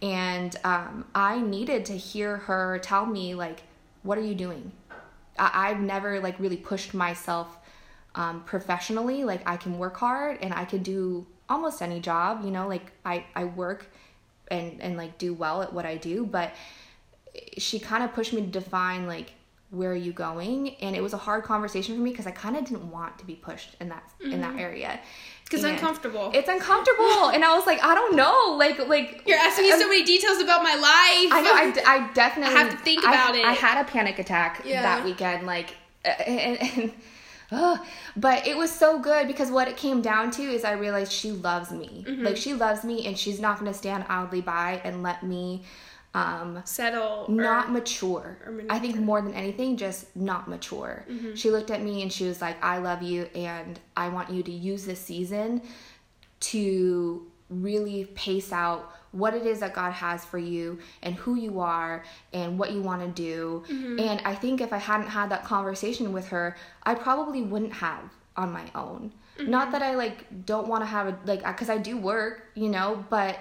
and 0.01 0.55
um, 0.63 1.05
i 1.13 1.39
needed 1.39 1.85
to 1.85 1.95
hear 1.95 2.37
her 2.37 2.79
tell 2.79 3.05
me 3.05 3.35
like 3.35 3.61
what 4.01 4.17
are 4.17 4.25
you 4.25 4.33
doing 4.35 4.71
I- 5.39 5.69
I've 5.69 5.79
never 5.79 6.19
like 6.19 6.39
really 6.39 6.57
pushed 6.57 6.93
myself 6.93 7.57
um, 8.15 8.43
professionally. 8.43 9.23
Like 9.23 9.47
I 9.47 9.57
can 9.57 9.77
work 9.77 9.97
hard 9.97 10.39
and 10.41 10.53
I 10.53 10.65
can 10.65 10.83
do 10.83 11.25
almost 11.47 11.81
any 11.81 11.99
job. 11.99 12.43
You 12.43 12.51
know, 12.51 12.67
like 12.67 12.91
I 13.05 13.25
I 13.35 13.45
work 13.45 13.87
and 14.49 14.81
and 14.81 14.97
like 14.97 15.17
do 15.17 15.33
well 15.33 15.61
at 15.61 15.73
what 15.73 15.85
I 15.85 15.95
do. 15.95 16.25
But 16.25 16.53
she 17.57 17.79
kind 17.79 18.03
of 18.03 18.13
pushed 18.13 18.33
me 18.33 18.41
to 18.41 18.47
define 18.47 19.07
like 19.07 19.33
where 19.71 19.91
are 19.91 19.95
you 19.95 20.11
going, 20.11 20.75
and 20.81 20.95
it 20.95 21.01
was 21.03 21.13
a 21.13 21.17
hard 21.17 21.43
conversation 21.43 21.95
for 21.95 22.01
me 22.01 22.09
because 22.11 22.25
I 22.27 22.31
kind 22.31 22.57
of 22.57 22.65
didn't 22.65 22.89
want 22.89 23.19
to 23.19 23.25
be 23.25 23.35
pushed 23.35 23.75
in 23.79 23.89
that 23.89 24.03
in 24.21 24.41
that 24.41 24.57
area. 24.59 24.99
'Cause 25.49 25.63
And 25.63 25.73
uncomfortable. 25.73 26.29
It's 26.33 26.47
uncomfortable, 26.47 27.29
and 27.29 27.43
I 27.43 27.55
was 27.55 27.65
like, 27.65 27.83
I 27.83 27.95
don't 27.95 28.15
know, 28.15 28.55
like 28.57 28.77
like 28.87 29.23
You're 29.25 29.39
asking 29.39 29.65
me 29.65 29.71
so 29.71 29.87
many 29.87 30.03
details 30.03 30.39
about 30.39 30.61
my 30.63 30.73
life. 30.75 31.31
I 31.33 31.41
know. 31.43 31.53
I, 31.53 31.71
d- 31.71 31.81
I 31.85 32.13
definitely 32.13 32.55
I 32.55 32.59
have 32.59 32.71
to 32.71 32.77
think 32.77 33.03
I- 33.03 33.13
about 33.13 33.35
it. 33.35 33.43
I 33.45 33.53
had 33.53 33.81
a 33.83 33.89
panic 33.89 34.19
attack 34.19 34.61
Yeah. 34.63 34.81
that 34.83 35.03
weekend, 35.05 35.47
like, 35.47 35.75
and, 36.05 36.57
and 36.61 36.91
ugh. 37.51 37.79
but 38.15 38.45
it 38.47 38.55
was 38.57 38.71
so 38.71 38.99
good 38.99 39.25
because 39.27 39.49
what 39.49 39.67
it 39.67 39.75
came 39.75 40.01
down 40.03 40.29
to 40.31 40.43
is 40.43 40.63
I 40.63 40.73
realized 40.73 41.11
she 41.11 41.31
loves 41.31 41.71
me. 41.71 42.05
Mm-hmm. 42.07 42.23
Like 42.25 42.37
she 42.37 42.53
loves 42.53 42.83
me, 42.83 43.07
and 43.07 43.17
she's 43.17 43.39
not 43.39 43.59
going 43.59 43.71
to 43.71 43.77
stand 43.77 44.05
idly 44.07 44.41
by 44.41 44.81
and 44.83 45.01
let 45.01 45.23
me 45.23 45.63
um 46.13 46.61
settle. 46.65 47.27
not 47.29 47.71
mature. 47.71 48.37
I 48.69 48.79
think 48.79 48.97
more 48.97 49.21
than 49.21 49.33
anything, 49.33 49.77
just 49.77 50.15
not 50.15 50.47
mature. 50.47 51.05
Mm-hmm. 51.09 51.35
She 51.35 51.51
looked 51.51 51.69
at 51.69 51.81
me 51.81 52.01
and 52.01 52.11
she 52.11 52.25
was 52.25 52.41
like, 52.41 52.63
I 52.63 52.79
love 52.79 53.03
you 53.03 53.29
and 53.35 53.79
I 53.95 54.09
want 54.09 54.29
you 54.29 54.41
to 54.43 54.51
use 54.51 54.85
this 54.85 54.99
season 54.99 55.61
to 56.39 57.27
really 57.49 58.05
pace 58.05 58.51
out 58.51 58.91
what 59.11 59.33
it 59.33 59.45
is 59.45 59.59
that 59.59 59.73
God 59.73 59.91
has 59.91 60.23
for 60.23 60.37
you 60.37 60.79
and 61.01 61.15
who 61.15 61.35
you 61.35 61.59
are 61.59 62.03
and 62.31 62.59
what 62.59 62.71
you 62.71 62.81
want 62.81 63.01
to 63.01 63.07
do. 63.07 63.63
Mm-hmm. 63.67 63.99
And 63.99 64.21
I 64.23 64.35
think 64.35 64.61
if 64.61 64.71
I 64.71 64.77
hadn't 64.77 65.07
had 65.07 65.29
that 65.29 65.43
conversation 65.43 66.13
with 66.13 66.27
her, 66.27 66.55
I 66.83 66.95
probably 66.95 67.41
wouldn't 67.41 67.73
have 67.73 68.03
on 68.35 68.51
my 68.51 68.65
own. 68.75 69.11
Mm-hmm. 69.37 69.49
Not 69.49 69.71
that 69.71 69.81
I 69.81 69.95
like 69.95 70.45
don't 70.45 70.67
want 70.67 70.81
to 70.81 70.85
have 70.85 71.07
a 71.07 71.17
like 71.25 71.43
cuz 71.57 71.69
I 71.69 71.77
do 71.77 71.97
work, 71.97 72.45
you 72.55 72.69
know, 72.69 73.03
but 73.09 73.37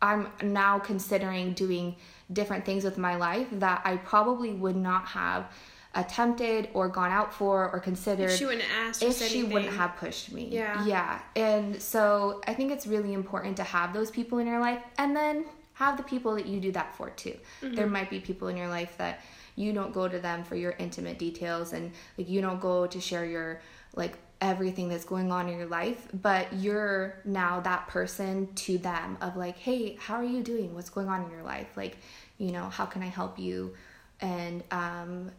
I'm 0.00 0.28
now 0.42 0.78
considering 0.78 1.52
doing 1.52 1.96
different 2.32 2.64
things 2.64 2.84
with 2.84 2.98
my 2.98 3.16
life 3.16 3.48
that 3.52 3.82
I 3.84 3.96
probably 3.96 4.52
would 4.52 4.76
not 4.76 5.06
have 5.06 5.50
attempted 5.94 6.68
or 6.74 6.88
gone 6.88 7.10
out 7.10 7.32
for 7.32 7.70
or 7.72 7.80
considered 7.80 8.30
she 8.30 8.44
wouldn't 8.44 8.64
ask. 8.86 9.02
if 9.02 9.16
she 9.16 9.42
wouldn't 9.42 9.74
have 9.74 9.96
pushed 9.96 10.32
me. 10.32 10.48
Yeah. 10.50 10.84
Yeah. 10.84 11.20
And 11.34 11.80
so 11.80 12.40
I 12.46 12.54
think 12.54 12.70
it's 12.70 12.86
really 12.86 13.14
important 13.14 13.56
to 13.56 13.64
have 13.64 13.92
those 13.92 14.10
people 14.10 14.38
in 14.38 14.46
your 14.46 14.60
life 14.60 14.82
and 14.98 15.16
then 15.16 15.46
have 15.74 15.96
the 15.96 16.02
people 16.02 16.34
that 16.34 16.46
you 16.46 16.60
do 16.60 16.72
that 16.72 16.94
for 16.94 17.10
too. 17.10 17.36
Mm-hmm. 17.62 17.74
There 17.74 17.86
might 17.86 18.10
be 18.10 18.20
people 18.20 18.48
in 18.48 18.56
your 18.56 18.68
life 18.68 18.96
that 18.98 19.20
you 19.56 19.72
don't 19.72 19.92
go 19.92 20.06
to 20.06 20.18
them 20.18 20.44
for 20.44 20.54
your 20.54 20.72
intimate 20.78 21.18
details 21.18 21.72
and 21.72 21.90
like 22.16 22.28
you 22.28 22.40
don't 22.40 22.60
go 22.60 22.86
to 22.86 23.00
share 23.00 23.24
your 23.24 23.60
like 23.96 24.18
everything 24.40 24.88
that's 24.88 25.04
going 25.04 25.32
on 25.32 25.48
in 25.48 25.58
your 25.58 25.66
life, 25.66 26.08
but 26.14 26.52
you're 26.52 27.20
now 27.24 27.60
that 27.60 27.88
person 27.88 28.52
to 28.54 28.78
them 28.78 29.18
of 29.20 29.36
like, 29.36 29.58
"Hey, 29.58 29.96
how 30.00 30.14
are 30.14 30.24
you 30.24 30.42
doing? 30.42 30.74
What's 30.74 30.90
going 30.90 31.08
on 31.08 31.24
in 31.24 31.30
your 31.30 31.42
life? 31.42 31.68
Like, 31.76 31.96
you 32.38 32.52
know, 32.52 32.68
how 32.68 32.86
can 32.86 33.02
I 33.02 33.06
help 33.08 33.38
you?" 33.38 33.74
And 34.20 34.62
um 34.70 35.32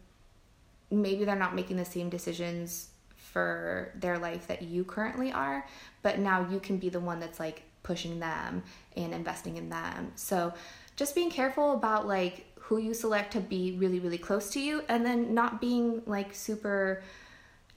maybe 0.91 1.23
they're 1.25 1.35
not 1.35 1.55
making 1.55 1.77
the 1.77 1.85
same 1.85 2.09
decisions 2.09 2.89
for 3.15 3.91
their 3.95 4.17
life 4.17 4.47
that 4.47 4.63
you 4.63 4.83
currently 4.83 5.31
are, 5.31 5.65
but 6.01 6.19
now 6.19 6.47
you 6.49 6.59
can 6.59 6.77
be 6.77 6.89
the 6.89 6.99
one 6.99 7.19
that's 7.19 7.39
like 7.39 7.63
pushing 7.83 8.19
them 8.19 8.63
and 8.97 9.13
investing 9.13 9.57
in 9.57 9.69
them. 9.69 10.11
So 10.15 10.53
just 10.95 11.13
being 11.15 11.29
careful 11.29 11.73
about 11.73 12.07
like 12.07 12.45
who 12.59 12.77
you 12.77 12.93
select 12.93 13.33
to 13.33 13.39
be 13.39 13.77
really, 13.77 13.99
really 13.99 14.17
close 14.17 14.49
to 14.51 14.59
you 14.59 14.83
and 14.89 15.05
then 15.05 15.33
not 15.33 15.61
being 15.61 16.01
like 16.05 16.33
super 16.33 17.03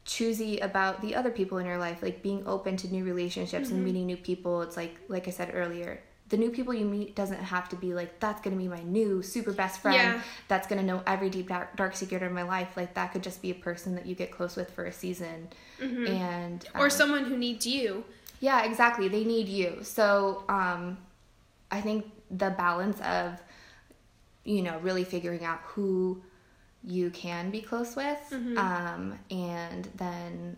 choosy 0.05 0.59
about 0.59 1.01
the 1.01 1.15
other 1.15 1.31
people 1.31 1.59
in 1.59 1.67
your 1.67 1.79
life, 1.79 2.03
like 2.03 2.23
being 2.23 2.47
open 2.47 2.77
to 2.79 2.88
new 2.93 3.05
relationships 3.05 3.71
and 3.71 3.85
meeting 3.85 4.07
new 4.07 4.17
people. 4.17 4.62
It's 4.62 4.77
like, 4.77 4.97
like 5.09 5.29
I 5.29 5.31
said 5.31 5.51
earlier, 5.55 6.01
the 6.29 6.37
new 6.38 6.51
people 6.51 6.73
you 6.73 6.87
meet 6.87 7.15
doesn't 7.15 7.38
have 7.43 7.69
to 7.69 7.77
be 7.77 7.93
like 7.93 8.19
that's 8.19 8.41
gonna 8.41 8.57
be 8.57 8.67
my 8.67 8.83
new 8.85 9.23
super 9.23 9.53
best 9.53 9.81
friend 9.83 9.97
Yeah. 10.15 10.23
that's 10.49 10.67
gonna 10.67 10.83
know 10.83 11.03
every 11.07 11.29
deep 11.29 11.49
dark, 11.49 11.77
dark 11.77 11.95
secret 11.95 12.23
of 12.23 12.33
my 12.33 12.43
life 12.43 12.75
like 12.75 12.95
that 12.95 13.12
could 13.12 13.23
just 13.23 13.43
be 13.43 13.51
a 13.51 13.55
person 13.55 13.95
that 13.97 14.07
you 14.07 14.15
get 14.15 14.31
close 14.31 14.57
with 14.57 14.71
for 14.71 14.87
a 14.87 14.93
season 14.93 15.49
and 15.79 16.65
or 16.75 16.85
um, 16.85 16.91
someone 16.91 17.25
who 17.27 17.37
needs 17.37 17.67
you. 17.67 18.03
yeah 18.41 18.65
exactly 18.65 19.09
they 19.09 19.25
need 19.25 19.47
you 19.47 19.81
so 19.83 20.43
um 20.49 20.97
i 21.71 21.83
think 21.83 22.11
the 22.31 22.49
balance 22.49 22.99
of 23.03 23.38
you 24.45 24.62
know 24.62 24.79
really 24.79 25.05
figuring 25.05 25.45
out 25.45 25.61
who 25.65 26.23
you 26.85 27.11
can 27.11 27.51
be 27.51 27.61
close 27.61 27.95
with 27.95 28.18
um 28.57 29.18
and 29.31 29.88
then 29.97 30.57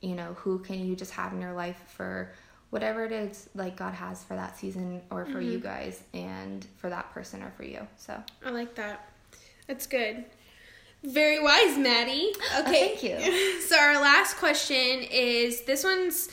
you 0.00 0.14
know 0.14 0.34
who 0.34 0.58
can 0.58 0.84
you 0.84 0.94
just 0.94 1.12
have 1.12 1.32
in 1.32 1.40
your 1.40 1.52
life 1.54 1.80
for 1.86 2.32
whatever 2.70 3.04
it 3.04 3.12
is 3.12 3.48
like 3.54 3.76
god 3.76 3.94
has 3.94 4.22
for 4.24 4.34
that 4.34 4.56
season 4.58 5.00
or 5.10 5.24
for 5.26 5.40
you 5.40 5.58
guys 5.58 6.02
and 6.14 6.66
for 6.76 6.90
that 6.90 7.10
person 7.12 7.42
or 7.42 7.50
for 7.56 7.64
you 7.64 7.86
so 7.96 8.20
I 8.44 8.50
like 8.50 8.74
that. 8.76 9.08
That's 9.66 9.86
good. 9.86 10.24
Very 11.04 11.40
wise, 11.42 11.76
Maddie. 11.78 12.32
Okay. 12.60 12.96
thank 12.98 13.02
you. 13.02 13.60
So 13.68 13.78
our 13.78 14.00
last 14.00 14.36
question 14.36 15.02
is 15.10 15.62
this 15.62 15.84
one's 15.84 16.28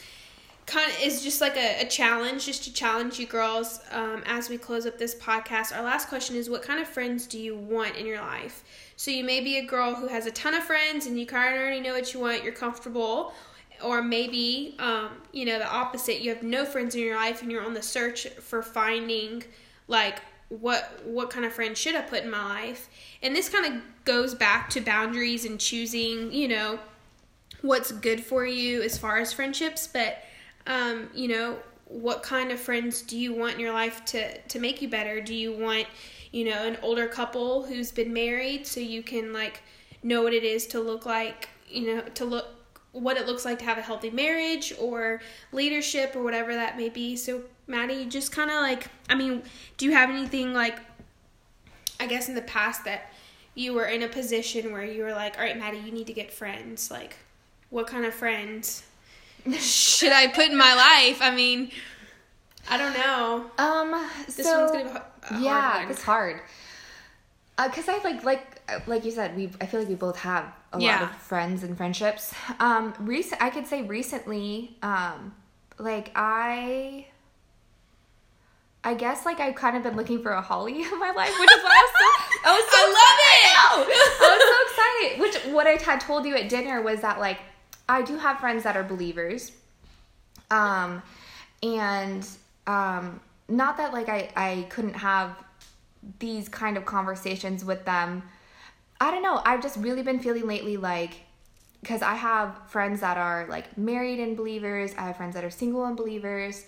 kind 0.66 0.92
of 0.92 1.02
is 1.02 1.24
just 1.24 1.40
like 1.42 1.56
a, 1.58 1.82
a 1.82 1.86
challenge, 1.86 2.46
just 2.46 2.64
to 2.66 2.74
challenge 2.74 3.18
you 3.20 3.26
girls 3.26 3.80
um, 3.92 4.24
as 4.26 4.50
we 4.50 4.58
close 4.58 4.86
up 4.86 4.98
this 5.00 5.16
podcast. 5.16 5.76
Our 5.76 5.84
last 5.84 6.10
question 6.10 6.36
is 6.36 6.50
what 6.50 6.62
kind 6.64 6.80
of 6.82 6.88
friends 6.88 7.26
do 7.28 7.40
you 7.40 7.56
want 7.56 7.96
in 7.96 8.06
your 8.06 8.20
life? 8.22 8.64
So 9.00 9.12
you 9.12 9.24
may 9.24 9.40
be 9.40 9.60
a 9.60 9.66
girl 9.66 9.96
who 9.96 10.08
has 10.08 10.26
a 10.26 10.32
ton 10.32 10.54
of 10.54 10.62
friends 10.62 11.06
and 11.06 11.18
you 11.18 11.26
kind 11.26 11.56
of 11.56 11.62
already 11.62 11.80
know 11.80 11.94
what 11.94 12.14
you 12.14 12.20
want, 12.20 12.44
you're 12.44 12.52
comfortable. 12.52 13.34
Or 13.82 14.02
maybe, 14.02 14.76
um, 14.78 15.12
you 15.32 15.46
know, 15.46 15.58
the 15.58 15.72
opposite. 15.72 16.20
You 16.20 16.34
have 16.34 16.44
no 16.44 16.66
friends 16.66 16.96
in 16.96 17.02
your 17.02 17.16
life 17.16 17.42
and 17.42 17.50
you're 17.50 17.64
on 17.64 17.74
the 17.74 17.82
search 17.82 18.28
for 18.28 18.62
finding 18.62 19.46
like 19.88 20.20
what 20.50 21.00
what 21.06 21.30
kind 21.30 21.46
of 21.46 21.54
friend 21.54 21.78
should 21.78 21.96
I 21.96 22.02
put 22.02 22.24
in 22.24 22.30
my 22.30 22.44
life? 22.44 22.90
And 23.24 23.34
this 23.34 23.48
kind 23.48 23.74
of 23.74 23.82
goes 24.04 24.36
back 24.36 24.70
to 24.72 24.82
boundaries 24.82 25.46
and 25.46 25.62
choosing, 25.62 26.34
you 26.34 26.50
know, 26.50 26.78
what's 27.62 27.94
good 27.94 28.22
for 28.22 28.46
you 28.46 28.82
as 28.82 28.98
far 28.98 29.18
as 29.20 29.32
friendships, 29.32 29.88
but 29.88 30.24
um, 30.68 31.10
you 31.16 31.30
know, 31.30 31.56
what 31.86 32.22
kind 32.22 32.52
of 32.52 32.60
friends 32.60 33.02
do 33.02 33.18
you 33.18 33.34
want 33.34 33.54
in 33.54 33.62
your 33.62 33.72
life 33.72 34.04
to 34.08 34.38
to 34.40 34.60
make 34.60 34.82
you 34.82 34.90
better? 34.90 35.22
Do 35.22 35.34
you 35.34 35.54
want, 35.54 35.88
you 36.32 36.46
know, 36.46 36.64
an 36.66 36.78
older 36.82 37.08
couple 37.08 37.64
who's 37.64 37.92
been 37.92 38.14
married 38.14 38.68
so 38.68 38.80
you 38.80 39.02
can 39.02 39.34
like 39.34 39.62
know 40.04 40.22
what 40.24 40.34
it 40.34 40.44
is 40.44 40.68
to 40.68 40.80
look 40.80 41.06
like, 41.06 41.50
you 41.68 41.96
know, 41.96 42.02
to 42.02 42.26
look 42.26 42.48
what 42.92 43.18
it 43.18 43.28
looks 43.28 43.46
like 43.46 43.60
to 43.60 43.66
have 43.66 43.78
a 43.78 43.82
healthy 43.82 44.10
marriage 44.10 44.74
or 44.80 45.22
leadership 45.52 46.16
or 46.16 46.24
whatever 46.24 46.54
that 46.54 46.78
may 46.78 46.90
be. 46.90 47.16
So, 47.16 47.42
Maddie, 47.68 47.96
you 47.96 48.06
just 48.06 48.32
kind 48.32 48.50
of 48.50 48.58
like, 48.58 48.88
I 49.10 49.16
mean, 49.16 49.44
do 49.78 49.86
you 49.86 49.92
have 49.92 50.10
anything 50.10 50.54
like, 50.54 50.80
I 52.00 52.08
guess 52.08 52.30
in 52.30 52.36
the 52.36 52.42
past 52.42 52.86
that 52.86 53.14
you 53.54 53.74
were 53.74 53.86
in 53.86 54.04
a 54.04 54.08
position 54.08 54.72
where 54.72 54.84
you 54.84 55.04
were 55.04 55.12
like, 55.12 55.38
all 55.38 55.44
right, 55.44 55.58
Maddie, 55.58 55.80
you 55.80 55.92
need 55.92 56.08
to 56.08 56.14
get 56.14 56.32
friends? 56.32 56.90
Like, 56.90 57.18
what 57.70 57.88
kind 57.88 58.06
of 58.06 58.14
friends 58.14 58.84
should 59.60 60.12
I 60.12 60.28
put 60.28 60.46
in 60.50 60.58
my 60.58 60.74
life? 60.74 61.20
I 61.22 61.32
mean, 61.36 61.72
I 62.70 62.78
don't 62.78 62.94
know. 62.94 63.52
um 63.58 64.10
This 64.26 64.48
so 64.48 64.62
one's 64.62 64.72
gonna 64.72 65.04
hard 65.30 65.44
yeah 65.44 65.84
one. 65.84 65.92
it's 65.92 66.04
hard 66.04 66.42
because 67.64 67.90
i 67.90 67.98
like 68.04 68.24
like 68.24 68.62
like 68.88 69.04
you 69.06 69.12
said 69.12 69.36
we 69.36 69.50
i 69.60 69.66
feel 69.66 69.80
like 69.80 69.90
we 69.90 69.96
both 69.96 70.18
have 70.18 70.46
a 70.74 70.80
lot 70.80 71.02
of 71.02 71.16
friends 71.18 71.64
and 71.64 71.76
friendships 71.76 72.34
um 72.60 72.94
recent 73.00 73.42
i 73.42 73.50
could 73.50 73.68
say 73.68 73.82
recently 73.82 74.76
um 74.82 75.34
like 75.78 76.12
i 76.16 77.06
I 78.84 78.94
guess 78.94 79.26
like 79.26 79.40
I've 79.40 79.56
kind 79.56 79.76
of 79.76 79.84
been 79.84 79.96
looking 79.96 80.22
for 80.24 80.32
a 80.32 80.42
Holly 80.42 80.82
in 80.84 81.00
my 81.00 81.12
life, 81.12 81.38
which 81.40 81.52
is 81.52 81.64
why 81.64 81.70
I 81.70 81.82
was 81.84 81.92
so 82.00 82.50
I 82.50 82.54
was 82.56 82.66
so 82.72 82.78
I 82.78 83.84
love 83.84 83.88
it! 83.88 83.92
excited. 83.92 84.22
I 84.22 84.30
was 84.36 84.44
so 84.50 84.58
excited. 84.72 85.22
Which 85.22 85.54
what 85.54 85.68
I 85.68 85.92
had 85.92 86.00
told 86.02 86.26
you 86.26 86.36
at 86.36 86.50
dinner 86.50 86.82
was 86.82 87.02
that 87.02 87.20
like 87.20 87.40
I 87.88 88.02
do 88.02 88.18
have 88.18 88.40
friends 88.40 88.64
that 88.64 88.78
are 88.78 88.84
believers. 88.84 89.52
Um 90.50 91.02
and 91.62 92.28
um 92.68 93.20
not 93.50 93.78
that 93.78 93.94
like 93.94 94.10
I 94.10 94.30
I 94.36 94.66
couldn't 94.70 94.96
have 94.96 95.36
these 96.20 96.48
kind 96.50 96.78
of 96.78 96.86
conversations 96.86 97.66
with 97.66 97.86
them. 97.86 98.24
I 99.02 99.12
don't 99.12 99.24
know. 99.24 99.42
I've 99.46 99.62
just 99.62 99.78
really 99.78 100.04
been 100.04 100.20
feeling 100.20 100.48
lately 100.48 100.78
like 100.78 101.14
because 101.82 102.02
I 102.02 102.16
have 102.16 102.58
friends 102.68 103.02
that 103.02 103.18
are 103.18 103.46
like 103.48 103.78
married 103.78 104.20
and 104.20 104.36
believers. 104.36 104.94
I 104.98 105.04
have 105.04 105.18
friends 105.18 105.36
that 105.36 105.44
are 105.44 105.50
single 105.50 105.86
and 105.86 105.96
believers. 105.96 106.66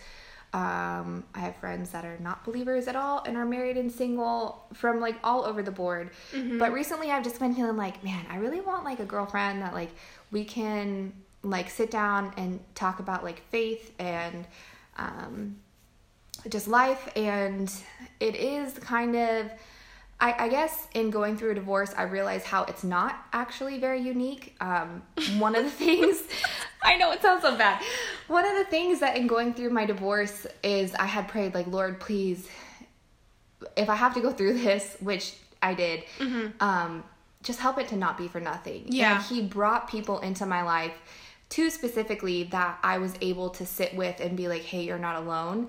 Um, 0.54 1.24
I 1.34 1.40
have 1.40 1.56
friends 1.58 1.92
that 1.92 2.04
are 2.04 2.18
not 2.20 2.44
believers 2.44 2.90
at 2.90 2.96
all 2.98 3.24
and 3.26 3.38
are 3.38 3.46
married 3.46 3.78
and 3.78 3.90
single 3.90 4.66
from 4.74 5.00
like 5.00 5.16
all 5.24 5.46
over 5.46 5.64
the 5.64 5.72
board. 5.72 6.12
But 6.60 6.74
recently 6.74 7.10
I've 7.10 7.24
just 7.24 7.40
been 7.40 7.56
feeling 7.56 7.78
like, 7.78 8.04
man, 8.04 8.26
I 8.30 8.38
really 8.38 8.60
want 8.60 8.84
like 8.84 9.00
a 9.00 9.06
girlfriend 9.06 9.62
that 9.62 9.74
like 9.74 9.92
we 10.30 10.44
can 10.44 11.14
like 11.44 11.70
sit 11.70 11.90
down 11.90 12.34
and 12.38 12.60
talk 12.76 13.00
about 13.00 13.24
like 13.24 13.42
faith 13.50 13.94
and 13.98 14.46
um, 14.98 15.56
just 16.50 16.68
life. 16.68 17.10
And 17.16 17.72
it 18.20 18.36
is 18.36 18.74
kind 18.80 19.16
of, 19.16 19.52
I, 20.20 20.46
I 20.46 20.50
guess 20.50 20.88
in 20.94 21.10
going 21.10 21.38
through 21.38 21.52
a 21.52 21.56
divorce, 21.56 21.94
I 21.98 22.04
realized 22.04 22.46
how 22.46 22.64
it's 22.66 22.84
not 22.84 23.26
actually 23.34 23.80
very 23.80 24.02
unique. 24.02 24.56
Um, 24.62 25.02
one 25.38 25.56
of 25.56 25.64
the 25.64 25.72
things, 25.86 26.24
I 26.84 26.98
know 26.98 27.12
it 27.12 27.22
sounds 27.22 27.42
so 27.42 27.58
bad. 27.58 27.82
One 28.28 28.46
of 28.46 28.58
the 28.58 28.66
things 28.66 29.00
that 29.00 29.18
in 29.18 29.28
going 29.28 29.54
through 29.54 29.72
my 29.72 29.86
divorce 29.86 30.46
is 30.64 30.94
I 30.96 31.06
had 31.06 31.28
prayed, 31.28 31.54
like, 31.54 31.68
Lord, 31.68 32.00
please, 32.00 32.48
if 33.76 33.90
I 33.90 33.96
have 33.96 34.14
to 34.16 34.22
go 34.22 34.32
through 34.32 34.60
this, 34.60 34.98
which 35.00 35.36
I 35.62 35.74
did, 35.74 36.04
um, 36.60 37.04
just 37.44 37.60
help 37.60 37.78
it 37.80 37.88
to 37.90 37.96
not 37.96 38.18
be 38.18 38.28
for 38.28 38.40
nothing. 38.40 38.86
Yeah. 38.88 39.16
And 39.16 39.24
He 39.24 39.42
brought 39.42 39.90
people 39.90 40.20
into 40.20 40.46
my 40.46 40.62
life 40.62 40.94
two 41.52 41.70
specifically 41.70 42.44
that 42.46 42.80
I 42.82 42.98
was 42.98 43.14
able 43.20 43.50
to 43.50 43.66
sit 43.66 43.94
with 43.94 44.22
and 44.22 44.38
be 44.38 44.48
like, 44.48 44.64
hey, 44.64 44.84
you're 44.84 44.98
not 44.98 45.18
alone. 45.18 45.68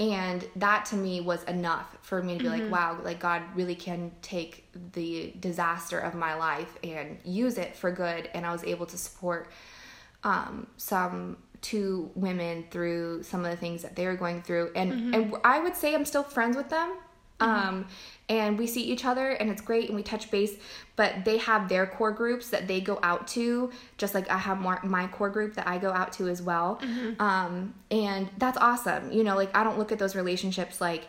And 0.00 0.48
that 0.56 0.86
to 0.86 0.96
me 0.96 1.20
was 1.20 1.44
enough 1.44 1.98
for 2.00 2.22
me 2.22 2.38
to 2.38 2.42
be 2.42 2.48
like, 2.48 2.70
wow, 2.70 2.98
like 3.04 3.20
God 3.20 3.42
really 3.54 3.74
can 3.74 4.10
take 4.22 4.66
the 4.94 5.34
disaster 5.38 5.98
of 5.98 6.14
my 6.14 6.34
life 6.34 6.78
and 6.82 7.18
use 7.24 7.58
it 7.58 7.76
for 7.76 7.92
good. 7.92 8.30
And 8.32 8.46
I 8.46 8.52
was 8.52 8.64
able 8.64 8.86
to 8.86 8.96
support 8.96 9.50
um, 10.24 10.66
some 10.78 11.36
two 11.60 12.10
women 12.14 12.64
through 12.70 13.22
some 13.22 13.44
of 13.44 13.50
the 13.50 13.56
things 13.58 13.82
that 13.82 13.94
they 13.96 14.06
were 14.06 14.16
going 14.16 14.40
through. 14.40 14.70
And, 14.74 15.14
and 15.14 15.34
I 15.44 15.60
would 15.60 15.76
say 15.76 15.94
I'm 15.94 16.06
still 16.06 16.22
friends 16.22 16.56
with 16.56 16.70
them. 16.70 16.94
Um, 17.40 17.86
and 18.28 18.58
we 18.58 18.66
see 18.66 18.82
each 18.82 19.04
other 19.04 19.30
and 19.30 19.48
it's 19.50 19.62
great 19.62 19.88
and 19.88 19.96
we 19.96 20.02
touch 20.02 20.30
base, 20.30 20.54
but 20.96 21.24
they 21.24 21.38
have 21.38 21.68
their 21.68 21.86
core 21.86 22.10
groups 22.12 22.50
that 22.50 22.68
they 22.68 22.80
go 22.80 22.98
out 23.02 23.26
to, 23.28 23.70
just 23.96 24.14
like 24.14 24.30
I 24.30 24.36
have 24.38 24.58
more, 24.58 24.78
my 24.84 25.06
core 25.06 25.30
group 25.30 25.54
that 25.54 25.66
I 25.66 25.78
go 25.78 25.90
out 25.90 26.12
to 26.14 26.28
as 26.28 26.42
well. 26.42 26.80
Um, 27.18 27.74
and 27.90 28.28
that's 28.38 28.58
awesome. 28.58 29.12
You 29.12 29.24
know, 29.24 29.34
like 29.36 29.56
I 29.56 29.64
don't 29.64 29.78
look 29.78 29.92
at 29.92 29.98
those 29.98 30.14
relationships 30.14 30.80
like, 30.80 31.08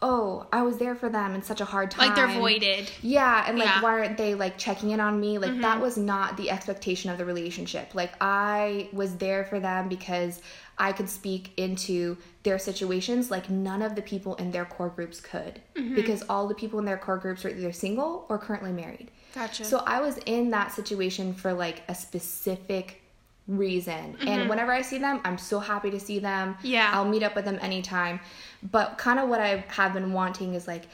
oh, 0.00 0.46
I 0.52 0.62
was 0.62 0.78
there 0.78 0.94
for 0.94 1.08
them 1.08 1.34
in 1.34 1.42
such 1.42 1.60
a 1.60 1.64
hard 1.64 1.90
time. 1.90 2.06
Like 2.06 2.16
they're 2.16 2.28
voided. 2.38 2.88
Yeah, 3.02 3.44
and 3.48 3.58
like 3.58 3.66
Yeah. 3.66 3.82
why 3.82 3.98
aren't 3.98 4.16
they 4.16 4.34
like 4.36 4.56
checking 4.56 4.90
in 4.90 5.00
on 5.00 5.18
me? 5.18 5.38
Like 5.38 5.60
that 5.60 5.80
was 5.80 5.98
not 5.98 6.36
the 6.36 6.50
expectation 6.50 7.10
of 7.10 7.18
the 7.18 7.24
relationship. 7.24 7.94
Like 7.96 8.12
I 8.20 8.88
was 8.92 9.16
there 9.16 9.44
for 9.44 9.58
them 9.58 9.88
because 9.88 10.40
I 10.78 10.92
could 10.92 11.08
speak 11.08 11.52
into 11.56 12.16
their 12.42 12.58
situations 12.58 13.30
like 13.30 13.50
none 13.50 13.82
of 13.82 13.94
the 13.94 14.02
people 14.02 14.34
in 14.36 14.50
their 14.50 14.64
core 14.64 14.88
groups 14.88 15.20
could 15.20 15.60
mm-hmm. 15.74 15.94
because 15.94 16.22
all 16.28 16.46
the 16.46 16.54
people 16.54 16.78
in 16.78 16.84
their 16.84 16.98
core 16.98 17.18
groups 17.18 17.44
were 17.44 17.50
either 17.50 17.72
single 17.72 18.26
or 18.28 18.38
currently 18.38 18.72
married. 18.72 19.10
Gotcha. 19.34 19.64
So 19.64 19.82
I 19.86 20.00
was 20.00 20.18
in 20.26 20.50
that 20.50 20.72
situation 20.72 21.34
for 21.34 21.52
like 21.52 21.82
a 21.88 21.94
specific 21.94 23.02
reason. 23.48 24.16
And 24.20 24.40
mm-hmm. 24.40 24.48
whenever 24.48 24.72
I 24.72 24.82
see 24.82 24.98
them, 24.98 25.20
I'm 25.24 25.38
so 25.38 25.58
happy 25.58 25.90
to 25.90 25.98
see 25.98 26.18
them. 26.18 26.56
Yeah. 26.62 26.90
I'll 26.92 27.08
meet 27.08 27.22
up 27.22 27.34
with 27.34 27.44
them 27.44 27.58
anytime. 27.60 28.20
But 28.62 28.98
kind 28.98 29.18
of 29.18 29.28
what 29.28 29.40
I 29.40 29.64
have 29.68 29.94
been 29.94 30.12
wanting 30.12 30.54
is 30.54 30.66
like, 30.68 30.84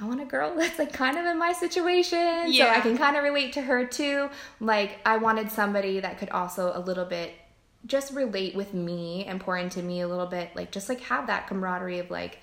I 0.00 0.04
want 0.04 0.20
a 0.20 0.24
girl 0.24 0.54
that's 0.56 0.78
like 0.78 0.92
kind 0.92 1.18
of 1.18 1.26
in 1.26 1.38
my 1.38 1.52
situation. 1.52 2.52
So 2.52 2.68
I 2.68 2.80
can 2.80 2.96
kind 2.96 3.16
of 3.16 3.24
relate 3.24 3.52
to 3.54 3.62
her 3.62 3.84
too. 3.84 4.30
Like, 4.60 4.98
I 5.04 5.18
wanted 5.18 5.50
somebody 5.50 6.00
that 6.00 6.18
could 6.18 6.30
also 6.30 6.72
a 6.74 6.80
little 6.80 7.04
bit 7.04 7.32
just 7.86 8.12
relate 8.12 8.54
with 8.54 8.74
me 8.74 9.24
and 9.26 9.40
pour 9.40 9.56
into 9.56 9.82
me 9.82 10.00
a 10.00 10.08
little 10.08 10.26
bit. 10.26 10.50
Like, 10.54 10.70
just 10.72 10.88
like 10.88 11.00
have 11.02 11.28
that 11.28 11.46
camaraderie 11.46 11.98
of 12.00 12.10
like, 12.10 12.38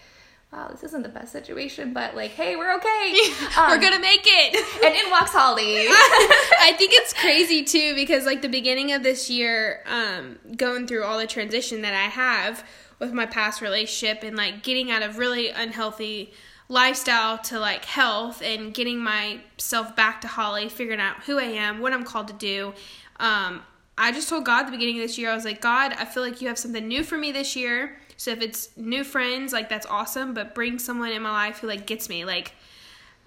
wow, 0.52 0.70
this 0.70 0.84
isn't 0.84 1.02
the 1.04 1.10
best 1.10 1.32
situation, 1.32 1.94
but 1.94 2.16
like, 2.16 2.32
hey, 2.32 2.56
we're 2.56 2.74
okay. 2.76 3.14
We're 3.58 3.76
Um, 3.76 3.82
gonna 3.82 4.00
make 4.00 4.22
it. 4.24 4.84
and 4.86 4.96
in 4.96 5.10
walks 5.12 5.32
Holly. 5.32 5.86
I 5.88 6.74
think 6.78 6.92
it's 6.94 7.12
crazy 7.14 7.64
too 7.64 7.96
because 7.96 8.26
like 8.26 8.42
the 8.42 8.50
beginning 8.50 8.92
of 8.94 9.04
this 9.04 9.30
year, 9.30 9.84
um, 9.88 10.38
going 10.56 10.88
through 10.88 11.04
all 11.04 11.18
the 11.18 11.28
transition 11.28 11.82
that 11.82 11.94
I 11.94 12.08
have 12.10 12.64
with 13.00 13.12
my 13.14 13.26
past 13.26 13.62
relationship 13.62 14.24
and 14.24 14.38
like 14.38 14.64
getting 14.64 14.92
out 14.92 15.02
of 15.02 15.18
really 15.18 15.50
unhealthy 15.50 16.34
lifestyle 16.70 17.38
to 17.40 17.60
like 17.60 17.84
health 17.86 18.42
and 18.44 18.74
getting 18.74 19.00
myself 19.00 19.96
back 19.96 20.22
to 20.22 20.28
Holly, 20.28 20.70
figuring 20.70 21.00
out 21.02 21.18
who 21.24 21.38
I 21.40 21.44
am, 21.44 21.80
what 21.82 21.94
I'm 21.94 22.04
called 22.06 22.28
to 22.30 22.34
do. 22.34 22.74
Um, 23.20 23.64
I 23.98 24.12
just 24.12 24.30
told 24.30 24.46
God 24.46 24.62
at 24.62 24.66
the 24.68 24.72
beginning 24.72 24.98
of 24.98 25.04
this 25.04 25.18
year, 25.18 25.30
I 25.30 25.36
was 25.36 25.46
like, 25.46 25.62
God, 25.62 25.94
I 25.94 26.06
feel 26.06 26.24
like 26.24 26.42
you 26.42 26.48
have 26.48 26.58
something 26.58 26.88
new 26.88 27.04
for 27.04 27.18
me 27.18 27.32
this 27.32 27.56
year. 27.56 27.98
So 28.18 28.32
if 28.32 28.42
it's 28.42 28.76
new 28.76 29.04
friends, 29.04 29.54
like 29.54 29.70
that's 29.70 29.86
awesome, 29.86 30.34
but 30.34 30.56
bring 30.56 30.80
someone 30.80 31.12
in 31.12 31.22
my 31.22 31.32
life 31.32 31.60
who 31.60 31.68
like 31.68 31.86
gets 31.86 32.10
me. 32.10 32.26
Like 32.26 32.54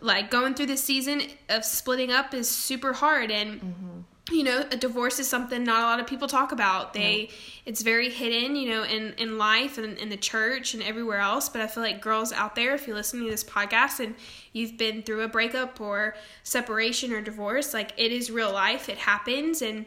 like 0.01 0.31
going 0.31 0.55
through 0.55 0.67
this 0.67 0.83
season 0.83 1.23
of 1.49 1.65
splitting 1.65 2.11
up 2.11 2.35
is 2.35 2.49
super 2.49 2.93
hard 2.93 3.31
and 3.31 3.61
mm-hmm. 3.61 4.35
you 4.35 4.43
know 4.43 4.65
a 4.71 4.77
divorce 4.77 5.19
is 5.19 5.29
something 5.29 5.65
not 5.65 5.81
a 5.81 5.85
lot 5.85 6.01
of 6.01 6.07
people 6.07 6.29
talk 6.29 6.53
about 6.53 6.93
they 6.93 7.31
it's 7.65 7.83
very 7.83 8.11
hidden 8.11 8.57
you 8.57 8.69
know 8.69 8.85
in 8.85 9.15
in 9.17 9.39
life 9.39 9.79
and 9.79 9.97
in 9.97 10.11
the 10.11 10.17
church 10.17 10.75
and 10.75 10.83
everywhere 10.83 11.19
else 11.19 11.49
but 11.49 11.63
i 11.63 11.67
feel 11.67 11.83
like 11.83 12.01
girls 12.01 12.33
out 12.33 12.55
there 12.55 12.75
if 12.75 12.87
you're 12.87 12.97
listening 12.97 13.25
to 13.25 13.31
this 13.31 13.45
podcast 13.45 13.99
and 13.99 14.15
you've 14.53 14.77
been 14.77 15.03
through 15.03 15.23
a 15.23 15.29
breakup 15.29 15.81
or 15.81 16.15
separation 16.43 17.13
or 17.13 17.23
divorce 17.23 17.73
like 17.73 17.93
it 17.97 18.13
is 18.13 18.31
real 18.31 18.53
life 18.53 18.89
it 18.91 18.99
happens 18.99 19.63
and 19.63 19.87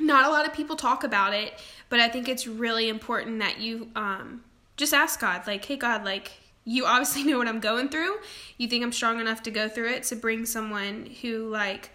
not 0.00 0.26
a 0.26 0.30
lot 0.30 0.46
of 0.46 0.52
people 0.52 0.76
talk 0.76 1.04
about 1.04 1.32
it 1.32 1.54
but 1.88 2.00
i 2.00 2.08
think 2.08 2.28
it's 2.28 2.46
really 2.46 2.88
important 2.88 3.38
that 3.38 3.58
you 3.60 3.88
um 3.94 4.42
just 4.76 4.92
ask 4.92 5.20
god 5.20 5.46
like 5.46 5.64
hey 5.64 5.76
god 5.76 6.04
like 6.04 6.32
you 6.64 6.84
obviously 6.86 7.22
know 7.30 7.38
what 7.38 7.48
i'm 7.48 7.60
going 7.60 7.88
through. 7.88 8.16
You 8.58 8.68
think 8.68 8.82
i'm 8.82 8.92
strong 8.92 9.20
enough 9.20 9.42
to 9.44 9.50
go 9.50 9.68
through 9.68 9.90
it 9.90 10.04
so 10.06 10.16
bring 10.16 10.46
someone 10.46 11.08
who 11.22 11.48
like 11.48 11.90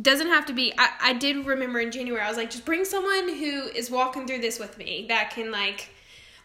doesn't 0.00 0.28
have 0.28 0.44
to 0.46 0.52
be 0.52 0.72
I, 0.76 0.90
I 1.00 1.12
did 1.14 1.46
remember 1.46 1.80
in 1.80 1.90
january 1.90 2.22
i 2.22 2.28
was 2.28 2.36
like 2.36 2.50
just 2.50 2.66
bring 2.66 2.84
someone 2.84 3.30
who 3.30 3.68
is 3.68 3.90
walking 3.90 4.26
through 4.26 4.40
this 4.40 4.58
with 4.58 4.76
me 4.76 5.06
that 5.08 5.30
can 5.30 5.50
like 5.50 5.88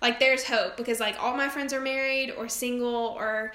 like 0.02 0.20
there's 0.20 0.46
hope 0.46 0.78
because 0.78 1.00
like 1.00 1.22
all 1.22 1.36
my 1.36 1.50
friends 1.50 1.74
are 1.74 1.82
married 1.82 2.32
or 2.32 2.48
single 2.50 3.16
or 3.18 3.54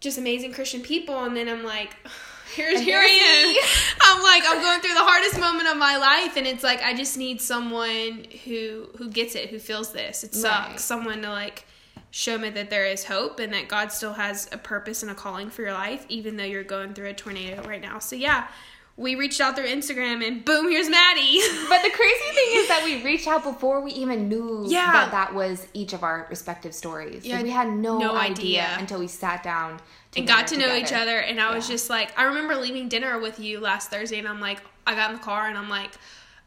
just 0.00 0.18
amazing 0.18 0.52
christian 0.52 0.82
people. 0.82 1.24
And 1.24 1.36
then 1.36 1.48
i'm 1.48 1.62
like 1.64 1.96
here's 2.54 2.76
And 2.76 2.84
here 2.84 2.98
I 2.98 3.06
am. 3.06 3.56
i'm 4.02 4.22
like 4.22 4.42
i'm 4.46 4.60
going 4.62 4.80
through 4.80 4.94
the 4.94 5.04
hardest 5.04 5.38
moment 5.38 5.68
of 5.68 5.76
my 5.76 5.96
life 5.96 6.36
and 6.36 6.46
it's 6.46 6.64
like 6.64 6.82
i 6.82 6.94
just 6.94 7.16
need 7.18 7.40
someone 7.40 8.26
who 8.44 8.88
who 8.98 9.08
gets 9.10 9.34
it 9.34 9.50
who 9.50 9.58
feels 9.58 9.92
this 9.92 10.24
it 10.24 10.34
sucks 10.34 10.68
Right. 10.70 10.80
someone 10.80 11.22
to 11.22 11.30
like 11.30 11.66
show 12.10 12.36
me 12.38 12.50
that 12.50 12.70
there 12.70 12.86
is 12.86 13.04
hope 13.04 13.38
and 13.38 13.52
that 13.52 13.68
god 13.68 13.92
still 13.92 14.14
has 14.14 14.48
a 14.52 14.58
purpose 14.58 15.02
and 15.02 15.10
a 15.10 15.14
calling 15.14 15.48
for 15.50 15.62
your 15.62 15.72
life 15.72 16.04
even 16.08 16.36
though 16.36 16.44
you're 16.44 16.64
going 16.64 16.92
through 16.94 17.08
a 17.08 17.14
tornado 17.14 17.62
right 17.68 17.80
now 17.82 17.98
so 17.98 18.16
yeah 18.16 18.48
we 18.96 19.14
reached 19.14 19.40
out 19.40 19.54
through 19.56 19.66
instagram 19.68 20.26
and 20.26 20.44
boom 20.44 20.68
here's 20.68 20.90
maddie 20.90 21.40
But 21.68 21.82
the 21.82 21.90
crazy 21.90 22.34
thing 22.34 22.48
is 22.52 22.68
that 22.68 22.82
we 22.84 23.02
reached 23.04 23.28
out 23.28 23.44
before 23.44 23.80
we 23.80 23.92
even 23.92 24.28
knew 24.28 24.64
Yeah. 24.66 24.90
that 24.92 25.12
that 25.12 25.34
was 25.34 25.66
each 25.72 25.92
of 25.92 26.02
our 26.02 26.26
respective 26.28 26.74
stories. 26.74 27.24
Yeah, 27.24 27.36
Like, 27.36 27.44
we 27.44 27.50
had 27.50 27.68
no, 27.68 27.98
no 27.98 28.16
idea, 28.16 28.62
idea. 28.64 28.76
until 28.78 28.98
we 28.98 29.06
sat 29.06 29.42
down 29.44 29.80
and 30.16 30.26
got 30.26 30.46
to 30.48 30.54
together 30.54 30.72
know 30.72 30.78
each 30.78 30.92
other 30.92 31.18
and 31.18 31.40
i 31.40 31.54
was 31.54 31.68
just 31.68 31.88
like 31.90 32.16
i 32.18 32.24
remember 32.24 32.56
leaving 32.56 32.88
dinner 32.88 33.18
with 33.20 33.38
you 33.38 33.60
last 33.60 33.90
thursday 33.90 34.18
and 34.18 34.26
i'm 34.28 34.40
like 34.40 34.60
i 34.86 34.94
got 34.94 35.10
in 35.10 35.16
the 35.16 35.22
car 35.22 35.46
and 35.48 35.56
i'm 35.56 35.68
like 35.68 35.90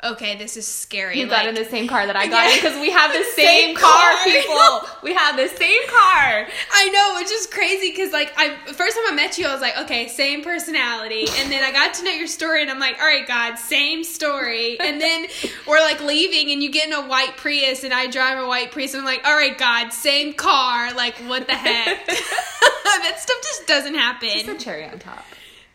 okay 0.04 0.36
this 0.38 0.58
is 0.58 0.68
scary 0.68 1.18
You 1.18 1.28
like, 1.28 1.44
got 1.44 1.48
in 1.48 1.56
the 1.56 1.64
same 1.64 1.88
car 1.88 2.06
that 2.06 2.18
I 2.18 2.28
got 2.36 2.52
in 2.52 2.58
because 2.58 2.78
we 2.82 2.90
have 2.92 3.14
the 3.14 3.24
Same 3.36 3.68
same, 3.70 3.76
car, 3.78 3.90
car. 3.90 4.26
people. 4.26 4.82
we 5.02 5.14
have 5.14 5.38
the 5.38 5.48
same 5.48 5.82
car. 5.88 6.46
I 6.74 6.90
know, 6.90 7.22
which 7.22 7.32
is 7.32 7.48
crazy 7.48 7.90
because 7.92 8.12
like 8.12 8.34
I 8.38 8.50
first 8.74 8.98
time 8.98 9.06
I 9.08 9.16
met 9.16 9.38
you, 9.38 9.48
I 9.48 9.54
was 9.54 9.62
like, 9.62 9.78
okay, 9.80 10.10
same 10.10 10.44
personality, 10.44 11.26
and 11.38 11.50
then 11.50 11.64
I 11.64 11.72
got 11.72 11.94
to 11.96 12.04
know 12.04 12.12
your 12.12 12.28
story, 12.28 12.62
and 12.62 12.70
I'm 12.70 12.80
like, 12.80 13.00
all 13.00 13.06
right, 13.08 13.26
God, 13.26 13.56
same 13.56 14.04
story, 14.04 14.78
and 14.80 15.00
then 15.00 15.28
we're 15.66 15.80
like 15.80 16.02
leaving, 16.02 16.52
and 16.52 16.62
you 16.62 16.70
get 16.70 16.88
in 16.88 16.94
a 16.94 17.08
white 17.08 17.38
Prius, 17.38 17.86
and 17.86 17.94
I 17.94 18.08
drive 18.08 18.38
a 18.44 18.46
white 18.48 18.72
Prius, 18.72 18.94
and 18.94 19.00
I'm 19.02 19.06
like, 19.06 19.26
all 19.26 19.34
right, 19.36 19.58
God, 19.58 19.94
same 19.94 20.34
car, 20.34 20.94
like 20.94 21.16
what 21.30 21.48
the 21.48 21.56
heck? 21.56 22.06
that 23.04 23.20
stuff 23.20 23.38
just 23.42 23.68
doesn't 23.68 23.96
happen. 23.96 24.30
It's 24.32 24.48
a 24.48 24.58
cherry 24.58 24.86
on 24.86 25.00
top. 25.00 25.26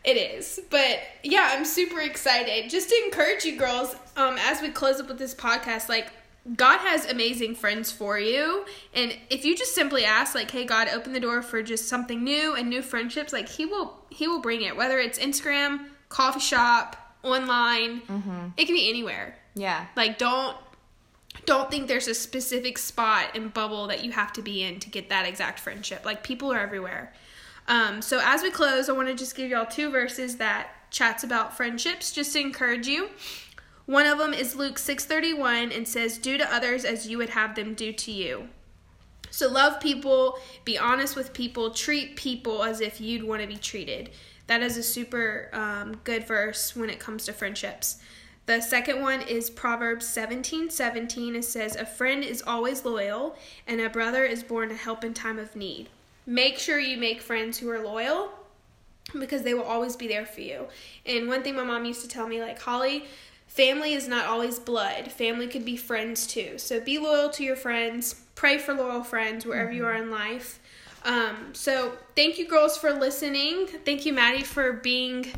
It 0.03 0.13
is. 0.13 0.59
But 0.69 0.99
yeah, 1.23 1.51
I'm 1.53 1.65
super 1.65 1.99
excited. 1.99 2.69
Just 2.69 2.89
to 2.89 3.01
encourage 3.05 3.43
you 3.43 3.57
girls, 3.57 3.95
um, 4.15 4.37
as 4.39 4.61
we 4.61 4.69
close 4.69 4.99
up 4.99 5.09
with 5.09 5.19
this 5.19 5.35
podcast, 5.35 5.89
like 5.89 6.11
God 6.55 6.79
has 6.79 7.05
amazing 7.09 7.55
friends 7.55 7.91
for 7.91 8.17
you. 8.17 8.65
And 8.93 9.15
if 9.29 9.43
you 9.45 9.55
just 9.57 9.75
simply 9.75 10.05
ask, 10.05 10.33
like, 10.33 10.49
hey 10.49 10.65
God, 10.65 10.87
open 10.89 11.13
the 11.13 11.19
door 11.19 11.41
for 11.41 11.61
just 11.61 11.87
something 11.89 12.23
new 12.23 12.55
and 12.55 12.69
new 12.69 12.81
friendships, 12.81 13.33
like 13.33 13.49
he 13.49 13.65
will 13.65 13.93
he 14.09 14.27
will 14.27 14.41
bring 14.41 14.61
it. 14.61 14.75
Whether 14.75 14.99
it's 14.99 15.19
Instagram, 15.19 15.85
coffee 16.07 16.39
shop, 16.39 16.95
online, 17.23 18.01
it 18.57 18.65
can 18.65 18.75
be 18.75 18.89
anywhere. 18.89 19.35
Yeah. 19.53 19.85
Like 19.95 20.17
don't 20.17 20.55
don't 21.45 21.71
think 21.71 21.87
there's 21.87 22.07
a 22.07 22.13
specific 22.13 22.77
spot 22.77 23.35
and 23.35 23.53
bubble 23.53 23.87
that 23.87 24.03
you 24.03 24.11
have 24.11 24.33
to 24.33 24.41
be 24.41 24.63
in 24.63 24.79
to 24.79 24.89
get 24.89 25.09
that 25.09 25.27
exact 25.27 25.59
friendship. 25.59 26.05
Like 26.05 26.23
people 26.23 26.51
are 26.51 26.59
everywhere. 26.59 27.13
Um, 27.67 28.01
so 28.01 28.19
as 28.23 28.41
we 28.41 28.51
close, 28.51 28.89
I 28.89 28.93
want 28.93 29.07
to 29.09 29.15
just 29.15 29.35
give 29.35 29.49
y'all 29.49 29.65
two 29.65 29.91
verses 29.91 30.37
that 30.37 30.69
chats 30.91 31.23
about 31.23 31.55
friendships, 31.55 32.11
just 32.11 32.33
to 32.33 32.39
encourage 32.39 32.87
you. 32.87 33.09
One 33.85 34.05
of 34.05 34.17
them 34.17 34.33
is 34.33 34.55
Luke 34.55 34.77
six 34.77 35.05
thirty 35.05 35.33
one 35.33 35.71
and 35.71 35.87
says, 35.87 36.17
"Do 36.17 36.37
to 36.37 36.53
others 36.53 36.85
as 36.85 37.07
you 37.07 37.17
would 37.17 37.29
have 37.29 37.55
them 37.55 37.73
do 37.73 37.93
to 37.93 38.11
you." 38.11 38.49
So 39.31 39.47
love 39.47 39.79
people, 39.79 40.39
be 40.65 40.77
honest 40.77 41.15
with 41.15 41.33
people, 41.33 41.71
treat 41.71 42.15
people 42.15 42.63
as 42.63 42.81
if 42.81 42.99
you'd 42.99 43.23
want 43.23 43.41
to 43.41 43.47
be 43.47 43.57
treated. 43.57 44.09
That 44.47 44.63
is 44.63 44.77
a 44.77 44.83
super 44.83 45.49
um, 45.53 46.01
good 46.03 46.25
verse 46.25 46.75
when 46.75 46.89
it 46.89 46.99
comes 46.99 47.25
to 47.25 47.33
friendships. 47.33 47.97
The 48.49 48.61
second 48.61 48.99
one 48.99 49.21
is 49.21 49.51
Proverbs 49.51 50.07
seventeen 50.07 50.71
seventeen. 50.71 51.35
It 51.35 51.45
says, 51.45 51.75
A 51.75 51.85
friend 51.85 52.23
is 52.23 52.41
always 52.41 52.83
loyal, 52.83 53.35
and 53.67 53.79
a 53.79 53.91
brother 53.91 54.23
is 54.23 54.41
born 54.41 54.69
to 54.69 54.75
help 54.75 55.03
in 55.03 55.13
time 55.13 55.37
of 55.37 55.55
need. 55.55 55.87
Make 56.25 56.57
sure 56.57 56.79
you 56.79 56.97
make 56.97 57.21
friends 57.21 57.59
who 57.59 57.69
are 57.69 57.79
loyal 57.79 58.31
because 59.19 59.43
they 59.43 59.53
will 59.53 59.61
always 59.61 59.95
be 59.95 60.07
there 60.07 60.25
for 60.25 60.41
you. 60.41 60.65
And 61.05 61.27
one 61.27 61.43
thing 61.43 61.55
my 61.55 61.63
mom 61.63 61.85
used 61.85 62.01
to 62.01 62.07
tell 62.07 62.27
me, 62.27 62.41
like, 62.41 62.59
Holly, 62.59 63.05
family 63.45 63.93
is 63.93 64.07
not 64.07 64.25
always 64.25 64.57
blood. 64.57 65.11
Family 65.11 65.45
could 65.45 65.63
be 65.63 65.77
friends 65.77 66.25
too. 66.25 66.57
So 66.57 66.79
be 66.79 66.97
loyal 66.97 67.29
to 67.29 67.43
your 67.43 67.55
friends. 67.55 68.15
Pray 68.33 68.57
for 68.57 68.73
loyal 68.73 69.03
friends 69.03 69.45
wherever 69.45 69.71
you 69.71 69.85
are 69.85 69.93
in 69.93 70.09
life. 70.09 70.59
Um, 71.05 71.53
so 71.53 71.93
thank 72.15 72.39
you, 72.39 72.47
girls, 72.47 72.79
for 72.79 72.93
listening. 72.93 73.67
Thank 73.85 74.07
you, 74.07 74.13
Maddie, 74.13 74.41
for 74.41 74.73
being 74.73 75.33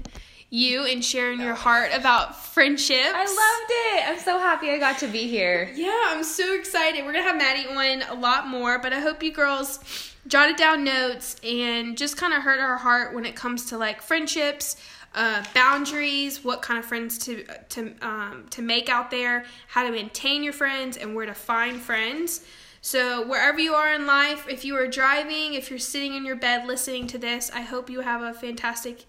you 0.52 0.86
and 0.86 1.04
sharing 1.04 1.40
your 1.40 1.56
heart 1.56 1.92
about 1.94 2.36
friendships. 2.36 3.10
I 3.16 3.24
loved 3.24 3.72
it. 3.72 4.10
I'm 4.10 4.20
so 4.20 4.38
happy 4.38 4.70
I 4.70 4.78
got 4.78 5.00
to 5.00 5.08
be 5.08 5.26
here. 5.28 5.72
Yeah, 5.74 6.10
I'm 6.10 6.26
so 6.26 6.56
excited. 6.56 7.06
We're 7.06 7.14
gonna 7.14 7.24
have 7.24 7.38
Maddie 7.38 7.68
on 7.68 8.02
a 8.10 8.20
lot 8.20 8.48
more, 8.48 8.78
but 8.78 8.92
I 8.92 9.00
hope 9.00 9.24
you 9.24 9.32
girls 9.32 9.80
jotted 10.28 10.58
down 10.58 10.84
notes 10.84 11.38
and 11.42 11.98
just 11.98 12.18
kind 12.18 12.34
of 12.34 12.44
heard 12.44 12.60
our 12.60 12.78
heart 12.78 13.16
when 13.16 13.26
it 13.26 13.34
comes 13.34 13.68
to 13.68 13.78
like 13.78 14.02
friendships, 14.02 14.76
uh, 15.16 15.42
boundaries, 15.54 16.44
what 16.44 16.62
kind 16.62 16.78
of 16.78 16.86
friends 16.86 17.18
to 17.20 17.46
to 17.70 17.96
um, 18.02 18.46
to 18.50 18.62
make 18.62 18.90
out 18.90 19.10
there, 19.10 19.46
how 19.70 19.84
to 19.84 19.92
maintain 19.92 20.44
your 20.44 20.54
friends, 20.54 20.98
and 20.98 21.16
where 21.16 21.26
to 21.26 21.34
find 21.34 21.80
friends. 21.80 22.42
So 22.82 23.26
wherever 23.26 23.60
you 23.60 23.74
are 23.74 23.94
in 23.94 24.06
life, 24.06 24.48
if 24.50 24.66
you 24.66 24.76
are 24.76 24.88
driving, 24.88 25.54
if 25.54 25.70
you're 25.70 25.80
sitting 25.80 26.14
in 26.16 26.26
your 26.26 26.36
bed 26.36 26.68
listening 26.68 27.08
to 27.08 27.18
this, 27.18 27.50
I 27.54 27.62
hope 27.62 27.90
you 27.90 28.02
have 28.02 28.22
a 28.22 28.34
fantastic 28.34 29.06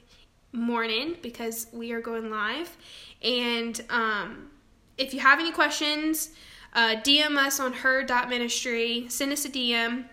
morning 0.52 1.16
because 1.22 1.66
we 1.72 1.92
are 1.92 2.00
going 2.00 2.30
live. 2.30 2.76
And 3.22 3.80
um, 3.90 4.50
if 4.98 5.14
you 5.14 5.20
have 5.20 5.40
any 5.40 5.52
questions, 5.52 6.30
uh, 6.74 6.96
DM 6.96 7.36
us 7.36 7.60
on 7.60 7.72
Her 7.72 8.06
Ministry. 8.28 9.06
Send 9.08 9.32
us 9.32 9.44
a 9.44 9.48
DM. 9.50 10.04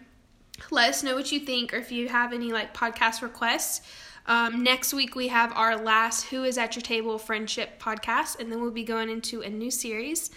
Let 0.72 0.90
us 0.90 1.04
know 1.04 1.16
what 1.16 1.32
you 1.32 1.40
think 1.40 1.74
or 1.74 1.78
if 1.78 1.92
you 1.92 2.10
have 2.10 2.34
any 2.34 2.52
like 2.52 2.74
podcast 2.74 3.22
requests. 3.22 3.82
Um, 4.26 4.64
next 4.64 4.94
week 4.94 5.16
we 5.16 5.30
have 5.30 5.52
our 5.54 5.78
last 5.78 6.26
Who 6.26 6.44
is 6.44 6.58
at 6.58 6.76
Your 6.76 6.84
Table 6.84 7.18
Friendship 7.18 7.82
podcast, 7.82 8.40
and 8.40 8.52
then 8.52 8.62
we'll 8.62 8.70
be 8.72 8.84
going 8.84 9.10
into 9.10 9.42
a 9.42 9.50
new 9.50 9.72
series. 9.72 10.30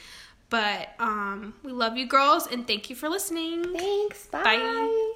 But 0.48 0.90
um, 0.98 1.54
we 1.62 1.72
love 1.72 1.96
you 1.96 2.06
girls 2.06 2.46
and 2.46 2.66
thank 2.66 2.90
you 2.90 2.96
for 2.96 3.08
listening. 3.08 3.64
Thanks. 3.74 4.26
Bye. 4.26 4.42
Bye. 4.42 5.12